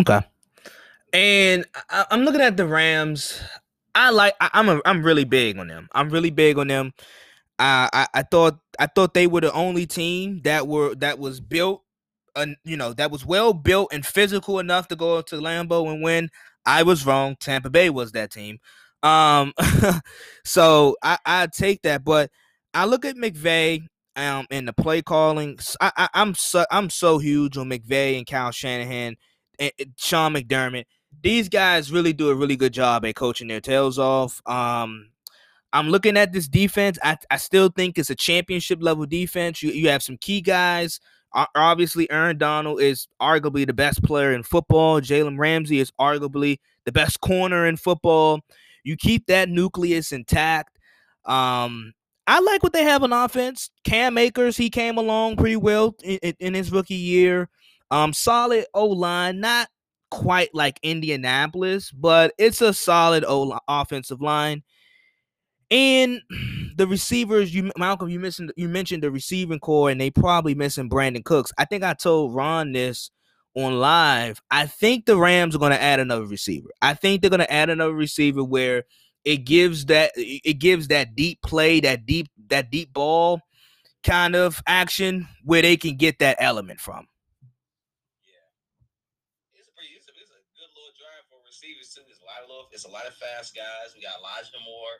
Okay. 0.00 0.26
And 1.14 1.64
I, 1.88 2.06
am 2.10 2.24
looking 2.24 2.40
at 2.40 2.56
the 2.56 2.66
Rams. 2.66 3.40
I 3.94 4.10
like. 4.10 4.34
I, 4.40 4.50
am 4.54 4.68
a. 4.68 4.80
I'm 4.84 5.04
really 5.04 5.22
big 5.22 5.56
on 5.58 5.68
them. 5.68 5.88
I'm 5.92 6.10
really 6.10 6.30
big 6.30 6.58
on 6.58 6.66
them. 6.66 6.92
I, 7.60 7.88
I 7.92 8.06
I 8.14 8.22
thought 8.22 8.58
I 8.80 8.86
thought 8.86 9.14
they 9.14 9.28
were 9.28 9.40
the 9.40 9.52
only 9.52 9.86
team 9.86 10.40
that 10.42 10.66
were 10.66 10.96
that 10.96 11.20
was 11.20 11.40
built, 11.40 11.84
uh, 12.34 12.46
you 12.64 12.76
know, 12.76 12.92
that 12.94 13.12
was 13.12 13.24
well 13.24 13.52
built 13.52 13.92
and 13.92 14.04
physical 14.04 14.58
enough 14.58 14.88
to 14.88 14.96
go 14.96 15.22
to 15.22 15.36
Lambeau 15.36 15.88
and 15.92 16.02
win. 16.02 16.30
I 16.66 16.82
was 16.82 17.06
wrong. 17.06 17.36
Tampa 17.38 17.70
Bay 17.70 17.90
was 17.90 18.10
that 18.12 18.32
team. 18.32 18.58
Um, 19.04 19.52
so 20.44 20.96
I 21.00 21.18
I 21.24 21.46
take 21.46 21.82
that, 21.82 22.04
but 22.04 22.28
I 22.74 22.86
look 22.86 23.04
at 23.04 23.14
McVay 23.14 23.86
um 24.16 24.46
and 24.50 24.66
the 24.66 24.72
play 24.72 25.00
calling. 25.00 25.58
I, 25.80 25.92
I 25.96 26.08
I'm 26.12 26.34
so 26.34 26.64
I'm 26.72 26.90
so 26.90 27.18
huge 27.18 27.56
on 27.56 27.70
McVay 27.70 28.18
and 28.18 28.26
Kyle 28.26 28.50
Shanahan 28.50 29.14
and, 29.60 29.72
and 29.78 29.92
Sean 29.96 30.34
McDermott 30.34 30.86
these 31.22 31.48
guys 31.48 31.92
really 31.92 32.12
do 32.12 32.30
a 32.30 32.34
really 32.34 32.56
good 32.56 32.72
job 32.72 33.04
at 33.04 33.14
coaching 33.14 33.48
their 33.48 33.60
tails 33.60 33.98
off. 33.98 34.40
Um, 34.46 35.10
I'm 35.72 35.88
looking 35.88 36.16
at 36.16 36.32
this 36.32 36.46
defense. 36.46 36.98
I, 37.02 37.16
I 37.30 37.36
still 37.36 37.68
think 37.68 37.98
it's 37.98 38.10
a 38.10 38.14
championship 38.14 38.78
level 38.80 39.06
defense. 39.06 39.62
You, 39.62 39.70
you 39.70 39.88
have 39.88 40.02
some 40.02 40.16
key 40.18 40.40
guys. 40.40 41.00
Obviously, 41.56 42.08
Aaron 42.12 42.38
Donald 42.38 42.80
is 42.80 43.08
arguably 43.20 43.66
the 43.66 43.72
best 43.72 44.04
player 44.04 44.32
in 44.32 44.44
football. 44.44 45.00
Jalen 45.00 45.36
Ramsey 45.36 45.80
is 45.80 45.90
arguably 46.00 46.58
the 46.84 46.92
best 46.92 47.20
corner 47.20 47.66
in 47.66 47.76
football. 47.76 48.40
You 48.84 48.96
keep 48.96 49.26
that 49.26 49.48
nucleus 49.48 50.12
intact. 50.12 50.78
Um, 51.24 51.92
I 52.28 52.38
like 52.38 52.62
what 52.62 52.72
they 52.72 52.84
have 52.84 53.02
on 53.02 53.12
offense. 53.12 53.70
Cam 53.82 54.16
Akers, 54.16 54.56
he 54.56 54.70
came 54.70 54.96
along 54.96 55.36
pretty 55.36 55.56
well 55.56 55.96
in, 56.04 56.18
in 56.38 56.54
his 56.54 56.70
rookie 56.70 56.94
year. 56.94 57.48
Um, 57.90 58.12
solid 58.12 58.66
O 58.72 58.86
line, 58.86 59.40
not 59.40 59.68
quite 60.14 60.54
like 60.54 60.78
Indianapolis, 60.82 61.90
but 61.90 62.32
it's 62.38 62.60
a 62.60 62.72
solid 62.72 63.24
old 63.24 63.58
offensive 63.68 64.22
line. 64.22 64.62
And 65.70 66.20
the 66.76 66.86
receivers, 66.86 67.54
you 67.54 67.72
Malcolm, 67.76 68.08
you 68.08 68.20
mentioned 68.20 68.52
you 68.56 68.68
mentioned 68.68 69.02
the 69.02 69.10
receiving 69.10 69.58
core, 69.58 69.90
and 69.90 70.00
they 70.00 70.10
probably 70.10 70.54
missing 70.54 70.88
Brandin 70.88 71.24
Cooks. 71.24 71.52
I 71.58 71.64
think 71.64 71.82
I 71.82 71.94
told 71.94 72.34
Ron 72.34 72.72
this 72.72 73.10
on 73.56 73.80
live. 73.80 74.40
I 74.50 74.66
think 74.66 75.06
the 75.06 75.16
Rams 75.16 75.54
are 75.54 75.58
going 75.60 75.72
to 75.72 75.82
add 75.82 76.00
another 76.00 76.26
receiver. 76.26 76.68
I 76.80 76.94
think 76.94 77.20
they're 77.20 77.30
going 77.30 77.40
to 77.40 77.52
add 77.52 77.70
another 77.70 77.94
receiver 77.94 78.44
where 78.44 78.84
it 79.24 79.38
gives 79.38 79.86
that 79.86 80.12
it 80.16 80.58
gives 80.58 80.88
that 80.88 81.16
deep 81.16 81.42
play, 81.42 81.80
that 81.80 82.06
deep 82.06 82.28
that 82.48 82.70
deep 82.70 82.92
ball 82.92 83.40
kind 84.04 84.36
of 84.36 84.62
action 84.66 85.26
where 85.42 85.62
they 85.62 85.76
can 85.76 85.96
get 85.96 86.20
that 86.20 86.36
element 86.38 86.78
from. 86.78 87.06
It's 92.74 92.84
a 92.84 92.90
lot 92.90 93.06
of 93.06 93.14
fast 93.14 93.54
guys. 93.54 93.94
We 93.94 94.02
got 94.02 94.18
Elijah 94.18 94.58
Moore 94.66 94.96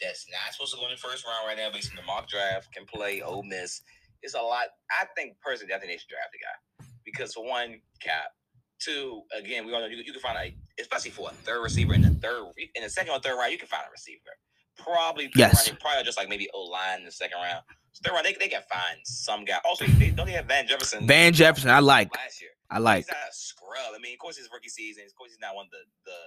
that's 0.00 0.26
not 0.30 0.54
supposed 0.54 0.72
to 0.74 0.78
go 0.78 0.86
in 0.86 0.92
the 0.94 1.02
first 1.02 1.26
round 1.26 1.46
right 1.46 1.56
now 1.58 1.70
based 1.72 1.90
on 1.90 1.96
the 1.96 2.06
mock 2.06 2.28
draft, 2.28 2.72
can 2.72 2.86
play 2.86 3.20
Ole 3.22 3.42
Miss. 3.42 3.82
It's 4.22 4.34
a 4.34 4.40
lot. 4.40 4.66
I 4.90 5.06
think 5.16 5.36
personally, 5.42 5.74
I 5.74 5.78
think 5.78 5.90
they 5.92 5.98
should 5.98 6.08
draft 6.08 6.32
a 6.34 6.38
guy. 6.38 6.86
because 7.04 7.32
for 7.34 7.44
one, 7.48 7.80
cap. 8.00 8.32
Two, 8.78 9.22
again, 9.36 9.64
we 9.66 9.72
all 9.72 9.80
know 9.80 9.86
you, 9.86 9.96
you 10.04 10.12
can 10.12 10.20
find 10.20 10.36
a, 10.38 10.54
especially 10.80 11.10
for 11.10 11.30
a 11.30 11.32
third 11.32 11.62
receiver 11.62 11.94
in 11.94 12.02
the 12.02 12.10
third, 12.10 12.44
in 12.74 12.82
the 12.82 12.90
second 12.90 13.12
or 13.12 13.20
third 13.20 13.36
round, 13.38 13.52
you 13.52 13.58
can 13.58 13.68
find 13.68 13.84
a 13.88 13.90
receiver. 13.90 14.36
Probably, 14.78 15.30
yes. 15.34 15.68
Round, 15.68 15.80
probably 15.80 16.04
just 16.04 16.18
like 16.18 16.28
maybe 16.28 16.48
O 16.52 16.60
line 16.64 16.98
in 16.98 17.04
the 17.06 17.10
second 17.10 17.38
round. 17.42 17.64
So 17.92 18.02
third 18.04 18.14
round, 18.14 18.26
they, 18.26 18.34
they 18.34 18.48
can 18.48 18.60
find 18.70 18.98
some 19.04 19.46
guy. 19.46 19.56
Also, 19.64 19.86
they 19.86 20.10
don't 20.10 20.26
they 20.26 20.32
have 20.32 20.44
Van 20.44 20.66
Jefferson. 20.68 21.06
Van 21.06 21.32
Jefferson, 21.32 21.70
I 21.70 21.78
like. 21.78 22.14
Last 22.14 22.42
year, 22.42 22.50
I 22.70 22.78
like. 22.78 23.06
He's 23.06 23.08
not 23.08 23.30
a 23.30 23.32
scrub. 23.32 23.94
I 23.96 23.98
mean, 24.02 24.12
of 24.12 24.18
course, 24.18 24.36
his 24.36 24.50
rookie 24.52 24.68
season. 24.68 25.04
Of 25.06 25.14
course, 25.16 25.30
he's 25.30 25.40
not 25.40 25.54
one 25.54 25.64
of 25.64 25.70
the 25.70 25.78
the 26.04 26.12
the 26.12 26.25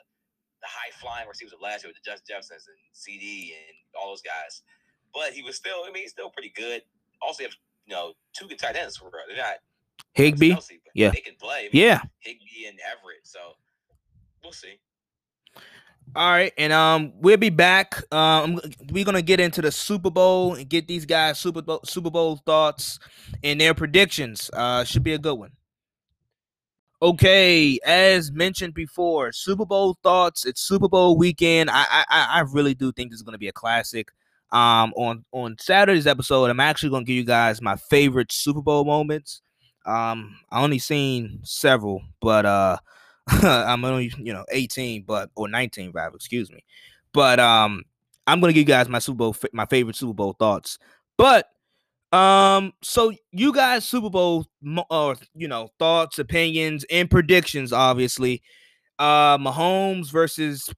high 0.80 0.92
flying 1.02 1.28
receivers 1.28 1.54
of 1.54 1.62
last 1.62 1.84
year 1.84 1.90
with 1.90 2.00
the 2.02 2.10
Justin 2.10 2.36
Jeffersons 2.36 2.68
and 2.68 2.80
CeeDee 2.96 3.52
and 3.52 3.76
all 4.00 4.10
those 4.10 4.22
guys. 4.22 4.62
But 5.14 5.34
he 5.34 5.44
was 5.44 5.56
still, 5.56 5.84
I 5.86 5.92
mean, 5.92 6.04
he's 6.04 6.12
still 6.12 6.30
pretty 6.30 6.54
good. 6.56 6.84
Also, 7.22 7.44
you 7.44 7.50
have 7.50 7.56
you 7.86 7.96
know 7.96 8.14
two 8.34 8.48
good 8.48 8.60
tight 8.60 8.76
ends 8.76 8.98
for 8.98 9.12
they're 9.28 9.38
not. 9.38 9.58
Chelsea, 10.54 10.82
yeah, 10.94 11.10
they 11.10 11.22
can 11.22 11.36
play. 11.40 11.60
I 11.60 11.64
mean, 11.64 11.70
yeah, 11.74 12.02
Higbee 12.20 12.68
and 12.68 12.80
Everett. 12.80 13.22
So 13.24 13.40
we'll 14.44 14.54
see. 14.54 14.80
All 16.16 16.32
right, 16.32 16.52
and 16.58 16.74
um, 16.74 17.14
we'll 17.16 17.38
be 17.38 17.50
back. 17.50 18.02
Um, 18.12 18.60
we're 18.92 19.06
gonna 19.06 19.22
get 19.22 19.40
into 19.40 19.62
the 19.62 19.72
Super 19.72 20.10
Bowl 20.10 20.56
and 20.56 20.68
get 20.68 20.88
these 20.88 21.06
guys 21.06 21.40
Super 21.40 21.62
Bowl 21.62 21.82
Super 21.84 22.10
Bowl 22.10 22.38
thoughts 22.38 23.00
and 23.44 23.60
their 23.62 23.74
predictions. 23.74 24.50
Uh, 24.54 24.84
should 24.84 25.04
be 25.04 25.14
a 25.14 25.20
good 25.20 25.36
one. 25.36 25.52
Okay, 27.02 27.80
as 27.86 28.30
mentioned 28.30 28.74
before, 28.74 29.32
Super 29.32 29.66
Bowl 29.66 29.98
thoughts. 30.04 30.46
It's 30.46 30.60
Super 30.60 30.90
Bowl 30.90 31.16
weekend. 31.16 31.70
I 31.70 31.86
I 31.90 32.06
I 32.10 32.40
really 32.52 32.74
do 32.74 32.92
think 32.92 33.12
this 33.12 33.20
is 33.20 33.24
gonna 33.24 33.38
be 33.38 33.48
a 33.48 33.54
classic. 33.54 34.10
Um, 34.52 34.94
on 34.98 35.24
on 35.32 35.56
Saturday's 35.60 36.08
episode, 36.08 36.50
I'm 36.50 36.60
actually 36.60 36.90
gonna 36.90 37.06
give 37.06 37.16
you 37.16 37.24
guys 37.24 37.62
my 37.62 37.78
favorite 37.78 38.34
Super 38.34 38.62
Bowl 38.62 38.84
moments. 38.84 39.42
Um, 39.86 40.36
I 40.52 40.62
only 40.62 40.80
seen 40.80 41.40
several, 41.44 42.02
but 42.20 42.46
uh, 42.46 42.78
I'm 43.28 43.86
only 43.86 44.12
you 44.18 44.34
know 44.34 44.44
18, 44.52 45.04
but 45.04 45.30
or 45.36 45.48
19 45.48 45.92
rather, 45.94 46.18
excuse 46.18 46.52
me. 46.52 46.66
But 47.14 47.40
um, 47.40 47.84
I'm 48.28 48.42
gonna 48.42 48.52
give 48.52 48.62
you 48.62 48.66
guys 48.66 48.90
my 48.90 49.00
Super 49.00 49.18
Bowl, 49.20 49.36
my 49.54 49.66
favorite 49.68 49.96
Super 49.96 50.14
Bowl 50.14 50.34
thoughts. 50.34 50.78
But 51.16 51.48
um, 52.12 52.74
so 52.82 53.14
you 53.32 53.54
guys 53.54 53.86
Super 53.86 54.10
Bowl 54.10 54.46
or 54.90 55.16
you 55.36 55.48
know 55.48 55.70
thoughts, 55.78 56.18
opinions, 56.20 56.86
and 56.90 57.10
predictions, 57.10 57.72
obviously. 57.72 58.42
Uh, 58.98 59.38
Mahomes 59.38 60.12
versus 60.12 60.70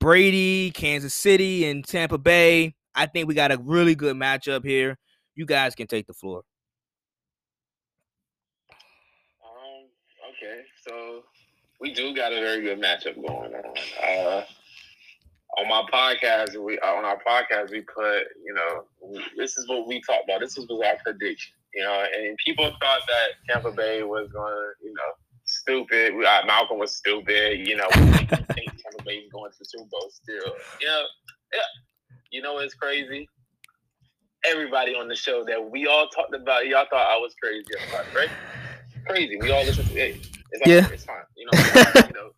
Brady, 0.00 0.70
Kansas 0.70 1.14
City, 1.14 1.66
and 1.66 1.84
Tampa 1.84 2.18
Bay. 2.18 2.74
I 2.94 3.06
think 3.06 3.28
we 3.28 3.34
got 3.34 3.52
a 3.52 3.58
really 3.58 3.94
good 3.94 4.16
matchup 4.16 4.64
here. 4.64 4.98
You 5.34 5.46
guys 5.46 5.74
can 5.74 5.86
take 5.86 6.06
the 6.06 6.14
floor. 6.14 6.42
Um. 9.44 9.88
Okay. 10.30 10.62
So 10.86 11.24
we 11.80 11.92
do 11.92 12.14
got 12.14 12.32
a 12.32 12.36
very 12.36 12.62
good 12.62 12.80
matchup 12.80 13.16
going 13.16 13.52
on. 13.54 13.74
Uh, 14.02 14.44
on 15.58 15.68
my 15.68 15.82
podcast, 15.92 16.56
we 16.56 16.78
uh, 16.78 16.92
on 16.92 17.04
our 17.04 17.18
podcast 17.18 17.70
we 17.70 17.82
put, 17.82 18.24
you 18.44 18.54
know, 18.54 18.84
this 19.36 19.56
is 19.58 19.68
what 19.68 19.86
we 19.86 20.00
talked 20.02 20.24
about. 20.24 20.40
This 20.40 20.56
was 20.56 20.66
our 20.70 20.96
prediction, 21.04 21.52
you 21.74 21.82
know, 21.82 22.04
and 22.16 22.36
people 22.44 22.64
thought 22.80 23.00
that 23.06 23.28
Tampa 23.48 23.72
Bay 23.72 24.02
was 24.02 24.30
going 24.32 24.52
to, 24.52 24.86
you 24.86 24.94
know, 24.94 25.12
stupid. 25.44 26.14
We, 26.14 26.24
uh, 26.24 26.46
Malcolm 26.46 26.78
was 26.78 26.96
stupid. 26.96 27.66
You 27.66 27.76
know, 27.76 27.86
we 27.94 28.12
think, 28.12 28.28
Tampa 28.28 29.02
Bay 29.04 29.16
is 29.16 29.32
going 29.32 29.50
to 29.52 29.58
the 29.58 29.64
Super 29.64 29.88
Bowl 29.90 30.08
still. 30.10 30.54
Yeah, 30.80 31.02
yeah. 31.52 31.60
You 32.30 32.40
know, 32.42 32.58
it's 32.58 32.74
crazy. 32.74 33.28
Everybody 34.44 34.94
on 34.94 35.06
the 35.06 35.14
show 35.14 35.44
that 35.44 35.70
we 35.70 35.86
all 35.86 36.08
talked 36.08 36.34
about, 36.34 36.66
y'all 36.66 36.86
thought 36.90 37.06
I 37.08 37.16
was 37.16 37.34
crazy, 37.40 37.64
right? 38.16 38.30
Crazy. 39.06 39.36
We 39.36 39.52
all 39.52 39.64
listen 39.64 39.84
to 39.84 39.96
it. 39.96 40.16
It's 40.52 40.66
yeah. 40.66 40.88
It's 40.90 41.04
fine. 41.04 41.22
You 41.36 41.46
know, 41.46 41.58
you 41.58 42.14
know, 42.16 42.28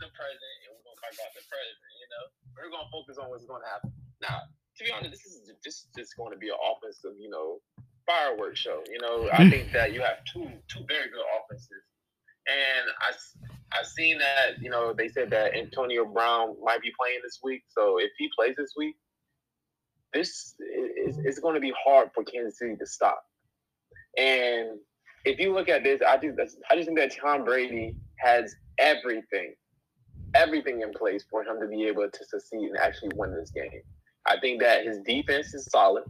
the 0.00 0.10
president, 0.12 0.56
and 0.66 0.72
we're 0.74 0.84
gonna 0.84 1.00
talk 1.00 1.12
about 1.14 1.32
the 1.36 1.44
president. 1.46 1.92
You 1.96 2.08
know, 2.10 2.24
we're 2.56 2.70
gonna 2.70 2.88
focus 2.90 3.18
on 3.18 3.30
what's 3.30 3.44
gonna 3.44 3.66
happen. 3.68 3.92
Now, 4.22 4.48
to 4.78 4.84
be 4.84 4.90
honest, 4.92 5.12
this 5.12 5.26
is 5.26 5.52
just 5.64 5.88
just 5.96 6.16
going 6.16 6.32
to 6.32 6.38
be 6.38 6.48
an 6.48 6.56
offensive, 6.60 7.16
you 7.18 7.30
know, 7.30 7.58
fireworks 8.06 8.60
show. 8.60 8.82
You 8.90 9.00
know, 9.00 9.28
I 9.30 9.36
mm-hmm. 9.36 9.50
think 9.50 9.72
that 9.72 9.92
you 9.92 10.00
have 10.00 10.24
two 10.24 10.48
two 10.68 10.84
very 10.88 11.08
good 11.08 11.24
offenses, 11.36 11.84
and 12.46 12.86
I 13.00 13.12
I've 13.78 13.86
seen 13.86 14.18
that 14.18 14.60
you 14.60 14.70
know 14.70 14.92
they 14.92 15.08
said 15.08 15.30
that 15.30 15.54
Antonio 15.54 16.04
Brown 16.04 16.56
might 16.62 16.82
be 16.82 16.92
playing 16.98 17.20
this 17.22 17.40
week. 17.42 17.62
So 17.68 17.98
if 17.98 18.10
he 18.18 18.30
plays 18.38 18.56
this 18.56 18.72
week, 18.76 18.96
this 20.12 20.54
is, 21.06 21.18
is 21.18 21.38
going 21.38 21.54
to 21.54 21.60
be 21.60 21.72
hard 21.84 22.10
for 22.14 22.24
Kansas 22.24 22.58
City 22.58 22.76
to 22.76 22.86
stop. 22.86 23.22
And 24.16 24.78
if 25.24 25.38
you 25.38 25.52
look 25.52 25.68
at 25.68 25.82
this, 25.82 26.00
I 26.06 26.16
just 26.16 26.56
I 26.70 26.76
just 26.76 26.86
think 26.86 26.98
that 26.98 27.16
Tom 27.16 27.44
Brady 27.44 27.96
has 28.18 28.54
everything, 28.78 29.54
everything 30.36 30.82
in 30.82 30.92
place 30.92 31.24
for 31.30 31.42
him 31.42 31.60
to 31.60 31.66
be 31.66 31.84
able 31.84 32.08
to 32.10 32.24
succeed 32.24 32.68
and 32.68 32.78
actually 32.78 33.10
win 33.14 33.34
this 33.34 33.50
game. 33.50 33.82
I 34.26 34.38
think 34.40 34.60
that 34.60 34.84
his 34.84 34.98
defense 35.00 35.54
is 35.54 35.66
solid. 35.70 36.04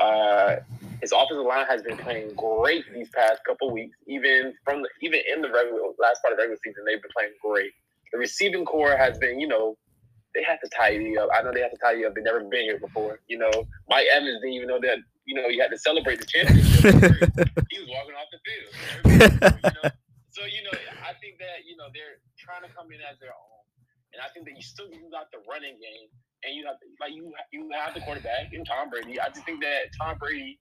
Uh, 0.00 0.56
his 1.00 1.12
offensive 1.12 1.46
line 1.46 1.66
has 1.66 1.82
been 1.82 1.96
playing 1.96 2.34
great 2.34 2.84
these 2.92 3.08
past 3.10 3.40
couple 3.46 3.70
weeks. 3.72 3.96
Even 4.06 4.54
from 4.64 4.82
the, 4.82 4.88
even 5.02 5.20
in 5.32 5.42
the 5.42 5.50
regular 5.50 5.80
last 5.98 6.22
part 6.22 6.32
of 6.32 6.36
the 6.36 6.42
regular 6.42 6.58
season, 6.64 6.84
they've 6.86 7.00
been 7.00 7.10
playing 7.16 7.32
great. 7.42 7.72
The 8.12 8.18
receiving 8.18 8.64
core 8.64 8.96
has 8.96 9.18
been, 9.18 9.40
you 9.40 9.48
know, 9.48 9.76
they 10.34 10.42
have 10.42 10.60
to 10.60 10.68
tidy 10.76 11.18
up. 11.18 11.28
I 11.34 11.42
know 11.42 11.52
they 11.52 11.62
have 11.62 11.70
to 11.70 11.78
tidy 11.78 12.04
up. 12.04 12.14
They've 12.14 12.24
never 12.24 12.40
been 12.40 12.64
here 12.64 12.78
before. 12.78 13.20
You 13.26 13.38
know, 13.38 13.50
Mike 13.88 14.06
Evans 14.12 14.40
didn't 14.42 14.54
even 14.54 14.68
know 14.68 14.80
that. 14.80 14.98
You 15.24 15.34
know, 15.34 15.48
you 15.48 15.60
had 15.60 15.70
to 15.70 15.78
celebrate 15.78 16.20
the 16.20 16.26
championship. 16.26 16.82
he 17.70 17.80
was 17.80 17.88
walking 17.88 18.14
off 18.14 18.28
the 18.30 18.38
field. 18.44 19.62
You 19.64 19.70
know? 19.82 19.90
So 20.36 20.44
you 20.44 20.60
know, 20.68 20.76
I 21.00 21.16
think 21.16 21.40
that 21.40 21.64
you 21.64 21.80
know 21.80 21.88
they're 21.96 22.20
trying 22.36 22.60
to 22.60 22.68
come 22.76 22.92
in 22.92 23.00
as 23.00 23.16
their 23.24 23.32
own, 23.32 23.64
and 24.12 24.20
I 24.20 24.28
think 24.36 24.44
that 24.44 24.52
you 24.52 24.60
still 24.60 24.84
you 24.92 25.08
got 25.08 25.32
the 25.32 25.40
running 25.48 25.80
game, 25.80 26.12
and 26.44 26.52
you 26.52 26.68
have 26.68 26.76
like 27.00 27.16
you 27.16 27.32
you 27.56 27.72
have 27.72 27.96
the 27.96 28.04
quarterback 28.04 28.52
in 28.52 28.60
Tom 28.68 28.92
Brady. 28.92 29.16
I 29.16 29.32
just 29.32 29.48
think 29.48 29.64
that 29.64 29.96
Tom 29.96 30.20
Brady 30.20 30.60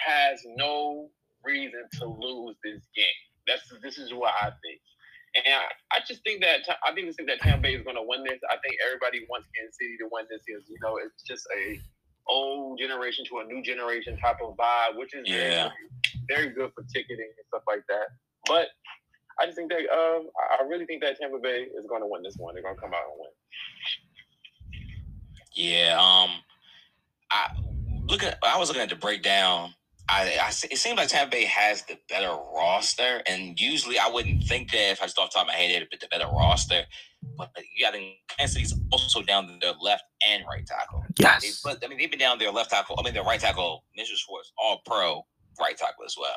has 0.00 0.40
no 0.56 1.12
reason 1.44 1.84
to 2.00 2.08
lose 2.08 2.56
this 2.64 2.88
game. 2.96 3.20
That's 3.44 3.68
this 3.84 4.00
is 4.00 4.16
what 4.16 4.32
I 4.32 4.48
think. 4.64 4.80
And 5.36 5.44
I, 5.60 5.68
I 5.92 5.98
just 6.08 6.24
think 6.24 6.40
that 6.40 6.64
I 6.80 6.96
think 6.96 7.12
think 7.12 7.28
that 7.28 7.44
Tampa 7.44 7.68
Bay 7.68 7.76
is 7.76 7.84
going 7.84 8.00
to 8.00 8.08
win 8.08 8.24
this. 8.24 8.40
I 8.48 8.56
think 8.64 8.80
everybody 8.80 9.28
wants 9.28 9.44
Kansas 9.52 9.76
City 9.76 10.00
to 10.00 10.08
win 10.08 10.24
this 10.32 10.40
because 10.48 10.64
you 10.72 10.80
know 10.80 10.96
it's 10.96 11.20
just 11.28 11.44
a 11.52 11.76
old 12.32 12.80
generation 12.80 13.28
to 13.28 13.40
a 13.40 13.44
new 13.44 13.60
generation 13.60 14.16
type 14.16 14.40
of 14.40 14.56
vibe, 14.56 14.96
which 14.96 15.12
is 15.12 15.28
yeah. 15.28 15.68
very, 15.68 16.48
very 16.48 16.48
good 16.56 16.72
for 16.72 16.80
ticketing 16.88 17.28
and 17.28 17.44
stuff 17.52 17.68
like 17.68 17.84
that. 17.92 18.08
But 18.46 18.68
I 19.40 19.46
just 19.46 19.56
think 19.56 19.70
that 19.70 19.80
um, 19.92 20.28
I 20.60 20.64
really 20.64 20.86
think 20.86 21.02
that 21.02 21.18
Tampa 21.18 21.38
Bay 21.38 21.66
is 21.76 21.86
going 21.86 22.02
to 22.02 22.06
win 22.06 22.22
this 22.22 22.36
one. 22.36 22.54
They're 22.54 22.62
going 22.62 22.74
to 22.74 22.80
come 22.80 22.92
out 22.94 23.02
and 23.10 23.20
win. 23.20 23.30
Yeah. 25.54 25.98
Um. 26.00 26.30
I 27.30 27.56
look 28.06 28.22
at. 28.22 28.38
I 28.42 28.58
was 28.58 28.68
looking 28.68 28.82
at 28.82 28.90
the 28.90 28.96
breakdown 28.96 29.74
I, 30.08 30.38
I, 30.42 30.48
it 30.48 30.78
seems 30.78 30.96
like 30.96 31.08
Tampa 31.08 31.30
Bay 31.30 31.44
has 31.44 31.82
the 31.84 31.96
better 32.08 32.36
roster, 32.54 33.22
and 33.26 33.58
usually 33.58 33.98
I 33.98 34.08
wouldn't 34.08 34.44
think 34.44 34.70
that 34.72 34.92
if 34.92 35.02
I 35.02 35.06
just 35.06 35.18
off 35.18 35.30
the 35.30 35.38
top 35.38 35.46
of 35.46 35.48
my 35.48 35.54
head, 35.54 35.70
they 35.70 35.74
had 35.74 35.88
the 35.90 36.08
better 36.10 36.26
roster. 36.26 36.82
But 37.38 37.50
you 37.74 37.84
got 37.84 37.94
Kansas 38.36 38.54
City's 38.54 38.74
also 38.90 39.22
down 39.22 39.58
their 39.60 39.74
left 39.80 40.04
and 40.28 40.44
right 40.48 40.66
tackle. 40.66 41.04
Yes, 41.18 41.62
they, 41.62 41.70
but 41.70 41.84
I 41.84 41.88
mean 41.88 41.98
they've 41.98 42.10
been 42.10 42.18
down 42.18 42.38
their 42.38 42.50
left 42.50 42.70
tackle. 42.70 42.96
I 42.98 43.02
mean 43.02 43.14
their 43.14 43.22
right 43.22 43.40
tackle, 43.40 43.84
Mitchell 43.96 44.16
Schwartz, 44.16 44.52
all 44.58 44.82
pro 44.84 45.24
right 45.60 45.76
tackle 45.76 46.04
as 46.04 46.16
well 46.18 46.36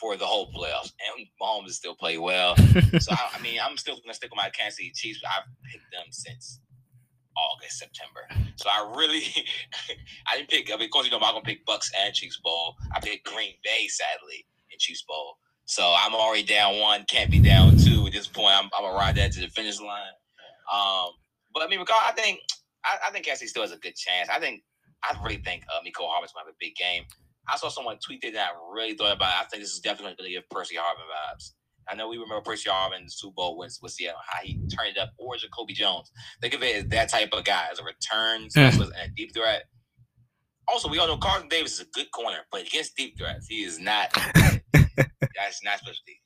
for 0.00 0.16
the 0.16 0.26
whole 0.26 0.50
playoffs, 0.52 0.92
and 1.16 1.26
Mahomes 1.40 1.70
still 1.70 1.94
play 1.94 2.18
well. 2.18 2.56
so 2.98 3.12
I, 3.12 3.30
I, 3.34 3.42
mean 3.42 3.58
I'm 3.62 3.76
still 3.76 3.96
gonna 3.96 4.14
stick 4.14 4.30
with 4.30 4.36
my 4.36 4.50
Kansas 4.50 4.78
City 4.78 4.92
Chiefs. 4.94 5.20
I've 5.24 5.44
picked 5.70 5.90
them 5.92 6.06
since 6.10 6.60
August, 7.36 7.78
September. 7.78 8.20
So 8.56 8.68
I 8.68 8.92
really, 8.96 9.22
I 10.32 10.36
didn't 10.36 10.50
pick. 10.50 10.70
I 10.72 10.76
mean, 10.76 10.86
of 10.86 10.90
course, 10.90 11.06
you 11.06 11.12
know, 11.12 11.18
I'm 11.18 11.34
gonna 11.34 11.42
pick 11.42 11.64
Bucks 11.64 11.90
and 12.04 12.14
Chiefs 12.14 12.40
Bowl. 12.42 12.74
I 12.94 13.00
picked 13.00 13.26
Green 13.26 13.54
Bay, 13.62 13.86
sadly, 13.88 14.46
in 14.70 14.78
Chiefs 14.78 15.04
Bowl. 15.06 15.36
So 15.66 15.94
I'm 15.96 16.14
already 16.14 16.42
down 16.42 16.78
one. 16.78 17.04
Can't 17.08 17.30
be 17.30 17.40
down 17.40 17.76
two 17.78 18.06
at 18.06 18.12
this 18.12 18.26
point. 18.26 18.54
I'm, 18.56 18.68
I'm 18.76 18.82
gonna 18.82 18.96
ride 18.96 19.16
that 19.16 19.32
to 19.32 19.40
the 19.40 19.48
finish 19.48 19.80
line. 19.80 20.14
Um, 20.72 21.10
but 21.52 21.62
I 21.62 21.68
mean, 21.68 21.80
because 21.80 22.00
I 22.04 22.12
think, 22.12 22.40
I, 22.84 23.08
I 23.08 23.10
think 23.10 23.24
Cassie 23.24 23.46
still 23.46 23.62
has 23.62 23.72
a 23.72 23.78
good 23.78 23.94
chance. 23.94 24.28
I 24.28 24.38
think, 24.38 24.62
I 25.02 25.16
really 25.22 25.42
think 25.42 25.64
uh, 25.68 25.80
Mecole 25.80 26.08
Hardman's 26.08 26.32
gonna 26.32 26.46
have 26.46 26.54
a 26.54 26.58
big 26.60 26.74
game. 26.76 27.04
I 27.48 27.56
saw 27.56 27.68
someone 27.68 27.98
tweet 27.98 28.22
that 28.22 28.36
I 28.36 28.50
really 28.72 28.94
thought 28.94 29.16
about. 29.16 29.28
It. 29.28 29.40
I 29.40 29.44
think 29.44 29.62
this 29.62 29.72
is 29.72 29.80
definitely 29.80 30.14
gonna 30.16 30.30
give 30.30 30.48
Percy 30.50 30.76
Harvin 30.76 31.04
vibes. 31.34 31.52
I 31.88 31.94
know 31.94 32.08
we 32.08 32.16
remember 32.16 32.40
Percy 32.40 32.70
Harvin 32.70 33.04
the 33.04 33.10
Super 33.10 33.34
Bowl 33.34 33.58
with, 33.58 33.78
with 33.82 33.92
Seattle, 33.92 34.20
how 34.26 34.40
he 34.42 34.54
turned 34.74 34.96
it 34.96 34.98
up, 34.98 35.10
or 35.18 35.36
Jacoby 35.36 35.74
Jones. 35.74 36.10
Think 36.40 36.54
of 36.54 36.62
it 36.62 36.76
as 36.76 36.84
that 36.86 37.10
type 37.10 37.30
of 37.32 37.44
guy, 37.44 37.66
as 37.70 37.78
a 37.78 37.84
return 37.84 38.48
specialist 38.48 38.92
and 38.98 39.10
a 39.10 39.14
deep 39.14 39.34
threat. 39.34 39.64
Also, 40.66 40.88
we 40.88 40.98
all 40.98 41.06
know 41.06 41.18
Carlton 41.18 41.48
Davis 41.48 41.74
is 41.74 41.80
a 41.80 41.90
good 41.92 42.10
corner, 42.10 42.38
but 42.50 42.66
against 42.66 42.96
deep 42.96 43.18
threats, 43.18 43.46
he 43.46 43.64
is 43.64 43.78
not. 43.78 44.10
that's 44.72 45.62
not 45.62 45.78
supposed 45.78 46.00
specialty. 46.00 46.20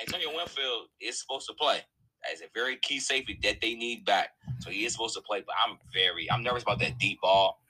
Antonio 0.00 0.34
Winfield 0.34 0.86
is 1.00 1.20
supposed 1.20 1.46
to 1.48 1.54
play. 1.54 1.80
That 2.22 2.34
is 2.34 2.40
a 2.40 2.46
very 2.54 2.76
key 2.76 3.00
safety 3.00 3.38
that 3.42 3.60
they 3.60 3.74
need 3.74 4.04
back. 4.04 4.30
So 4.60 4.70
he 4.70 4.84
is 4.84 4.92
supposed 4.92 5.14
to 5.14 5.22
play, 5.22 5.42
but 5.44 5.54
I'm 5.66 5.76
very, 5.92 6.30
I'm 6.30 6.42
nervous 6.42 6.62
about 6.62 6.78
that 6.80 6.98
deep 6.98 7.20
ball. 7.20 7.60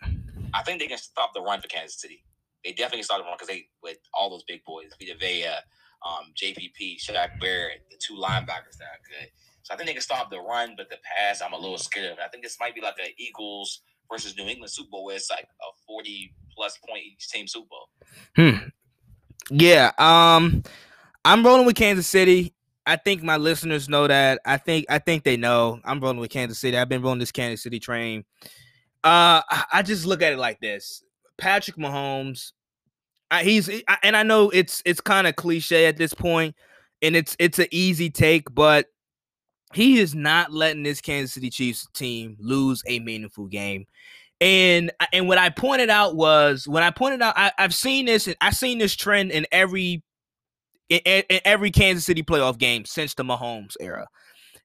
I 0.54 0.62
think 0.62 0.78
they 0.78 0.86
can 0.86 0.98
stop 0.98 1.32
the 1.34 1.40
run 1.40 1.60
for 1.60 1.68
Kansas 1.68 2.00
City. 2.00 2.24
They 2.64 2.72
definitely 2.72 3.02
the 3.02 3.24
run 3.24 3.34
because 3.34 3.48
they, 3.48 3.66
with 3.82 3.98
all 4.14 4.30
those 4.30 4.44
big 4.44 4.64
boys, 4.64 4.90
Vita 5.00 5.18
Vea, 5.18 5.46
um, 6.06 6.32
JPP, 6.36 6.98
Shaq 7.00 7.40
Barrett, 7.40 7.82
the 7.90 7.96
two 7.98 8.14
linebackers 8.14 8.78
that 8.78 8.84
are 8.84 9.02
good. 9.08 9.28
So 9.62 9.74
I 9.74 9.76
think 9.76 9.88
they 9.88 9.92
can 9.92 10.02
stop 10.02 10.30
the 10.30 10.40
run, 10.40 10.74
but 10.76 10.88
the 10.90 10.96
pass, 11.04 11.40
I'm 11.40 11.52
a 11.52 11.58
little 11.58 11.78
scared 11.78 12.12
of. 12.12 12.18
I 12.18 12.28
think 12.28 12.42
this 12.42 12.56
might 12.60 12.74
be 12.74 12.80
like 12.80 12.94
an 12.98 13.12
Eagles 13.16 13.82
versus 14.10 14.36
New 14.36 14.46
England 14.46 14.70
Super 14.70 14.90
Bowl 14.90 15.04
where 15.04 15.16
it's 15.16 15.30
like 15.30 15.44
a 15.44 15.70
40 15.86 16.34
plus 16.54 16.78
point 16.88 17.04
each 17.04 17.28
team 17.28 17.46
Super 17.46 17.66
Bowl. 17.68 17.88
Hmm. 18.36 18.68
Yeah. 19.50 19.92
Um, 19.98 20.62
I'm 21.24 21.44
rolling 21.44 21.66
with 21.66 21.76
Kansas 21.76 22.06
City. 22.06 22.54
I 22.86 22.96
think 22.96 23.22
my 23.22 23.36
listeners 23.36 23.88
know 23.88 24.08
that. 24.08 24.40
I 24.44 24.56
think 24.56 24.86
I 24.88 24.98
think 24.98 25.22
they 25.22 25.36
know. 25.36 25.80
I'm 25.84 26.00
rolling 26.00 26.18
with 26.18 26.30
Kansas 26.30 26.58
City. 26.58 26.76
I've 26.76 26.88
been 26.88 27.02
rolling 27.02 27.20
this 27.20 27.30
Kansas 27.30 27.62
City 27.62 27.78
train. 27.78 28.24
Uh, 29.04 29.42
I 29.72 29.82
just 29.84 30.04
look 30.04 30.20
at 30.20 30.32
it 30.32 30.38
like 30.38 30.60
this: 30.60 31.04
Patrick 31.38 31.76
Mahomes. 31.76 32.52
I, 33.30 33.44
he's 33.44 33.68
eh, 33.68 33.80
and 34.02 34.16
I 34.16 34.22
know 34.22 34.50
it's 34.50 34.82
it's 34.84 35.00
kind 35.00 35.26
of 35.26 35.36
cliche 35.36 35.86
at 35.86 35.96
this 35.96 36.14
point, 36.14 36.54
and 37.00 37.16
it's 37.16 37.36
it's 37.38 37.58
an 37.58 37.68
easy 37.70 38.10
take, 38.10 38.52
but 38.54 38.86
he 39.72 39.98
is 39.98 40.14
not 40.14 40.52
letting 40.52 40.82
this 40.82 41.00
Kansas 41.00 41.32
City 41.32 41.50
Chiefs 41.50 41.86
team 41.94 42.36
lose 42.38 42.82
a 42.86 42.98
meaningful 43.00 43.46
game. 43.46 43.86
And 44.40 44.90
and 45.12 45.28
what 45.28 45.38
I 45.38 45.50
pointed 45.50 45.88
out 45.88 46.16
was 46.16 46.66
when 46.66 46.82
I 46.82 46.90
pointed 46.90 47.22
out 47.22 47.34
I, 47.36 47.52
have 47.58 47.74
seen 47.74 48.06
this 48.06 48.28
I've 48.40 48.56
seen 48.56 48.78
this 48.78 48.94
trend 48.94 49.30
in 49.30 49.46
every 49.52 50.02
in, 50.88 51.22
in 51.28 51.40
every 51.44 51.70
Kansas 51.70 52.04
City 52.04 52.22
playoff 52.22 52.58
game 52.58 52.84
since 52.84 53.14
the 53.14 53.22
Mahomes 53.22 53.76
era. 53.80 54.06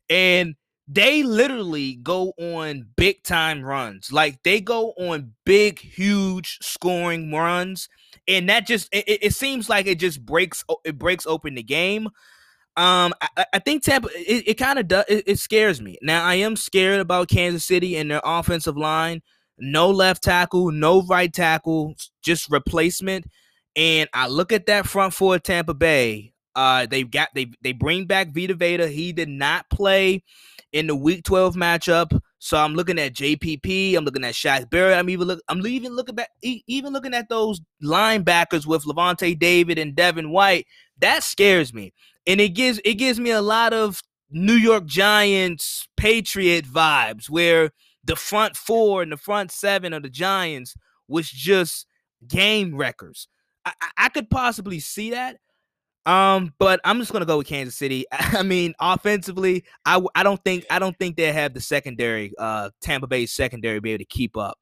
And 0.09 0.55
they 0.87 1.21
literally 1.23 1.95
go 1.95 2.33
on 2.39 2.87
big 2.95 3.23
time 3.23 3.63
runs. 3.63 4.11
Like 4.11 4.41
they 4.43 4.61
go 4.61 4.91
on 4.91 5.33
big, 5.45 5.79
huge 5.79 6.57
scoring 6.61 7.31
runs. 7.31 7.89
And 8.27 8.49
that 8.49 8.65
just 8.65 8.89
it, 8.93 9.05
it 9.07 9.33
seems 9.33 9.69
like 9.69 9.85
it 9.87 9.99
just 9.99 10.25
breaks 10.25 10.63
it 10.85 10.97
breaks 10.97 11.25
open 11.27 11.55
the 11.55 11.63
game. 11.63 12.07
Um, 12.77 13.13
I, 13.35 13.45
I 13.53 13.59
think 13.59 13.83
Tampa. 13.83 14.07
It, 14.13 14.49
it 14.49 14.53
kind 14.53 14.79
of 14.79 14.87
does. 14.87 15.05
It, 15.09 15.23
it, 15.25 15.39
scares 15.39 15.81
me. 15.81 15.97
Now 16.01 16.23
I 16.23 16.35
am 16.35 16.55
scared 16.55 16.99
about 16.99 17.27
Kansas 17.27 17.65
City 17.65 17.97
and 17.97 18.11
their 18.11 18.21
offensive 18.23 18.77
line. 18.77 19.21
No 19.57 19.89
left 19.89 20.23
tackle, 20.23 20.71
no 20.71 21.01
right 21.01 21.33
tackle, 21.33 21.95
just 22.21 22.51
replacement. 22.51 23.25
And 23.75 24.07
I 24.13 24.27
look 24.27 24.51
at 24.51 24.67
that 24.67 24.85
front 24.85 25.13
four 25.13 25.35
of 25.35 25.43
Tampa 25.43 25.73
Bay. 25.73 26.33
Uh, 26.55 26.85
they 26.85 27.03
got 27.03 27.29
they 27.33 27.51
they 27.61 27.71
bring 27.71 28.05
back 28.05 28.33
Vita 28.33 28.53
Veda. 28.53 28.87
He 28.87 29.11
did 29.11 29.29
not 29.29 29.69
play 29.71 30.23
in 30.73 30.87
the 30.87 30.95
Week 30.95 31.23
12 31.23 31.55
matchup. 31.55 32.19
So 32.39 32.57
I'm 32.57 32.75
looking 32.75 32.99
at 32.99 33.13
JPP. 33.13 33.95
I'm 33.95 34.05
looking 34.05 34.23
at 34.23 34.33
Shaq 34.33 34.69
Barrett. 34.69 34.97
I'm 34.97 35.09
even 35.09 35.27
look. 35.27 35.39
I'm 35.47 35.65
even 35.65 35.95
looking 35.95 36.15
back. 36.15 36.29
Even 36.41 36.93
looking 36.93 37.13
at 37.13 37.29
those 37.29 37.61
linebackers 37.83 38.65
with 38.65 38.85
Lavonte 38.85 39.37
David 39.39 39.79
and 39.79 39.95
Devin 39.95 40.29
White. 40.29 40.67
That 40.99 41.23
scares 41.23 41.73
me 41.73 41.93
and 42.27 42.41
it 42.41 42.49
gives 42.49 42.79
it 42.85 42.95
gives 42.95 43.19
me 43.19 43.31
a 43.31 43.41
lot 43.41 43.73
of 43.73 44.03
New 44.29 44.53
York 44.53 44.85
Giants 44.85 45.87
Patriot 45.95 46.65
vibes 46.65 47.29
where 47.29 47.71
the 48.03 48.17
front 48.17 48.55
four 48.55 49.01
and 49.01 49.11
the 49.11 49.17
front 49.17 49.51
seven 49.51 49.93
of 49.93 50.03
the 50.03 50.09
Giants 50.09 50.75
was 51.07 51.29
just 51.29 51.87
game 52.27 52.75
wreckers. 52.75 53.27
I, 53.65 53.73
I 53.97 54.09
could 54.09 54.29
possibly 54.29 54.79
see 54.79 55.11
that. 55.11 55.37
Um, 56.07 56.53
but 56.57 56.79
I'm 56.85 56.99
just 56.99 57.11
gonna 57.11 57.27
go 57.27 57.39
with 57.39 57.47
Kansas 57.47 57.75
City. 57.75 58.05
I 58.11 58.41
mean, 58.41 58.73
offensively, 58.79 59.65
I, 59.85 59.99
I 60.15 60.23
don't 60.23 60.41
think 60.41 60.65
I 60.71 60.79
don't 60.79 60.97
think 60.97 61.17
they 61.17 61.33
have 61.33 61.53
the 61.53 61.59
secondary, 61.59 62.31
uh, 62.39 62.71
Tampa 62.81 63.07
Bay 63.07 63.25
secondary, 63.25 63.81
be 63.81 63.91
able 63.91 63.99
to 63.99 64.05
keep 64.07 64.37
up. 64.37 64.57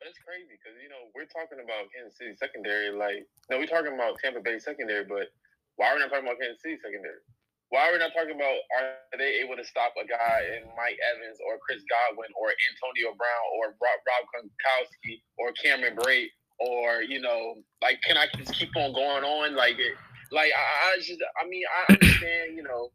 That's 0.00 0.16
crazy 0.24 0.48
because 0.48 0.72
you 0.80 0.88
know 0.88 1.12
we're 1.12 1.28
talking 1.28 1.60
about 1.60 1.92
Kansas 1.92 2.16
City 2.16 2.32
secondary. 2.40 2.96
Like, 2.96 3.28
no, 3.52 3.60
we're 3.60 3.68
talking 3.68 3.92
about 3.92 4.16
Tampa 4.24 4.40
Bay 4.40 4.58
secondary, 4.58 5.04
but 5.04 5.28
why 5.76 5.92
are 5.92 5.94
we 5.94 6.00
not 6.00 6.08
talking 6.08 6.24
about 6.24 6.40
Kansas 6.40 6.64
City 6.64 6.80
secondary? 6.80 7.20
Why 7.68 7.86
are 7.86 7.92
we 7.92 8.00
not 8.00 8.16
talking 8.16 8.34
about 8.34 8.56
are 8.80 9.20
they 9.20 9.44
able 9.44 9.54
to 9.60 9.62
stop 9.68 9.92
a 10.00 10.08
guy 10.08 10.48
in 10.56 10.64
Mike 10.80 10.96
Evans 11.12 11.36
or 11.44 11.60
Chris 11.60 11.84
Godwin 11.92 12.32
or 12.40 12.56
Antonio 12.56 13.12
Brown 13.20 13.44
or 13.60 13.76
Rob, 13.76 14.00
Gronkowski 14.32 15.20
or 15.36 15.52
Cameron 15.60 15.94
Brate 15.94 16.32
or 16.60 17.02
you 17.02 17.20
know 17.20 17.56
like 17.82 18.00
can 18.02 18.16
I 18.16 18.26
just 18.36 18.54
keep 18.54 18.74
on 18.76 18.92
going 18.92 19.24
on 19.24 19.56
like 19.56 19.78
it 19.78 19.94
like 20.30 20.50
I, 20.56 20.94
I 20.94 20.96
just 20.98 21.20
I 21.42 21.48
mean 21.48 21.62
I 21.66 21.92
understand 21.92 22.56
you 22.56 22.62
know 22.62 22.90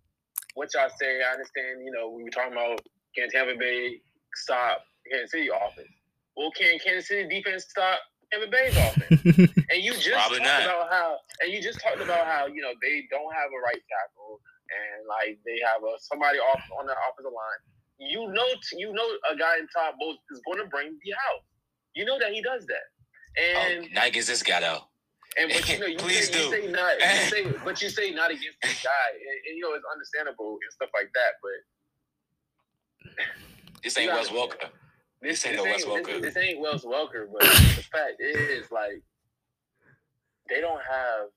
what 0.53 0.69
y'all 0.73 0.89
say 0.99 1.21
I 1.21 1.33
understand 1.33 1.83
you 1.83 1.91
know 1.91 2.09
we 2.09 2.23
were 2.23 2.29
talking 2.29 2.53
about 2.53 2.81
can 3.15 3.29
Tampa 3.29 3.57
Bay 3.57 4.01
stop 4.35 4.83
Kansas 5.09 5.31
City 5.31 5.49
offense 5.49 5.89
well 6.37 6.51
can 6.51 6.77
Kansas 6.79 7.07
City 7.07 7.27
defense 7.27 7.65
stop 7.69 7.99
Tampa 8.31 8.49
Bay's 8.49 8.75
offense. 8.75 9.21
and 9.71 9.79
you 9.79 9.93
just 9.93 10.09
Probably 10.09 10.39
talked 10.39 10.49
not. 10.49 10.63
about 10.65 10.91
how 10.91 11.17
and 11.41 11.51
you 11.53 11.61
just 11.61 11.79
talked 11.79 12.01
about 12.01 12.25
how, 12.25 12.47
you 12.47 12.61
know, 12.61 12.73
they 12.81 13.05
don't 13.09 13.33
have 13.33 13.49
a 13.53 13.59
right 13.61 13.81
tackle 13.85 14.41
and 14.65 15.07
like 15.07 15.37
they 15.45 15.57
have 15.61 15.81
a 15.83 15.93
somebody 16.01 16.39
off 16.39 16.61
on 16.79 16.85
the 16.85 16.95
offensive 17.09 17.33
line. 17.33 17.61
You 17.97 18.27
know 18.33 18.47
you 18.75 18.91
know 18.91 19.07
a 19.31 19.37
guy 19.37 19.57
in 19.59 19.67
top 19.71 19.95
both 19.99 20.17
is 20.31 20.41
gonna 20.43 20.67
bring 20.67 20.97
the 21.03 21.11
house. 21.11 21.47
You 21.95 22.05
know 22.05 22.19
that 22.19 22.33
he 22.33 22.41
does 22.41 22.65
that. 22.67 22.91
Oh, 23.37 23.41
and 23.41 23.85
oh, 23.85 23.87
not 23.93 24.07
against 24.07 24.27
this 24.27 24.43
guy 24.43 24.61
though. 24.61 24.83
And 25.37 25.51
but 25.51 25.69
you 25.69 25.79
know, 25.79 25.85
you, 25.91 25.97
Please 25.97 26.27
say, 26.27 26.33
do. 26.33 26.39
you 26.39 26.51
say 26.51 26.71
not, 26.71 26.93
you 26.99 27.05
say, 27.29 27.53
but 27.63 27.81
you 27.81 27.89
say 27.89 28.11
not 28.11 28.31
against 28.31 28.57
this 28.61 28.83
guy, 28.83 29.09
and, 29.13 29.39
and, 29.47 29.57
you 29.57 29.61
know 29.61 29.73
it's 29.73 29.85
understandable 29.91 30.57
and 30.61 30.71
stuff 30.71 30.89
like 30.93 31.11
that. 31.13 31.33
But 31.43 33.17
this 33.83 33.97
ain't 33.97 34.11
Wes 34.11 34.29
Welker. 34.29 34.69
This, 35.21 35.43
this, 35.43 35.45
ain't, 35.45 35.63
this, 35.63 35.85
ain't, 35.85 36.05
this, 36.05 36.21
this 36.21 36.37
ain't 36.37 36.59
Wes 36.59 36.85
Welker, 36.85 37.27
but 37.31 37.41
the 37.41 37.83
fact 37.91 38.19
is, 38.19 38.69
like, 38.69 39.01
they 40.49 40.61
don't 40.61 40.81
have 40.87 41.29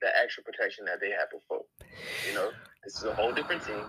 the 0.00 0.08
extra 0.22 0.44
protection 0.44 0.84
that 0.84 1.00
they 1.00 1.10
had 1.10 1.26
before. 1.32 1.64
You 2.28 2.34
know, 2.34 2.50
this 2.84 2.96
is 2.96 3.04
a 3.04 3.14
whole 3.14 3.32
different 3.32 3.64
team. 3.66 3.82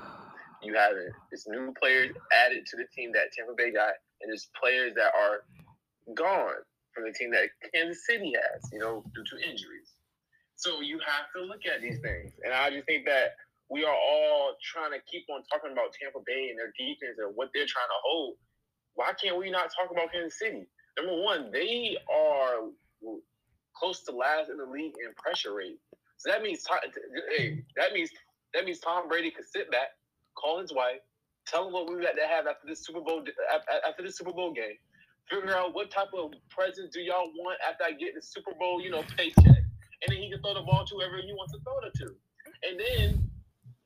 You 0.63 0.73
have 0.73 0.93
this 1.31 1.45
new 1.47 1.73
players 1.79 2.15
added 2.45 2.65
to 2.65 2.77
the 2.77 2.85
team 2.95 3.11
that 3.13 3.31
Tampa 3.37 3.53
Bay 3.55 3.71
got, 3.71 3.93
and 4.21 4.31
there's 4.31 4.49
players 4.59 4.93
that 4.95 5.11
are 5.13 5.43
gone 6.15 6.63
from 6.95 7.05
the 7.05 7.13
team 7.13 7.31
that 7.31 7.51
Kansas 7.73 8.07
City 8.07 8.33
has, 8.39 8.71
you 8.71 8.79
know, 8.79 9.03
due 9.13 9.23
to 9.23 9.35
injuries. 9.43 9.93
So 10.55 10.79
you 10.81 10.99
have 11.03 11.27
to 11.35 11.43
look 11.43 11.67
at 11.67 11.81
these 11.81 11.99
things. 11.99 12.31
And 12.43 12.53
I 12.53 12.71
just 12.71 12.87
think 12.87 13.05
that 13.05 13.35
we 13.69 13.83
are 13.83 13.93
all 13.93 14.55
trying 14.63 14.91
to 14.91 15.03
keep 15.11 15.27
on 15.29 15.43
talking 15.51 15.73
about 15.75 15.91
Tampa 15.99 16.23
Bay 16.25 16.49
and 16.49 16.57
their 16.57 16.71
defense 16.79 17.19
and 17.19 17.35
what 17.35 17.51
they're 17.53 17.67
trying 17.67 17.91
to 17.91 18.01
hold 18.07 18.35
why 18.95 19.11
can't 19.21 19.37
we 19.37 19.51
not 19.51 19.69
talk 19.75 19.91
about 19.91 20.11
Kansas 20.11 20.39
City? 20.39 20.65
Number 20.97 21.21
one, 21.21 21.51
they 21.51 21.97
are 22.11 22.71
close 23.77 24.03
to 24.03 24.11
last 24.11 24.49
in 24.49 24.57
the 24.57 24.65
league 24.65 24.93
in 25.05 25.13
pressure 25.15 25.53
rate. 25.53 25.79
So 26.17 26.31
that 26.31 26.41
means 26.41 26.65
hey, 27.37 27.63
that 27.75 27.93
means 27.93 28.09
that 28.53 28.65
means 28.65 28.79
Tom 28.79 29.07
Brady 29.07 29.31
could 29.31 29.45
sit 29.45 29.69
back, 29.69 29.89
call 30.35 30.61
his 30.61 30.73
wife, 30.73 31.03
tell 31.45 31.67
him 31.67 31.73
what 31.73 31.89
we 31.89 32.01
got 32.01 32.15
to 32.15 32.27
have 32.27 32.47
after 32.47 32.67
this 32.67 32.85
Super 32.85 33.01
Bowl 33.01 33.23
after 33.87 34.03
this 34.03 34.17
Super 34.17 34.31
Bowl 34.31 34.53
game. 34.53 34.77
Figure 35.29 35.55
out 35.55 35.73
what 35.73 35.89
type 35.89 36.13
of 36.13 36.33
presents 36.49 36.93
do 36.93 37.01
y'all 37.01 37.31
want 37.35 37.57
after 37.67 37.83
I 37.83 37.91
get 37.91 38.13
the 38.13 38.21
Super 38.21 38.53
Bowl, 38.59 38.81
you 38.81 38.91
know, 38.91 39.03
paycheck, 39.17 39.45
and 39.47 40.07
then 40.07 40.17
he 40.17 40.29
can 40.29 40.41
throw 40.41 40.53
the 40.53 40.61
ball 40.61 40.85
to 40.85 40.95
whoever 40.95 41.17
he 41.17 41.33
wants 41.33 41.53
to 41.53 41.59
throw 41.61 41.79
it 41.81 41.93
to. 41.95 42.15
And 42.69 42.79
then 42.79 43.31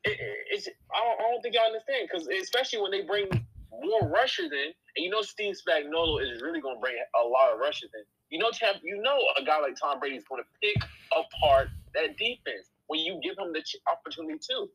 it, 0.04 0.18
it's 0.52 0.68
I 0.94 1.16
don't, 1.20 1.42
think 1.42 1.56
y'all 1.56 1.66
understand 1.66 2.10
because 2.12 2.28
especially 2.28 2.82
when 2.82 2.92
they 2.92 3.02
bring 3.02 3.28
more 3.72 4.10
rushers 4.10 4.52
in, 4.52 4.74
and 4.96 5.04
you 5.04 5.10
know 5.10 5.22
Steve 5.22 5.56
Spagnuolo 5.56 6.22
is 6.22 6.42
really 6.42 6.62
going 6.62 6.76
to 6.76 6.82
bring 6.82 6.96
a 6.96 7.28
lot 7.28 7.54
of 7.54 7.60
rushers 7.60 7.90
in. 7.94 8.04
You 8.30 8.40
know, 8.40 8.52
Tam, 8.52 8.76
you 8.84 9.02
know 9.02 9.18
a 9.40 9.44
guy 9.44 9.60
like 9.60 9.76
Tom 9.80 10.00
Brady 10.00 10.16
is 10.16 10.24
going 10.26 10.44
to 10.44 10.50
pick 10.62 10.84
apart 11.12 11.70
that 11.96 12.18
defense 12.18 12.70
when 12.88 13.00
you 13.00 13.20
give 13.24 13.38
him 13.38 13.54
the 13.54 13.64
opportunity 13.92 14.40
to. 14.50 14.70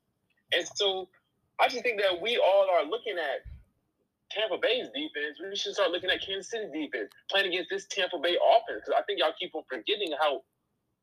And 0.57 0.67
so, 0.75 1.09
I 1.61 1.69
just 1.69 1.83
think 1.83 2.01
that 2.01 2.21
we 2.21 2.37
all 2.37 2.67
are 2.71 2.85
looking 2.85 3.15
at 3.19 3.47
Tampa 4.45 4.61
Bay's 4.61 4.89
defense. 4.93 5.41
We 5.41 5.57
should 5.57 5.73
start 5.73 5.91
looking 5.91 6.11
at 6.11 6.21
Kansas 6.21 6.51
City 6.51 6.69
defense 6.69 7.09
playing 7.31 7.49
against 7.49 7.71
this 7.71 7.87
Tampa 7.89 8.19
Bay 8.21 8.37
offense 8.37 8.85
because 8.85 9.01
I 9.01 9.03
think 9.05 9.21
y'all 9.21 9.33
keep 9.39 9.55
on 9.55 9.63
forgetting 9.69 10.13
how 10.21 10.43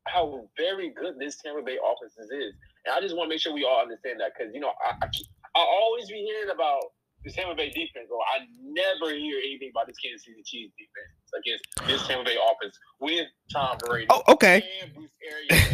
how 0.08 0.50
very 0.58 0.89
good 0.89 1.18
this 1.20 1.42
Tampa 1.42 1.62
Bay 1.62 1.78
offense 1.78 2.14
is. 2.18 2.54
And 2.86 2.94
I 2.94 3.02
just 3.02 3.16
want 3.16 3.30
to 3.30 3.34
make 3.34 3.42
sure 3.42 3.54
we 3.54 3.66
all 3.66 3.82
understand 3.82 4.20
that 4.20 4.34
because 4.38 4.54
you 4.54 4.62
know 4.62 4.70
I, 4.86 4.94
I 5.02 5.08
I 5.56 5.62
always 5.62 6.08
be 6.08 6.22
hearing 6.22 6.54
about 6.54 6.82
this 7.24 7.36
Tampa 7.36 7.56
Bay 7.56 7.70
defense, 7.70 8.10
bro, 8.10 8.18
I 8.18 8.46
never 8.62 9.14
hear 9.14 9.38
anything 9.38 9.70
about 9.74 9.86
this 9.88 9.98
Kansas 9.98 10.26
City 10.26 10.42
Chiefs 10.46 10.74
defense 10.74 11.14
against 11.38 11.66
this 11.88 12.08
Tampa 12.08 12.26
Bay 12.26 12.38
offense 12.38 12.78
with 13.00 13.28
Tom 13.54 13.78
Brady. 13.86 14.08
Oh, 14.10 14.24
okay. 14.30 14.64
And 14.82 14.94
Bruce 14.94 15.12
Arians 15.22 15.70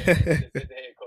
the 0.53 0.59
head 0.59 0.95
coach. 0.99 1.07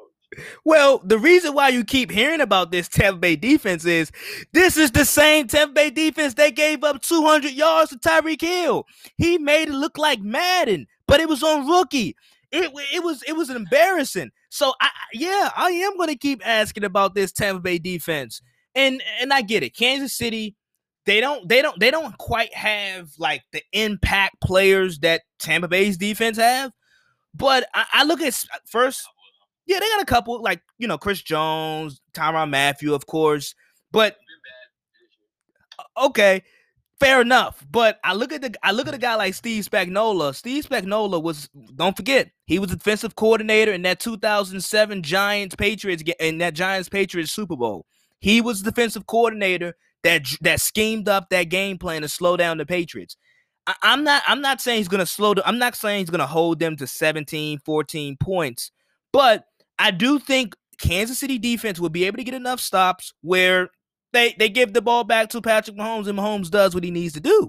Well, 0.64 1.00
the 1.04 1.18
reason 1.18 1.54
why 1.54 1.70
you 1.70 1.84
keep 1.84 2.10
hearing 2.10 2.40
about 2.40 2.70
this 2.70 2.88
Tampa 2.88 3.18
Bay 3.18 3.36
defense 3.36 3.84
is 3.84 4.12
this 4.52 4.76
is 4.76 4.92
the 4.92 5.04
same 5.04 5.48
Tampa 5.48 5.74
Bay 5.74 5.90
defense 5.90 6.34
that 6.34 6.54
gave 6.54 6.84
up 6.84 7.02
200 7.02 7.52
yards 7.52 7.90
to 7.90 7.98
Tyreek 7.98 8.40
Hill. 8.40 8.86
He 9.16 9.38
made 9.38 9.68
it 9.68 9.74
look 9.74 9.98
like 9.98 10.20
Madden, 10.20 10.86
but 11.06 11.20
it 11.20 11.28
was 11.28 11.42
on 11.42 11.66
rookie. 11.66 12.14
It, 12.52 12.70
it 12.92 13.02
was 13.02 13.22
it 13.24 13.32
was 13.32 13.50
embarrassing. 13.50 14.30
So 14.50 14.72
I 14.80 14.90
yeah, 15.12 15.50
I 15.56 15.70
am 15.70 15.96
going 15.96 16.08
to 16.08 16.16
keep 16.16 16.46
asking 16.46 16.84
about 16.84 17.14
this 17.14 17.32
Tampa 17.32 17.60
Bay 17.60 17.78
defense 17.78 18.40
and 18.74 19.02
and 19.20 19.32
I 19.32 19.42
get 19.42 19.62
it. 19.62 19.76
Kansas 19.76 20.12
City, 20.16 20.56
they 21.06 21.20
don't 21.20 21.48
they 21.48 21.62
don't 21.62 21.78
they 21.78 21.90
don't 21.90 22.16
quite 22.18 22.54
have 22.54 23.10
like 23.18 23.42
the 23.52 23.62
impact 23.72 24.40
players 24.40 24.98
that 25.00 25.22
Tampa 25.38 25.68
Bay's 25.68 25.96
defense 25.96 26.38
have. 26.38 26.72
But 27.34 27.66
I, 27.74 27.86
I 27.92 28.04
look 28.04 28.20
at 28.20 28.34
first. 28.66 29.06
Yeah, 29.70 29.78
they 29.78 29.88
got 29.88 30.02
a 30.02 30.06
couple 30.06 30.42
like 30.42 30.62
you 30.78 30.88
know 30.88 30.98
Chris 30.98 31.22
Jones, 31.22 32.00
Tyrann 32.12 32.50
Mathieu, 32.50 32.92
of 32.92 33.06
course. 33.06 33.54
But 33.92 34.16
okay, 35.96 36.42
fair 36.98 37.20
enough. 37.20 37.64
But 37.70 38.00
I 38.02 38.14
look 38.14 38.32
at 38.32 38.42
the 38.42 38.52
I 38.64 38.72
look 38.72 38.88
at 38.88 38.94
a 38.94 38.98
guy 38.98 39.14
like 39.14 39.34
Steve 39.34 39.64
Spagnuolo. 39.64 40.34
Steve 40.34 40.66
Spagnuolo 40.66 41.22
was 41.22 41.48
don't 41.76 41.96
forget 41.96 42.32
he 42.46 42.58
was 42.58 42.72
defensive 42.72 43.14
coordinator 43.14 43.70
in 43.70 43.82
that 43.82 44.00
2007 44.00 45.04
Giants 45.04 45.54
Patriots 45.54 46.02
in 46.18 46.38
that 46.38 46.54
Giants 46.54 46.88
Patriots 46.88 47.30
Super 47.30 47.54
Bowl. 47.54 47.86
He 48.18 48.40
was 48.40 48.62
defensive 48.62 49.06
coordinator 49.06 49.76
that 50.02 50.22
that 50.40 50.60
schemed 50.60 51.08
up 51.08 51.28
that 51.30 51.44
game 51.44 51.78
plan 51.78 52.02
to 52.02 52.08
slow 52.08 52.36
down 52.36 52.58
the 52.58 52.66
Patriots. 52.66 53.16
I, 53.68 53.76
am 53.84 54.02
not 54.02 54.24
I'm 54.26 54.40
not 54.40 54.60
saying 54.60 54.78
he's 54.78 54.88
gonna 54.88 55.06
slow 55.06 55.34
down, 55.34 55.44
I'm 55.46 55.58
not 55.58 55.76
saying 55.76 56.00
he's 56.00 56.10
gonna 56.10 56.26
hold 56.26 56.58
them 56.58 56.74
to 56.78 56.88
17, 56.88 57.60
14 57.60 58.16
points, 58.16 58.72
but 59.12 59.44
I 59.80 59.90
do 59.90 60.20
think 60.20 60.52
Kansas 60.76 61.16
City 61.16 61.40
defense 61.40 61.80
will 61.80 61.88
be 61.88 62.04
able 62.04 62.20
to 62.20 62.24
get 62.24 62.36
enough 62.36 62.60
stops 62.60 63.16
where 63.24 63.72
they 64.12 64.36
they 64.36 64.52
give 64.52 64.76
the 64.76 64.84
ball 64.84 65.04
back 65.04 65.32
to 65.32 65.40
Patrick 65.40 65.76
Mahomes, 65.76 66.04
and 66.04 66.20
Mahomes 66.20 66.52
does 66.52 66.76
what 66.76 66.84
he 66.84 66.92
needs 66.92 67.16
to 67.16 67.24
do. 67.24 67.48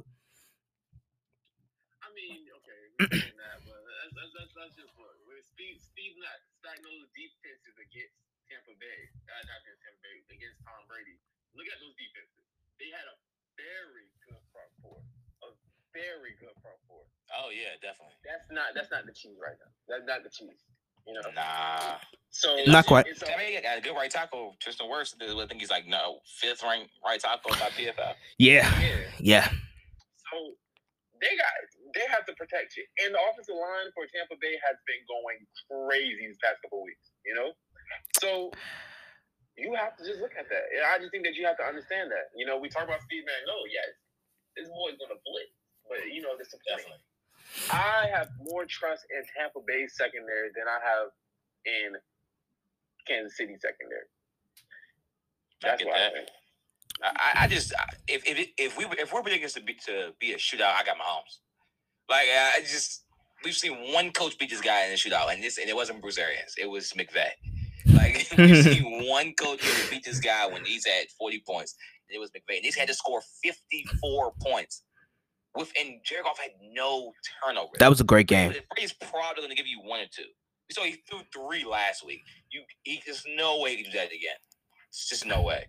I 1.99 2.07
mean, 2.15 2.47
okay, 2.55 2.81
that, 3.35 3.59
but 3.67 3.83
that's, 3.83 4.15
that's, 4.15 4.31
that's, 4.31 4.53
that's 4.55 4.75
just 4.79 4.95
what 4.95 5.11
with 5.27 5.43
Steve 5.43 5.75
Steve 5.83 6.15
Spagnuolo's 6.63 7.11
defenses 7.11 7.75
against 7.75 8.15
Tampa 8.47 8.79
Bay, 8.79 9.11
uh, 9.27 9.43
not 9.51 9.59
against 9.67 9.83
Tampa 9.83 9.99
Bay, 9.99 10.15
against 10.31 10.63
Tom 10.63 10.87
Brady. 10.87 11.19
Look 11.51 11.67
at 11.67 11.83
those 11.83 11.99
defenses. 11.99 12.47
They 12.79 12.95
had 12.95 13.11
a 13.11 13.15
very 13.59 14.07
good 14.23 14.39
front 14.55 14.71
four, 14.79 15.03
a 15.43 15.51
very 15.91 16.39
good 16.39 16.55
front 16.63 16.79
four. 16.87 17.03
Oh 17.35 17.51
yeah, 17.51 17.75
definitely. 17.83 18.15
That's 18.23 18.47
not 18.55 18.71
that's 18.71 18.87
not 18.87 19.03
the 19.03 19.11
cheese 19.11 19.35
right 19.35 19.59
now. 19.59 19.71
That's 19.91 20.07
not 20.07 20.23
the 20.23 20.31
cheese. 20.31 20.63
You 21.03 21.19
know? 21.19 21.27
Nah. 21.35 21.97
So 22.31 22.63
not 22.65 22.87
quite. 22.87 23.07
It's, 23.07 23.21
I 23.23 23.35
mean, 23.35 23.61
got 23.61 23.77
a 23.77 23.81
good 23.81 23.93
right 23.93 24.09
tackle. 24.09 24.55
Tristan 24.63 24.87
Wirfs. 24.87 25.13
I 25.19 25.47
think 25.47 25.59
he's 25.59 25.69
like 25.69 25.85
no 25.85 26.19
fifth 26.39 26.63
ranked 26.63 26.91
right 27.03 27.19
tackle 27.19 27.51
by 27.51 27.67
PFF. 27.75 28.15
Yeah. 28.39 28.71
Yeah. 28.79 28.97
yeah. 29.19 29.47
So 30.31 30.55
they 31.19 31.35
got 31.35 31.51
they 31.91 32.07
have 32.07 32.23
to 32.25 32.33
protect 32.39 32.79
you, 32.79 32.87
and 33.03 33.11
the 33.11 33.19
offensive 33.19 33.59
line 33.59 33.91
for 33.91 34.07
Tampa 34.07 34.39
Bay 34.39 34.55
has 34.63 34.79
been 34.87 35.03
going 35.11 35.43
crazy 35.67 36.31
these 36.31 36.39
past 36.39 36.63
couple 36.63 36.79
weeks. 36.87 37.11
You 37.27 37.35
know, 37.35 37.51
so 38.23 38.49
you 39.59 39.75
have 39.75 39.99
to 39.99 40.03
just 40.07 40.23
look 40.23 40.31
at 40.39 40.47
that. 40.47 40.65
And 40.71 40.87
I 40.87 41.03
just 41.03 41.11
think 41.11 41.27
that 41.27 41.35
you 41.35 41.43
have 41.43 41.59
to 41.59 41.67
understand 41.67 42.09
that. 42.15 42.31
You 42.31 42.47
know, 42.47 42.55
we 42.55 42.71
talk 42.71 42.87
about 42.87 43.03
Steve 43.03 43.27
Van. 43.27 43.43
No, 43.43 43.59
oh, 43.59 43.63
yes, 43.67 43.91
this 44.55 44.71
boy's 44.71 44.95
gonna 44.95 45.19
blitz, 45.19 45.51
but 45.83 45.99
you 46.07 46.23
know, 46.23 46.39
this 46.39 46.55
is 46.55 46.63
definitely. 46.63 47.03
I 47.67 48.07
have 48.07 48.31
more 48.47 48.63
trust 48.63 49.03
in 49.11 49.19
Tampa 49.35 49.59
Bay 49.67 49.83
secondary 49.91 50.55
than 50.55 50.71
I 50.71 50.79
have 50.79 51.11
in 51.67 51.99
Kansas 53.07 53.37
City 53.37 53.55
secondary. 53.59 54.01
That's 55.61 55.83
why. 55.83 55.91
That. 55.91 56.29
I, 57.03 57.43
I, 57.43 57.47
just 57.47 57.73
if 58.07 58.23
if 58.27 58.47
if 58.57 58.77
we 58.77 58.85
if 58.99 59.13
we're 59.13 59.21
predicting 59.21 59.49
to 59.49 59.61
be 59.61 59.73
to 59.85 60.11
be 60.19 60.33
a 60.33 60.37
shootout, 60.37 60.75
I 60.75 60.83
got 60.83 60.97
Mahomes. 60.97 61.39
Like 62.09 62.27
I 62.29 62.59
just 62.61 63.05
we've 63.43 63.55
seen 63.55 63.93
one 63.93 64.11
coach 64.11 64.37
beat 64.37 64.49
this 64.49 64.61
guy 64.61 64.85
in 64.85 64.91
a 64.91 64.95
shootout, 64.95 65.33
and 65.33 65.43
this 65.43 65.57
and 65.57 65.69
it 65.69 65.75
wasn't 65.75 66.01
Bruce 66.01 66.17
Arians, 66.17 66.55
it 66.57 66.69
was 66.69 66.91
McVay. 66.93 67.29
Like 67.93 68.27
we've 68.37 68.63
seen 68.63 69.07
one 69.07 69.33
coach 69.33 69.61
beat 69.89 70.03
this 70.03 70.19
guy 70.19 70.47
when 70.47 70.63
he's 70.65 70.85
at 70.85 71.09
forty 71.17 71.41
points, 71.45 71.75
and 72.07 72.15
it 72.15 72.19
was 72.19 72.29
McVay. 72.31 72.57
And 72.57 72.65
he's 72.65 72.75
had 72.75 72.87
to 72.87 72.93
score 72.93 73.21
fifty 73.43 73.85
four 73.99 74.33
points 74.41 74.83
with 75.55 75.71
and 75.79 75.99
Jared 76.03 76.25
Goff 76.25 76.39
had 76.39 76.51
no 76.73 77.13
turnover. 77.43 77.71
That 77.79 77.89
was 77.89 78.01
a 78.01 78.05
great 78.05 78.27
game. 78.27 78.53
He's 78.77 78.93
probably 78.93 79.41
going 79.41 79.49
to 79.49 79.55
give 79.55 79.67
you 79.67 79.81
one 79.83 80.01
or 80.01 80.07
two. 80.11 80.23
So 80.71 80.83
he 80.83 80.97
threw 81.09 81.19
three 81.33 81.65
last 81.65 82.05
week. 82.05 82.21
You, 82.51 82.61
he, 82.83 83.01
there's 83.05 83.23
no 83.35 83.59
way 83.59 83.75
he 83.75 83.83
do 83.83 83.91
that 83.91 84.07
again. 84.07 84.35
It's 84.89 85.09
just 85.09 85.25
no 85.25 85.41
way. 85.41 85.67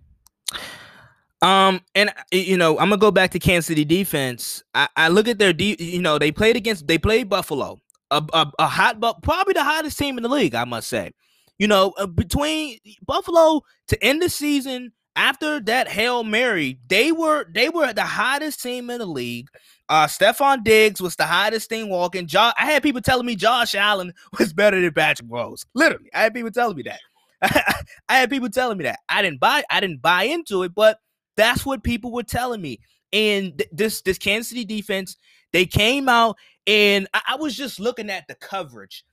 Um, 1.42 1.80
and 1.96 2.12
you 2.30 2.56
know, 2.56 2.78
I'm 2.78 2.88
gonna 2.88 2.98
go 2.98 3.10
back 3.10 3.32
to 3.32 3.38
Kansas 3.38 3.66
City 3.66 3.84
defense. 3.84 4.62
I, 4.74 4.88
I 4.96 5.08
look 5.08 5.26
at 5.26 5.38
their 5.38 5.52
de- 5.52 5.76
you 5.78 6.00
know, 6.00 6.18
they 6.18 6.30
played 6.30 6.56
against 6.56 6.86
they 6.86 6.98
played 6.98 7.28
Buffalo, 7.28 7.80
a, 8.10 8.22
a, 8.32 8.52
a 8.60 8.66
hot 8.66 9.00
but 9.00 9.22
probably 9.22 9.54
the 9.54 9.64
hottest 9.64 9.98
team 9.98 10.16
in 10.16 10.22
the 10.22 10.28
league, 10.28 10.54
I 10.54 10.64
must 10.64 10.88
say. 10.88 11.10
You 11.58 11.66
know, 11.66 11.94
uh, 11.98 12.06
between 12.06 12.78
Buffalo 13.04 13.62
to 13.88 14.04
end 14.04 14.22
the 14.22 14.28
season 14.28 14.92
after 15.16 15.60
that 15.60 15.88
Hail 15.88 16.24
Mary, 16.24 16.78
they 16.88 17.12
were 17.12 17.46
they 17.52 17.68
were 17.68 17.92
the 17.92 18.04
hottest 18.04 18.62
team 18.62 18.88
in 18.90 18.98
the 18.98 19.06
league. 19.06 19.48
Uh, 19.88 20.06
Stefon 20.06 20.64
Diggs 20.64 21.02
was 21.02 21.16
the 21.16 21.26
hottest 21.26 21.68
thing 21.68 21.88
walking. 21.88 22.26
Jo- 22.26 22.52
I 22.56 22.66
had 22.66 22.82
people 22.82 23.00
telling 23.00 23.26
me 23.26 23.36
Josh 23.36 23.74
Allen 23.74 24.12
was 24.38 24.52
better 24.52 24.80
than 24.80 24.92
Patrick 24.92 25.28
Rose. 25.30 25.66
Literally, 25.74 26.10
I 26.14 26.22
had 26.22 26.34
people 26.34 26.50
telling 26.50 26.76
me 26.76 26.84
that. 26.84 27.00
I 28.08 28.18
had 28.18 28.30
people 28.30 28.48
telling 28.48 28.78
me 28.78 28.84
that. 28.84 29.00
I 29.08 29.22
didn't 29.22 29.40
buy. 29.40 29.64
I 29.70 29.80
didn't 29.80 30.00
buy 30.00 30.24
into 30.24 30.62
it, 30.62 30.74
but 30.74 30.98
that's 31.36 31.66
what 31.66 31.82
people 31.82 32.12
were 32.12 32.22
telling 32.22 32.60
me. 32.60 32.80
And 33.12 33.58
th- 33.58 33.70
this 33.72 34.02
this 34.02 34.18
Kansas 34.18 34.50
City 34.50 34.64
defense, 34.64 35.16
they 35.52 35.66
came 35.66 36.08
out, 36.08 36.36
and 36.66 37.08
I, 37.12 37.22
I 37.30 37.36
was 37.36 37.56
just 37.56 37.80
looking 37.80 38.10
at 38.10 38.26
the 38.28 38.34
coverage. 38.36 39.04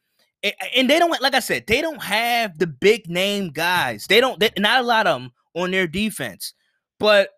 And, 0.44 0.54
and 0.76 0.90
they 0.90 1.00
don't, 1.00 1.22
like 1.22 1.34
I 1.34 1.40
said, 1.40 1.68
they 1.68 1.82
don't 1.82 2.02
have 2.02 2.58
the 2.58 2.68
big 2.68 3.10
name 3.10 3.50
guys. 3.50 4.06
They 4.08 4.22
don't, 4.22 4.40
they, 4.40 4.52
not 4.58 4.82
a 4.82 4.88
lot 4.88 5.08
of 5.08 5.22
them 5.22 5.32
on 5.54 5.72
their 5.72 5.88
defense. 5.88 6.54
But 7.00 7.30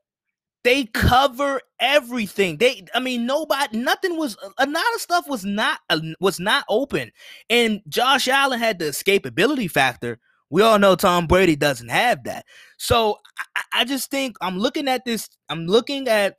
they 0.63 0.85
cover 0.85 1.61
everything. 1.79 2.57
They, 2.57 2.85
I 2.93 2.99
mean, 2.99 3.25
nobody, 3.25 3.77
nothing 3.77 4.17
was 4.17 4.37
a 4.57 4.65
lot 4.65 4.95
of 4.95 5.01
stuff 5.01 5.27
was 5.27 5.43
not 5.43 5.79
uh, 5.89 5.99
was 6.19 6.39
not 6.39 6.65
open, 6.69 7.11
and 7.49 7.81
Josh 7.87 8.27
Allen 8.27 8.59
had 8.59 8.79
the 8.79 8.85
escapability 8.85 9.69
factor. 9.69 10.19
We 10.49 10.61
all 10.61 10.77
know 10.79 10.95
Tom 10.95 11.27
Brady 11.27 11.55
doesn't 11.55 11.89
have 11.89 12.25
that. 12.25 12.45
So 12.77 13.17
I, 13.55 13.61
I 13.73 13.85
just 13.85 14.11
think 14.11 14.35
I'm 14.41 14.57
looking 14.57 14.87
at 14.87 15.05
this. 15.05 15.29
I'm 15.49 15.65
looking 15.65 16.07
at 16.07 16.37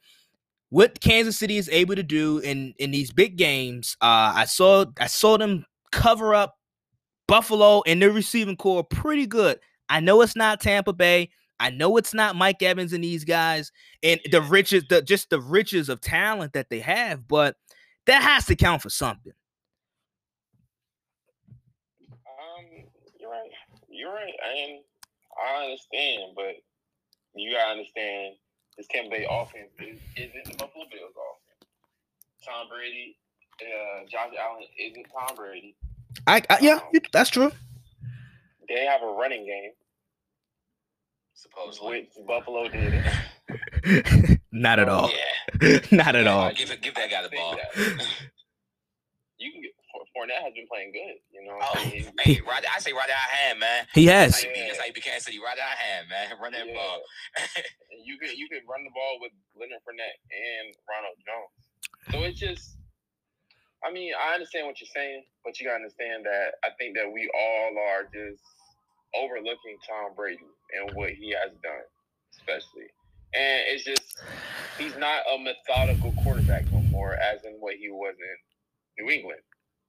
what 0.69 1.01
Kansas 1.01 1.39
City 1.39 1.57
is 1.59 1.69
able 1.71 1.97
to 1.97 2.03
do 2.03 2.39
in 2.39 2.75
in 2.79 2.91
these 2.91 3.11
big 3.13 3.37
games. 3.37 3.97
Uh, 4.01 4.33
I 4.37 4.45
saw 4.45 4.85
I 5.01 5.07
saw 5.07 5.37
them 5.39 5.65
cover 5.91 6.35
up 6.35 6.57
Buffalo 7.27 7.83
and 7.87 8.01
their 8.01 8.11
receiving 8.11 8.57
core 8.57 8.85
pretty 8.85 9.27
good. 9.27 9.59
I 9.89 10.01
know 10.01 10.21
it's 10.23 10.37
not 10.37 10.61
Tampa 10.61 10.93
Bay. 10.93 11.31
I 11.63 11.71
know 11.71 11.97
it's 11.97 12.13
not 12.13 12.35
Mike 12.35 12.61
Evans 12.61 12.93
and 12.93 13.05
these 13.05 13.25
guys 13.25 13.71
and 14.03 14.19
the 14.33 14.43
riches, 14.43 14.83
the 14.89 15.01
just 15.01 15.31
the 15.31 15.41
riches 15.41 15.89
of 15.89 16.01
talent 16.01 16.55
that 16.55 16.69
they 16.71 16.81
have, 16.81 17.29
but 17.29 17.55
that 18.07 18.21
has 18.21 18.47
to 18.47 18.57
count 18.57 18.83
for 18.83 18.91
something. 18.91 19.33
Um, 22.03 22.85
you're 23.21 23.31
right. 23.31 23.51
You're 23.89 24.13
right. 24.13 24.35
And 24.59 24.81
I 25.41 25.63
understand, 25.63 26.33
but 26.35 26.57
you 27.37 27.53
gotta 27.53 27.71
understand 27.71 28.35
this 28.77 28.89
Tampa 28.91 29.11
Bay 29.11 29.27
offense 29.31 29.71
is, 29.79 30.01
isn't 30.17 30.45
the 30.45 30.57
Buffalo 30.57 30.87
Bills 30.91 31.15
offense. 31.15 31.71
Tom 32.45 32.67
Brady, 32.69 33.17
uh, 33.61 34.05
Josh 34.11 34.35
Allen 34.37 34.65
isn't 34.81 35.07
Tom 35.17 35.37
Brady. 35.37 35.77
I, 36.27 36.43
I 36.51 36.59
yeah, 36.61 36.81
um, 36.83 37.01
that's 37.13 37.31
true. 37.31 37.53
They 38.69 38.85
have 38.85 39.03
a 39.03 39.13
running 39.13 39.47
game 39.47 39.71
supposedly. 41.43 42.09
Which 42.15 42.27
Buffalo 42.27 42.69
did 42.69 42.95
it. 42.95 44.41
Not 44.53 44.79
at 44.79 44.89
oh, 44.89 44.93
all. 44.93 45.11
Yeah. 45.11 45.81
Not 45.91 46.15
at 46.15 46.27
all. 46.27 46.53
Give, 46.53 46.71
give 46.81 46.95
that 46.95 47.11
guy 47.11 47.23
the 47.23 47.35
ball. 47.35 47.57
you 49.39 49.53
can 49.53 49.63
get 49.63 49.73
Fournette 50.13 50.45
has 50.45 50.53
been 50.53 50.69
playing 50.69 50.93
good, 50.93 51.17
you 51.33 51.41
know. 51.41 51.57
Oh, 51.57 51.73
hey, 52.21 52.37
right, 52.45 52.61
I 52.69 52.81
say 52.85 52.93
right 52.93 53.09
out 53.09 53.33
hand, 53.33 53.61
man. 53.61 53.89
He 53.97 54.05
has. 54.13 54.37
That's 54.37 54.45
how 54.45 54.51
you, 54.51 54.67
that's 54.69 54.79
how 54.79 54.85
you 54.85 54.93
became 54.93 55.17
city. 55.21 55.41
Right 55.41 55.57
out 55.57 55.73
hand, 55.73 56.05
man. 56.13 56.37
Run 56.37 56.53
that 56.53 56.69
yeah. 56.69 56.77
ball. 56.77 57.01
you 58.05 58.21
can 58.21 58.37
you 58.37 58.45
can 58.53 58.61
run 58.69 58.85
the 58.85 58.93
ball 58.93 59.17
with 59.25 59.33
Leonard 59.57 59.81
Fournette 59.89 60.21
and 60.29 60.77
Ronald 60.85 61.17
Jones. 61.25 61.57
So 62.13 62.17
it's 62.29 62.37
just, 62.37 62.77
I 63.81 63.89
mean, 63.89 64.13
I 64.13 64.37
understand 64.37 64.69
what 64.69 64.77
you're 64.85 64.93
saying, 64.93 65.25
but 65.49 65.57
you 65.57 65.65
gotta 65.65 65.81
understand 65.81 66.29
that 66.29 66.61
I 66.61 66.77
think 66.77 66.93
that 67.01 67.09
we 67.09 67.25
all 67.33 67.73
are 67.97 68.05
just 68.13 68.45
overlooking 69.15 69.79
Tom 69.89 70.15
Brady 70.17 70.47
and 70.77 70.95
what 70.97 71.11
he 71.11 71.31
has 71.31 71.53
done, 71.63 71.87
especially. 72.35 72.89
And 73.35 73.63
it's 73.69 73.85
just 73.85 74.21
he's 74.79 74.97
not 74.97 75.23
a 75.33 75.39
methodical 75.39 76.13
quarterback 76.23 76.71
no 76.73 76.81
more, 76.91 77.15
as 77.15 77.45
in 77.45 77.53
what 77.61 77.75
he 77.75 77.91
was 77.91 78.15
in 78.19 79.05
New 79.05 79.11
England. 79.11 79.41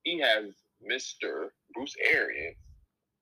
He 0.03 0.19
has 0.19 0.45
Mr. 0.89 1.49
Bruce 1.73 1.95
Arians, 2.11 2.57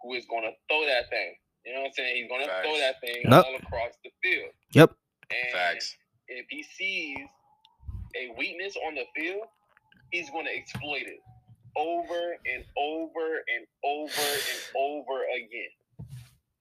who 0.01 0.13
is 0.13 0.25
going 0.25 0.43
to 0.43 0.51
throw 0.69 0.85
that 0.85 1.09
thing. 1.09 1.33
You 1.65 1.73
know 1.73 1.81
what 1.81 1.87
I'm 1.87 1.93
saying? 1.93 2.15
He's 2.15 2.29
going 2.29 2.41
to 2.41 2.53
throw 2.61 2.77
that 2.77 2.95
thing 3.01 3.21
yep. 3.23 3.45
all 3.45 3.55
across 3.55 3.93
the 4.03 4.09
field. 4.23 4.49
Yep. 4.73 4.91
And 5.29 5.53
Facts. 5.53 5.95
if 6.27 6.45
he 6.49 6.63
sees 6.63 7.27
a 8.17 8.33
weakness 8.37 8.75
on 8.87 8.95
the 8.95 9.05
field, 9.15 9.45
he's 10.11 10.29
going 10.29 10.45
to 10.45 10.55
exploit 10.55 11.03
it 11.03 11.19
over 11.77 12.35
and 12.45 12.63
over 12.77 13.41
and 13.47 13.65
over 13.85 14.27
and 14.27 14.61
over 14.75 15.21
again. 15.37 15.71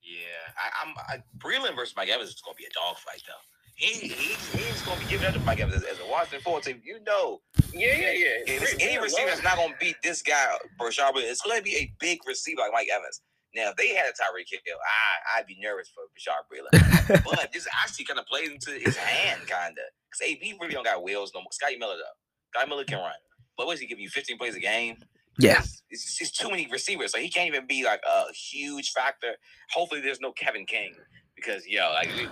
Yeah, 0.01 0.53
I, 0.57 0.87
am 0.87 0.93
I, 0.97 1.23
Breeland 1.37 1.75
versus 1.75 1.93
Mike 1.95 2.09
Evans 2.09 2.29
is 2.29 2.41
going 2.41 2.55
to 2.55 2.57
be 2.57 2.65
a 2.65 2.73
dogfight, 2.73 3.21
though. 3.27 3.45
He, 3.75 4.07
he 4.09 4.33
he's 4.57 4.81
going 4.81 4.99
to 4.99 5.03
be 5.03 5.09
giving 5.09 5.27
up 5.27 5.33
to 5.33 5.39
Mike 5.41 5.59
Evans 5.59 5.83
as, 5.83 5.83
as 5.83 5.99
a 5.99 6.09
Washington 6.09 6.41
football 6.41 6.61
team. 6.61 6.81
You 6.83 6.99
know, 7.05 7.41
yeah, 7.73 7.97
yeah, 7.97 8.11
yeah. 8.11 8.55
If 8.61 8.75
any 8.79 8.99
receiver 8.99 9.29
is 9.29 9.41
not 9.43 9.57
going 9.57 9.73
to 9.73 9.77
beat 9.79 9.95
this 10.03 10.21
guy, 10.21 10.57
Bashaud, 10.79 11.13
it's 11.17 11.41
going 11.41 11.57
to 11.57 11.63
be 11.63 11.75
a 11.77 11.93
big 11.99 12.19
receiver 12.27 12.61
like 12.61 12.73
Mike 12.73 12.89
Evans. 12.93 13.21
Now, 13.55 13.71
if 13.71 13.75
they 13.75 13.89
had 13.89 14.05
a 14.05 14.11
Tyreek 14.11 14.47
Hill, 14.49 14.77
I, 14.77 15.39
I'd 15.39 15.47
be 15.47 15.57
nervous 15.61 15.89
for 15.89 16.03
Bashaud 16.15 16.47
Breeland. 16.47 17.23
but 17.25 17.51
this 17.51 17.67
actually 17.83 18.05
kind 18.05 18.19
of 18.19 18.25
plays 18.25 18.49
into 18.49 18.71
his 18.71 18.95
hand, 18.95 19.41
kind 19.47 19.71
of. 19.77 19.85
Because 20.09 20.31
AB 20.31 20.57
really 20.59 20.73
don't 20.73 20.85
got 20.85 21.03
wheels 21.03 21.31
no 21.35 21.41
more. 21.41 21.51
Scotty 21.51 21.77
Miller, 21.77 21.95
though. 21.95 22.53
Scotty 22.53 22.69
Miller 22.69 22.85
can 22.85 22.99
run. 22.99 23.13
But 23.57 23.67
what 23.67 23.73
is 23.73 23.81
he 23.81 23.87
giving 23.87 24.03
you 24.03 24.09
15 24.09 24.37
plays 24.37 24.55
a 24.55 24.59
game? 24.59 24.97
Yeah. 25.39 25.59
It's, 25.59 25.83
it's, 25.89 26.21
it's, 26.21 26.31
too 26.31 26.49
many 26.49 26.67
receivers. 26.71 27.11
So 27.11 27.19
he 27.19 27.29
can't 27.29 27.47
even 27.47 27.67
be 27.67 27.83
like 27.83 28.01
a 28.07 28.31
huge 28.33 28.91
factor. 28.91 29.33
Hopefully, 29.73 30.01
there's 30.01 30.21
no 30.21 30.31
Kevin 30.31 30.65
King. 30.65 30.93
Because, 31.35 31.65
yo, 31.67 31.91
like, 31.93 32.09
we, 32.17 32.27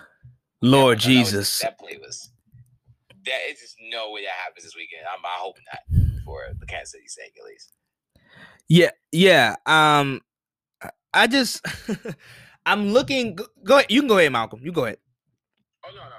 Lord 0.62 1.00
Jesus. 1.00 1.60
that 1.60 1.80
play 1.80 1.98
was. 1.98 2.32
That, 3.26 3.40
it's 3.48 3.62
just 3.62 3.76
no 3.92 4.12
way 4.12 4.24
that 4.24 4.32
happens 4.32 4.64
this 4.64 4.76
weekend. 4.76 5.04
I'm, 5.12 5.26
I 5.26 5.38
hope 5.38 5.58
not 5.72 6.24
for 6.26 6.42
the 6.60 6.66
Kansas 6.66 6.92
City 6.92 7.08
sake, 7.08 7.34
at 7.40 7.46
least. 7.46 7.74
Yeah, 8.68 8.92
yeah. 9.12 9.56
Um, 9.66 10.22
I 11.14 11.28
just 11.28 11.66
I'm 12.66 12.90
looking. 12.90 13.38
Go 13.64 13.78
ahead. 13.78 13.88
You 13.90 14.02
can 14.02 14.08
go 14.08 14.20
ahead, 14.20 14.32
Malcolm. 14.32 14.62
You 14.64 14.72
go 14.72 14.86
ahead. 14.86 14.98
Oh 15.86 15.90
no, 15.96 16.04
no, 16.04 16.10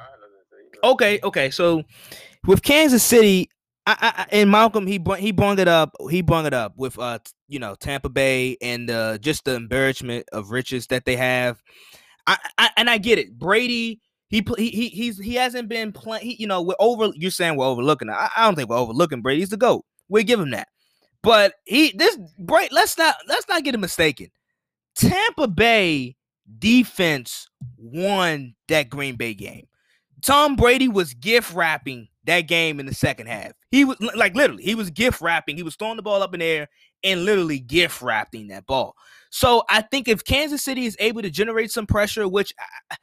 Okay, 0.93 1.21
okay. 1.23 1.51
So 1.51 1.85
with 2.47 2.63
Kansas 2.63 3.03
City, 3.03 3.51
I, 3.87 3.97
I, 4.01 4.27
and 4.31 4.51
Malcolm, 4.51 4.87
he 4.87 5.01
he 5.19 5.33
brought 5.33 5.59
it 5.59 5.69
up. 5.69 5.97
He 6.11 6.23
brought 6.23 6.47
it 6.47 6.55
up 6.55 6.75
with 6.77 6.99
uh, 6.99 7.19
you 7.49 7.59
know, 7.59 7.75
Tampa 7.75 8.09
Bay 8.09 8.57
and 8.61 8.91
uh, 8.91 9.19
just 9.19 9.45
the 9.45 9.55
embarrassment 9.55 10.27
of 10.33 10.51
riches 10.51 10.87
that 10.89 11.05
they 11.05 11.17
have. 11.17 11.63
I, 12.27 12.37
I 12.59 12.71
and 12.77 12.91
I 12.91 12.99
get 12.99 13.19
it. 13.19 13.39
Brady, 13.39 14.01
he 14.29 14.45
he 14.59 14.89
he's 14.89 15.19
he 15.19 15.35
hasn't 15.35 15.69
been 15.69 15.93
playing. 15.93 16.37
You 16.39 16.47
know, 16.47 16.63
we're 16.63 16.75
over. 16.79 17.11
You're 17.15 17.31
saying 17.31 17.57
we're 17.57 17.67
overlooking. 17.67 18.11
I, 18.11 18.29
I 18.37 18.45
don't 18.45 18.55
think 18.55 18.69
we're 18.69 18.77
overlooking 18.77 19.23
Brady. 19.23 19.41
He's 19.41 19.49
the 19.49 19.57
goat. 19.57 19.85
We 20.09 20.25
give 20.25 20.41
him 20.41 20.51
that. 20.51 20.69
But 21.23 21.55
he 21.65 21.93
this 21.93 22.19
Brady. 22.39 22.73
Let's 22.73 22.99
not 22.99 23.17
let's 23.27 23.49
not 23.49 23.65
get 23.65 23.75
it 23.75 23.79
mistaken. 23.79 24.29
Tampa 24.95 25.49
Bay 25.49 26.17
defense 26.59 27.49
won 27.77 28.55
that 28.69 28.91
Green 28.91 29.17
Bay 29.17 29.35
game. 29.35 29.67
Tom 30.23 30.57
Brady 30.57 30.89
was 30.89 31.15
gift 31.15 31.55
wrapping 31.55 32.09
that 32.25 32.43
game 32.43 32.79
in 32.79 32.87
the 32.87 32.95
second 32.95 33.27
half. 33.27 33.53
He 33.71 33.85
was 33.85 34.01
like 34.01 34.35
literally, 34.35 34.65
he 34.65 34.75
was 34.75 34.91
gift 34.91 35.21
wrapping. 35.21 35.57
He 35.57 35.63
was 35.63 35.77
throwing 35.77 35.97
the 35.97 36.03
ball 36.03 36.23
up 36.23 36.35
in 36.35 36.41
the 36.41 36.47
air 36.47 36.69
and 37.05 37.25
literally 37.25 37.61
gift 37.61 38.03
wrapping 38.03 38.49
that 38.49 38.67
ball. 38.67 38.97
So 39.31 39.63
I 39.71 39.83
think 39.83 40.09
if 40.09 40.25
Kansas 40.25 40.63
City 40.63 40.87
is 40.87 40.97
able 40.99 41.23
to 41.23 41.31
generate 41.31 41.71
some 41.71 41.87
pressure, 41.87 42.27
which 42.27 42.53
I, 42.91 42.97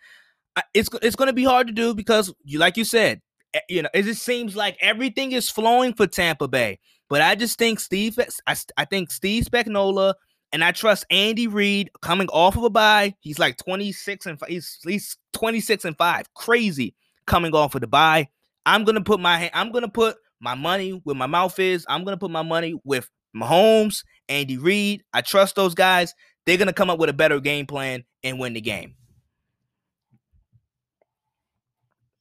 I, 0.57 0.63
it's 0.73 0.89
it's 1.01 1.15
going 1.15 1.27
to 1.27 1.33
be 1.33 1.45
hard 1.45 1.67
to 1.67 1.73
do 1.73 1.93
because 1.93 2.33
you 2.43 2.59
like 2.59 2.75
you 2.75 2.83
said, 2.83 3.21
eh, 3.53 3.59
you 3.69 3.81
know, 3.81 3.89
it 3.93 4.03
just 4.03 4.23
seems 4.23 4.55
like 4.55 4.77
everything 4.81 5.31
is 5.31 5.49
flowing 5.49 5.93
for 5.93 6.05
Tampa 6.05 6.47
Bay. 6.47 6.79
But 7.09 7.21
I 7.21 7.35
just 7.35 7.57
think 7.57 7.79
Steve, 7.79 8.19
I, 8.45 8.55
I 8.75 8.83
think 8.85 9.11
Steve 9.11 9.45
Spagnuolo 9.45 10.13
and 10.51 10.63
I 10.63 10.71
trust 10.71 11.05
Andy 11.09 11.47
Reid 11.47 11.91
coming 12.01 12.27
off 12.29 12.57
of 12.57 12.63
a 12.63 12.69
bye. 12.69 13.15
He's 13.19 13.39
like 13.39 13.57
26 13.57 14.25
and 14.25 14.39
he's 14.47 14.79
he's 14.83 15.17
26 15.33 15.85
and 15.85 15.97
5. 15.97 16.33
Crazy 16.33 16.95
coming 17.25 17.53
off 17.55 17.75
of 17.75 17.81
the 17.81 17.87
bye. 17.87 18.27
I'm 18.65 18.83
gonna 18.83 19.01
put 19.01 19.19
my 19.19 19.49
I'm 19.53 19.71
gonna 19.71 19.87
put 19.87 20.17
my 20.39 20.55
money 20.55 21.01
where 21.03 21.15
my 21.15 21.27
mouth 21.27 21.57
is. 21.59 21.85
I'm 21.89 22.03
gonna 22.03 22.17
put 22.17 22.31
my 22.31 22.43
money 22.43 22.79
with 22.83 23.09
Mahomes, 23.35 24.03
Andy 24.29 24.57
Reid. 24.57 25.03
I 25.13 25.21
trust 25.21 25.55
those 25.55 25.75
guys. 25.75 26.13
They're 26.45 26.57
gonna 26.57 26.73
come 26.73 26.89
up 26.89 26.99
with 26.99 27.09
a 27.09 27.13
better 27.13 27.39
game 27.39 27.65
plan 27.65 28.03
and 28.23 28.39
win 28.39 28.53
the 28.53 28.61
game. 28.61 28.95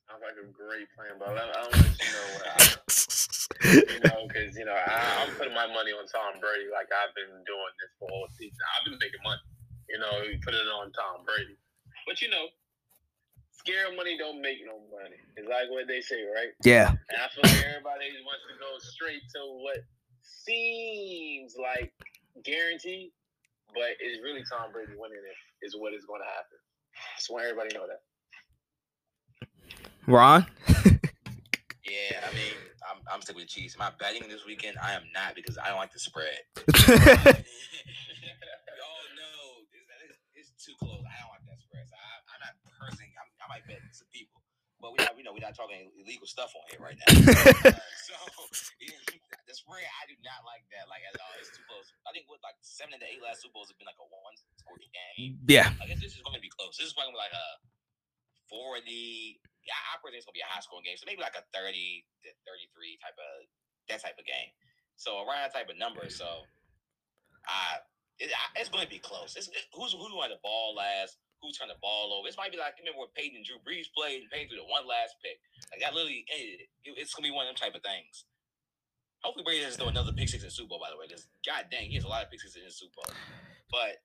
Sounds 0.09 0.23
like 0.23 0.37
a 0.43 0.53
great 0.53 0.89
plan, 0.97 1.19
but 1.19 1.29
I, 1.29 1.51
I 1.51 1.63
don't 1.63 1.73
let 1.73 1.85
you 1.85 2.13
know 2.13 2.35
what 2.35 2.63
I 2.63 2.77
you 3.65 4.01
know, 4.05 4.27
because 4.29 4.57
you 4.57 4.65
know 4.65 4.75
I, 4.75 5.25
am 5.25 5.35
putting 5.37 5.55
my 5.55 5.67
money 5.67 5.93
on 5.93 6.05
Tom 6.07 6.39
Brady 6.41 6.69
like 6.73 6.91
I've 6.93 7.15
been 7.15 7.31
doing 7.47 7.73
this 7.81 7.93
for 7.99 8.09
all 8.11 8.29
season. 8.37 8.59
I've 8.77 8.85
been 8.85 8.99
making 9.01 9.23
money. 9.25 9.43
You 9.89 9.99
know, 10.03 10.13
you 10.27 10.39
put 10.43 10.55
it 10.55 10.67
on 10.67 10.91
Tom 10.93 11.23
Brady, 11.25 11.57
but 12.07 12.21
you 12.21 12.29
know, 12.29 12.51
scare 13.67 13.91
money 13.97 14.17
don't 14.17 14.41
make 14.41 14.59
no 14.63 14.79
money. 14.95 15.19
It's 15.37 15.49
like 15.49 15.67
what 15.71 15.89
they 15.89 16.01
say, 16.01 16.23
right? 16.31 16.55
Yeah. 16.63 16.95
And 17.11 17.19
I 17.19 17.27
feel 17.35 17.43
like 17.43 17.67
everybody 17.67 18.15
wants 18.23 18.47
to 18.47 18.55
go 18.63 18.79
straight 18.79 19.23
to 19.35 19.41
what 19.59 19.83
seems 20.23 21.57
like 21.59 21.93
guaranteed, 22.45 23.11
but 23.75 23.99
it's 23.99 24.23
really 24.23 24.45
Tom 24.47 24.71
Brady 24.73 24.95
winning 24.95 25.19
it 25.19 25.67
is 25.67 25.75
what 25.75 25.95
is 25.95 26.07
going 26.07 26.23
to 26.23 26.31
happen. 26.31 26.59
I 26.95 27.19
Just 27.19 27.31
want 27.31 27.45
everybody 27.45 27.71
to 27.71 27.75
know 27.75 27.87
that. 27.91 28.03
Ron. 30.07 30.47
yeah, 31.83 32.23
I 32.23 32.31
mean, 32.31 32.55
I'm, 32.87 33.03
I'm 33.11 33.21
sticking 33.21 33.43
with 33.43 33.51
the 33.51 33.55
Chiefs. 33.61 33.75
Am 33.75 33.83
I 33.83 33.91
betting 33.99 34.29
this 34.29 34.47
weekend? 34.47 34.79
I 34.79 34.95
am 34.95 35.03
not 35.13 35.35
because 35.35 35.59
I 35.59 35.69
don't 35.69 35.83
like 35.83 35.93
the 35.93 35.99
spread. 35.99 36.39
oh 36.63 36.63
no, 39.19 39.35
it's, 40.39 40.55
it's, 40.55 40.65
too 40.65 40.73
close. 40.79 41.03
I 41.03 41.19
don't 41.19 41.35
like 41.35 41.46
that 42.43 42.55
spread. 42.59 42.75
So 42.77 42.85
I, 42.85 42.97
am 42.97 43.01
not 43.01 43.01
personally. 43.01 43.13
I'm, 43.17 43.29
i 43.41 43.47
might 43.49 43.65
bet 43.65 43.81
some 43.93 44.11
people, 44.13 44.41
but 44.83 44.93
we 44.93 44.99
not, 45.01 45.15
we 45.17 45.23
know 45.25 45.33
we're 45.33 45.45
not 45.45 45.57
talking 45.57 45.89
illegal 45.97 46.29
stuff 46.29 46.53
on 46.57 46.65
here 46.69 46.83
right 46.83 46.97
now. 46.97 47.09
so 48.09 48.15
the 49.47 49.55
spread, 49.55 49.87
I 49.87 50.05
do 50.11 50.17
not 50.27 50.43
like 50.45 50.67
that. 50.75 50.91
Like 50.91 51.07
at 51.07 51.17
all, 51.17 51.33
it's 51.39 51.55
too 51.55 51.65
close. 51.71 51.89
I 52.05 52.13
think 52.13 52.27
with 52.27 52.43
like 52.43 52.59
seven 52.65 52.97
of 52.97 53.01
the 53.01 53.09
eight 53.09 53.23
last 53.23 53.45
Super 53.45 53.57
Bowls 53.57 53.71
have 53.73 53.79
been 53.79 53.89
like 53.89 54.01
a 54.01 54.09
one 54.09 54.37
score 54.59 54.77
game. 54.81 55.39
Yeah, 55.47 55.73
I 55.79 55.89
guess 55.89 56.03
this 56.03 56.19
is 56.19 56.23
going 56.25 56.37
to 56.37 56.45
be 56.45 56.53
close. 56.53 56.77
This 56.77 56.91
is 56.91 56.97
going 56.97 57.09
to 57.09 57.15
be 57.15 57.21
like 57.21 57.35
a 57.35 57.49
forty 58.51 59.41
yeah, 59.67 59.75
I 59.91 59.99
predict 59.99 60.23
it's 60.23 60.27
gonna 60.31 60.39
be 60.39 60.47
a 60.47 60.49
high 60.49 60.63
scoring 60.63 60.87
game. 60.87 60.95
So 60.95 61.05
maybe 61.11 61.21
like 61.21 61.35
a 61.35 61.43
30 61.51 62.07
to 62.23 62.31
33 62.47 63.03
type 63.03 63.19
of 63.19 63.35
that 63.91 64.01
type 64.01 64.15
of 64.15 64.25
game. 64.25 64.55
So 64.95 65.27
around 65.27 65.43
that 65.43 65.53
type 65.53 65.69
of 65.69 65.77
number. 65.77 66.07
So 66.09 66.47
uh 67.45 67.77
it, 68.19 68.33
it's 68.57 68.73
going 68.73 68.81
to 68.81 68.89
be 68.89 68.97
close. 68.97 69.37
It's, 69.37 69.49
it, 69.53 69.69
who's 69.77 69.93
who 69.93 70.09
won 70.17 70.33
the 70.33 70.41
ball 70.41 70.73
last? 70.73 71.21
Who 71.43 71.53
turned 71.53 71.71
the 71.71 71.79
ball 71.81 72.17
over? 72.17 72.27
This 72.27 72.37
might 72.37 72.51
be 72.51 72.59
like 72.59 72.75
remember 72.81 73.05
when 73.05 73.13
Peyton 73.15 73.37
and 73.37 73.45
Drew 73.45 73.61
Brees 73.61 73.93
played 73.93 74.25
and 74.25 74.31
Peyton 74.31 74.49
threw 74.49 74.59
the 74.59 74.71
one 74.73 74.89
last 74.89 75.21
pick. 75.21 75.39
Like 75.71 75.81
that 75.85 75.95
literally, 75.95 76.25
it, 76.29 76.69
it's 76.85 77.15
gonna 77.15 77.29
be 77.29 77.35
one 77.35 77.47
of 77.47 77.55
them 77.55 77.61
type 77.61 77.77
of 77.77 77.85
things. 77.85 78.25
Hopefully 79.23 79.45
Brady 79.45 79.63
doesn't 79.63 79.79
throw 79.81 79.89
another 79.89 80.13
pick 80.13 80.29
six 80.29 80.45
in 80.45 80.51
Super 80.51 80.77
Bowl. 80.77 80.81
By 80.81 80.91
the 80.91 80.99
way, 80.99 81.07
because 81.09 81.29
god 81.45 81.67
dang, 81.71 81.89
he 81.89 81.97
has 81.97 82.05
a 82.05 82.09
lot 82.09 82.25
of 82.25 82.31
pick 82.31 82.41
sixes 82.41 82.57
in 82.57 82.65
his 82.65 82.79
Super 82.79 82.97
Bowl. 82.97 83.13
But 83.71 84.01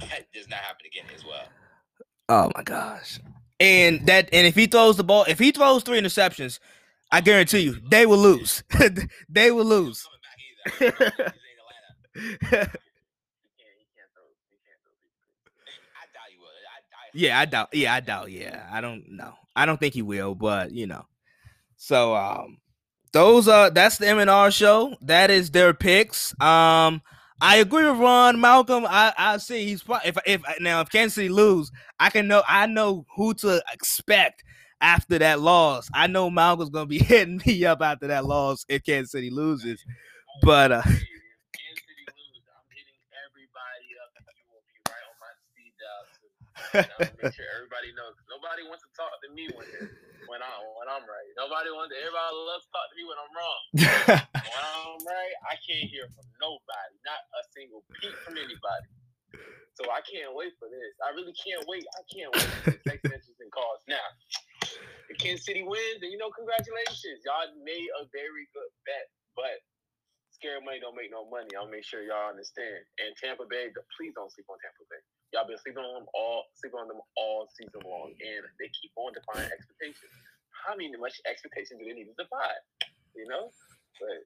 that 0.08 0.32
does 0.32 0.48
not 0.48 0.60
happen 0.60 0.86
again 0.86 1.06
as 1.14 1.24
well. 1.24 1.46
Oh 2.28 2.50
my 2.56 2.62
gosh. 2.62 3.20
And 3.60 4.06
that 4.06 4.28
and 4.32 4.46
if 4.46 4.54
he 4.54 4.66
throws 4.66 4.96
the 4.96 5.04
ball, 5.04 5.24
if 5.28 5.38
he 5.38 5.52
throws 5.52 5.82
three 5.82 6.00
interceptions, 6.00 6.58
I 7.10 7.20
guarantee 7.20 7.60
you 7.60 7.76
they 7.90 8.06
will 8.06 8.18
lose. 8.18 8.62
they 9.28 9.50
will 9.50 9.64
lose. 9.64 10.06
yeah, 17.14 17.38
I 17.38 17.44
doubt. 17.44 17.68
Yeah, 17.72 17.94
I 17.94 18.00
doubt. 18.00 18.30
Yeah, 18.30 18.66
I 18.70 18.80
don't 18.80 19.04
know. 19.12 19.34
I 19.56 19.66
don't 19.66 19.78
think 19.78 19.94
he 19.94 20.02
will, 20.02 20.34
but 20.34 20.72
you 20.72 20.86
know. 20.86 21.06
So 21.76 22.14
um 22.14 22.58
those 23.12 23.48
are 23.48 23.70
that's 23.70 23.98
the 23.98 24.08
M 24.08 24.18
and 24.18 24.30
R 24.30 24.50
show. 24.50 24.96
That 25.02 25.30
is 25.30 25.50
their 25.50 25.74
picks. 25.74 26.32
Um 26.40 27.02
I 27.40 27.56
agree 27.56 27.88
with 27.88 28.00
Ron 28.00 28.40
Malcolm. 28.40 28.86
I 28.88 29.12
I 29.16 29.36
see 29.38 29.64
he's 29.66 29.84
if 30.04 30.16
if 30.26 30.42
now 30.60 30.80
if 30.80 30.90
Kansas 30.90 31.14
City 31.14 31.28
lose, 31.28 31.70
I 32.00 32.10
can 32.10 32.28
know 32.28 32.42
I 32.48 32.66
know 32.66 33.06
who 33.16 33.34
to 33.34 33.62
expect 33.72 34.42
after 34.80 35.18
that 35.18 35.40
loss. 35.40 35.88
I 35.94 36.06
know 36.06 36.30
Malcolm's 36.30 36.70
gonna 36.70 36.86
be 36.86 36.98
hitting 37.02 37.40
me 37.46 37.64
up 37.64 37.82
after 37.82 38.08
that 38.08 38.24
loss 38.24 38.64
if 38.68 38.84
Kansas 38.84 39.12
City 39.12 39.30
loses. 39.30 39.84
But 40.42 40.72
uh 40.72 40.82
make 46.74 47.34
sure 47.34 47.48
everybody 47.54 47.94
knows. 47.94 48.18
Nobody 48.26 48.66
wants 48.66 48.82
to 48.82 48.90
talk 48.98 49.14
to 49.22 49.28
me 49.30 49.46
when 49.54 49.66
when 50.26 50.40
I 50.42 50.50
when 50.78 50.90
I'm 50.90 51.06
right. 51.06 51.30
Nobody 51.38 51.70
wants. 51.70 51.94
To, 51.94 51.96
everybody 52.02 52.34
loves 52.34 52.66
to 52.66 52.70
talk 52.74 52.86
to 52.90 52.96
me 52.98 53.04
when 53.06 53.18
I'm 53.18 53.32
wrong. 53.32 53.62
when 54.34 54.62
I'm 54.62 54.98
right, 55.06 55.34
I 55.46 55.54
can't 55.62 55.86
hear 55.86 56.10
from 56.10 56.26
nobody, 56.42 56.94
not 57.06 57.20
a 57.38 57.42
single 57.54 57.86
peep 58.00 58.14
from 58.26 58.34
anybody. 58.36 58.88
So 59.74 59.90
I 59.90 60.02
can't 60.06 60.30
wait 60.34 60.54
for 60.62 60.70
this. 60.70 60.94
I 61.02 61.10
really 61.18 61.34
can't 61.34 61.66
wait. 61.66 61.82
I 61.82 62.02
can't 62.06 62.30
wait 62.30 62.50
for 62.62 62.78
text 62.86 63.02
messages 63.10 63.38
and 63.42 63.50
calls. 63.50 63.82
Now, 63.90 64.06
if 65.10 65.18
Kansas 65.18 65.42
City 65.42 65.66
wins, 65.66 65.98
then 65.98 66.14
you 66.14 66.18
know, 66.18 66.30
congratulations. 66.30 67.26
Y'all 67.26 67.50
made 67.66 67.90
a 67.98 68.06
very 68.14 68.46
good 68.54 68.70
bet. 68.86 69.10
But 69.34 69.58
scary 70.30 70.62
money 70.62 70.78
don't 70.78 70.94
make 70.94 71.10
no 71.10 71.26
money. 71.26 71.50
I'll 71.58 71.70
make 71.70 71.82
sure 71.82 72.06
y'all 72.06 72.30
understand. 72.30 72.86
And 73.02 73.10
Tampa 73.18 73.50
Bay, 73.50 73.74
please 73.98 74.14
don't 74.14 74.30
sleep 74.30 74.46
on 74.46 74.58
Tampa 74.62 74.84
Bay. 74.86 75.02
Y'all 75.34 75.42
been 75.50 75.58
sleeping 75.58 75.82
on 75.82 75.98
them 75.98 76.06
all, 76.14 76.46
sleeping 76.54 76.78
on 76.78 76.86
them 76.86 77.02
all 77.18 77.50
season 77.58 77.82
long, 77.82 78.14
and 78.22 78.46
they 78.62 78.70
keep 78.70 78.94
on 78.94 79.10
defying 79.10 79.50
expectations. 79.50 80.14
How 80.54 80.78
many 80.78 80.94
much 80.94 81.18
expectations 81.26 81.82
do 81.82 81.90
they 81.90 81.98
need 81.98 82.06
to 82.06 82.14
defy? 82.14 82.54
You 83.18 83.26
know, 83.26 83.50
but. 83.98 84.22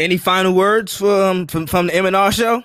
Any 0.00 0.16
final 0.16 0.56
words 0.56 0.96
from 0.96 1.44
um, 1.44 1.44
from, 1.52 1.68
from 1.68 1.92
the 1.92 1.94
M 2.00 2.08
and 2.08 2.16
R 2.16 2.32
show? 2.32 2.64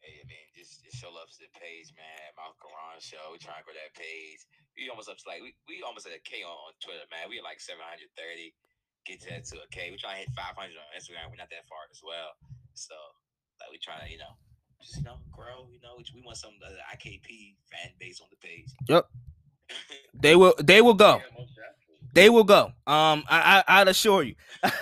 Hey, 0.00 0.24
man, 0.24 0.48
just, 0.56 0.80
just 0.80 0.96
show 0.96 1.12
love 1.12 1.28
to 1.28 1.44
the 1.44 1.52
page, 1.52 1.92
man. 1.92 2.32
Malcolm 2.32 2.72
Ron 2.72 2.96
show. 2.96 3.20
We 3.28 3.36
trying 3.36 3.60
to 3.60 3.68
grow 3.68 3.76
that 3.76 3.92
page. 3.92 4.40
We 4.72 4.88
almost 4.88 5.12
up 5.12 5.20
to 5.20 5.28
like 5.28 5.44
we, 5.44 5.52
we 5.68 5.84
almost 5.84 6.08
at 6.08 6.16
a 6.16 6.22
K 6.24 6.40
on, 6.48 6.56
on 6.56 6.72
Twitter, 6.80 7.04
man. 7.12 7.28
We 7.28 7.36
at 7.36 7.44
like 7.44 7.60
seven 7.60 7.84
hundred 7.84 8.08
thirty. 8.16 8.56
Get 9.04 9.20
to 9.28 9.36
that 9.36 9.44
to 9.52 9.60
a 9.60 9.68
K. 9.68 9.92
We 9.92 10.00
trying 10.00 10.24
to 10.24 10.32
hit 10.32 10.32
five 10.32 10.56
hundred 10.56 10.80
on 10.80 10.88
Instagram. 10.96 11.28
We're 11.28 11.36
not 11.36 11.52
that 11.52 11.68
far 11.68 11.84
as 11.92 12.00
well. 12.00 12.32
So 12.78 12.94
like 13.60 13.70
we 13.70 13.78
try 13.78 14.04
to, 14.04 14.10
you 14.10 14.18
know, 14.18 14.36
just 14.80 14.96
you 14.98 15.04
know, 15.04 15.16
grow. 15.32 15.68
You 15.72 15.80
know, 15.82 15.96
we 16.14 16.22
want 16.22 16.36
some 16.36 16.52
of 16.62 16.72
the 16.72 16.78
IKP 16.96 17.54
fan 17.70 17.92
base 17.98 18.20
on 18.20 18.28
the 18.30 18.36
page. 18.36 18.66
Yep. 18.88 19.06
they 20.14 20.36
will. 20.36 20.54
They 20.62 20.80
will 20.80 20.94
go. 20.94 21.20
They 22.14 22.30
will 22.30 22.44
go. 22.44 22.66
Um, 22.86 23.24
I, 23.28 23.62
I 23.68 23.80
I'd 23.80 23.88
assure 23.88 24.22
you. 24.22 24.34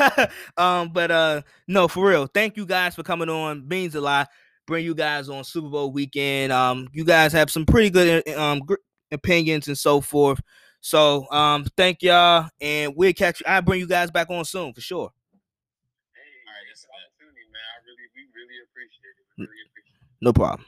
um, 0.56 0.90
but 0.90 1.10
uh, 1.10 1.42
no, 1.66 1.88
for 1.88 2.06
real. 2.06 2.26
Thank 2.26 2.56
you 2.56 2.66
guys 2.66 2.94
for 2.94 3.02
coming 3.02 3.28
on. 3.28 3.66
Means 3.66 3.94
a 3.94 4.00
lot. 4.00 4.28
Bring 4.66 4.84
you 4.84 4.94
guys 4.94 5.28
on 5.28 5.44
Super 5.44 5.68
Bowl 5.68 5.92
weekend. 5.92 6.52
Um, 6.52 6.88
you 6.92 7.04
guys 7.04 7.32
have 7.32 7.50
some 7.50 7.66
pretty 7.66 7.90
good 7.90 8.28
uh, 8.28 8.40
um 8.40 8.62
opinions 9.12 9.68
and 9.68 9.78
so 9.78 10.00
forth. 10.00 10.40
So 10.80 11.30
um, 11.30 11.66
thank 11.76 12.02
y'all, 12.02 12.48
and 12.60 12.94
we'll 12.96 13.12
catch 13.12 13.40
you. 13.40 13.46
I'll 13.48 13.62
bring 13.62 13.80
you 13.80 13.88
guys 13.88 14.10
back 14.10 14.30
on 14.30 14.44
soon 14.44 14.72
for 14.72 14.80
sure. 14.80 15.10
Hey, 16.14 16.20
all 16.46 16.54
right, 16.54 16.62
that's 16.68 16.86
opportunity, 16.86 17.42
man. 17.50 17.62
I 17.74 17.82
really, 18.56 18.66
appreciate 18.70 19.16
it. 19.18 19.26
We 19.38 19.44
really 19.44 19.56
appreciate 19.70 19.94
it. 19.94 20.24
No 20.24 20.32
problem. 20.32 20.66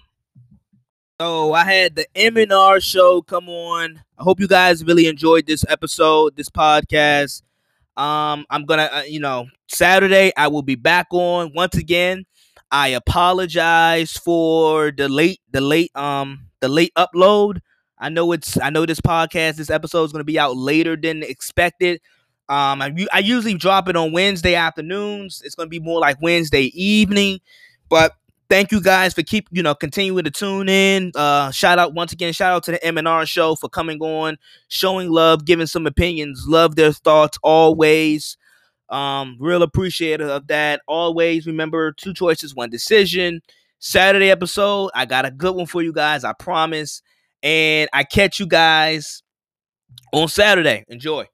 So 1.21 1.53
I 1.53 1.65
had 1.65 1.97
the 1.97 2.07
MNR 2.15 2.83
show 2.83 3.23
come 3.23 3.49
on. 3.49 4.03
I 4.19 4.23
hope 4.23 4.41
you 4.41 4.49
guys 4.49 4.85
really 4.85 5.07
enjoyed 5.07 5.47
this 5.47 5.65
episode, 5.69 6.37
this 6.37 6.49
podcast. 6.49 7.43
Um, 7.97 8.47
I'm 8.51 8.65
gonna, 8.65 8.89
uh, 8.93 9.03
you 9.09 9.19
know, 9.19 9.47
Saturday 9.67 10.33
I 10.37 10.49
will 10.49 10.63
be 10.63 10.77
back 10.77 11.09
on 11.11 11.53
once 11.55 11.77
again. 11.77 12.25
I 12.71 12.89
apologize 12.89 14.13
for 14.13 14.93
the 14.93 15.09
late, 15.09 15.41
the 15.51 15.61
late, 15.61 15.91
um, 15.97 16.47
the 16.61 16.69
late 16.69 16.93
upload. 16.97 17.61
I 17.99 18.09
know 18.11 18.31
it's 18.33 18.61
I 18.61 18.71
know 18.71 18.87
this 18.87 19.01
podcast, 19.01 19.57
this 19.57 19.71
episode 19.71 20.05
is 20.05 20.13
going 20.13 20.21
to 20.21 20.25
be 20.25 20.39
out 20.39 20.57
later 20.57 20.95
than 20.95 21.23
expected. 21.23 22.01
Um, 22.49 22.81
I, 22.81 22.95
I 23.13 23.19
usually 23.19 23.55
drop 23.55 23.89
it 23.89 23.97
on 23.97 24.13
Wednesday 24.13 24.55
afternoons. 24.55 25.43
It's 25.45 25.55
going 25.55 25.67
to 25.67 25.71
be 25.71 25.81
more 25.81 26.01
like 26.01 26.17
Wednesday 26.23 26.71
evening, 26.81 27.41
but 27.89 28.15
thank 28.49 28.73
you 28.73 28.81
guys 28.81 29.15
for 29.15 29.23
keep 29.23 29.49
you 29.51 29.63
know 29.63 29.75
continuing 29.75 30.25
to 30.25 30.31
tune 30.31 30.69
in. 30.69 31.13
Uh, 31.15 31.51
shout 31.51 31.79
out 31.79 31.95
once 31.95 32.13
again, 32.13 32.33
shout 32.33 32.53
out 32.53 32.65
to 32.65 32.73
the 32.73 32.79
MNR 32.79 33.27
show 33.27 33.55
for 33.55 33.69
coming 33.69 34.01
on, 34.01 34.39
showing 34.69 35.11
love, 35.11 35.45
giving 35.45 35.67
some 35.67 35.87
opinions, 35.87 36.45
love 36.47 36.77
their 36.77 36.93
thoughts 36.93 37.39
always. 37.43 38.37
Um, 38.89 39.37
real 39.39 39.63
appreciative 39.63 40.29
of 40.29 40.47
that. 40.47 40.81
Always 40.89 41.47
remember 41.47 41.93
two 41.93 42.15
choices, 42.15 42.55
one 42.55 42.71
decision. 42.71 43.43
Saturday 43.81 44.31
episode, 44.31 44.91
I 44.95 45.05
got 45.05 45.27
a 45.27 45.31
good 45.31 45.55
one 45.55 45.67
for 45.67 45.83
you 45.83 45.93
guys. 45.93 46.25
I 46.25 46.33
promise. 46.33 47.03
And 47.43 47.89
I 47.93 48.03
catch 48.03 48.41
you 48.41 48.47
guys 48.47 49.23
on 50.13 50.29
Saturday. 50.29 50.85
Enjoy. 50.89 51.27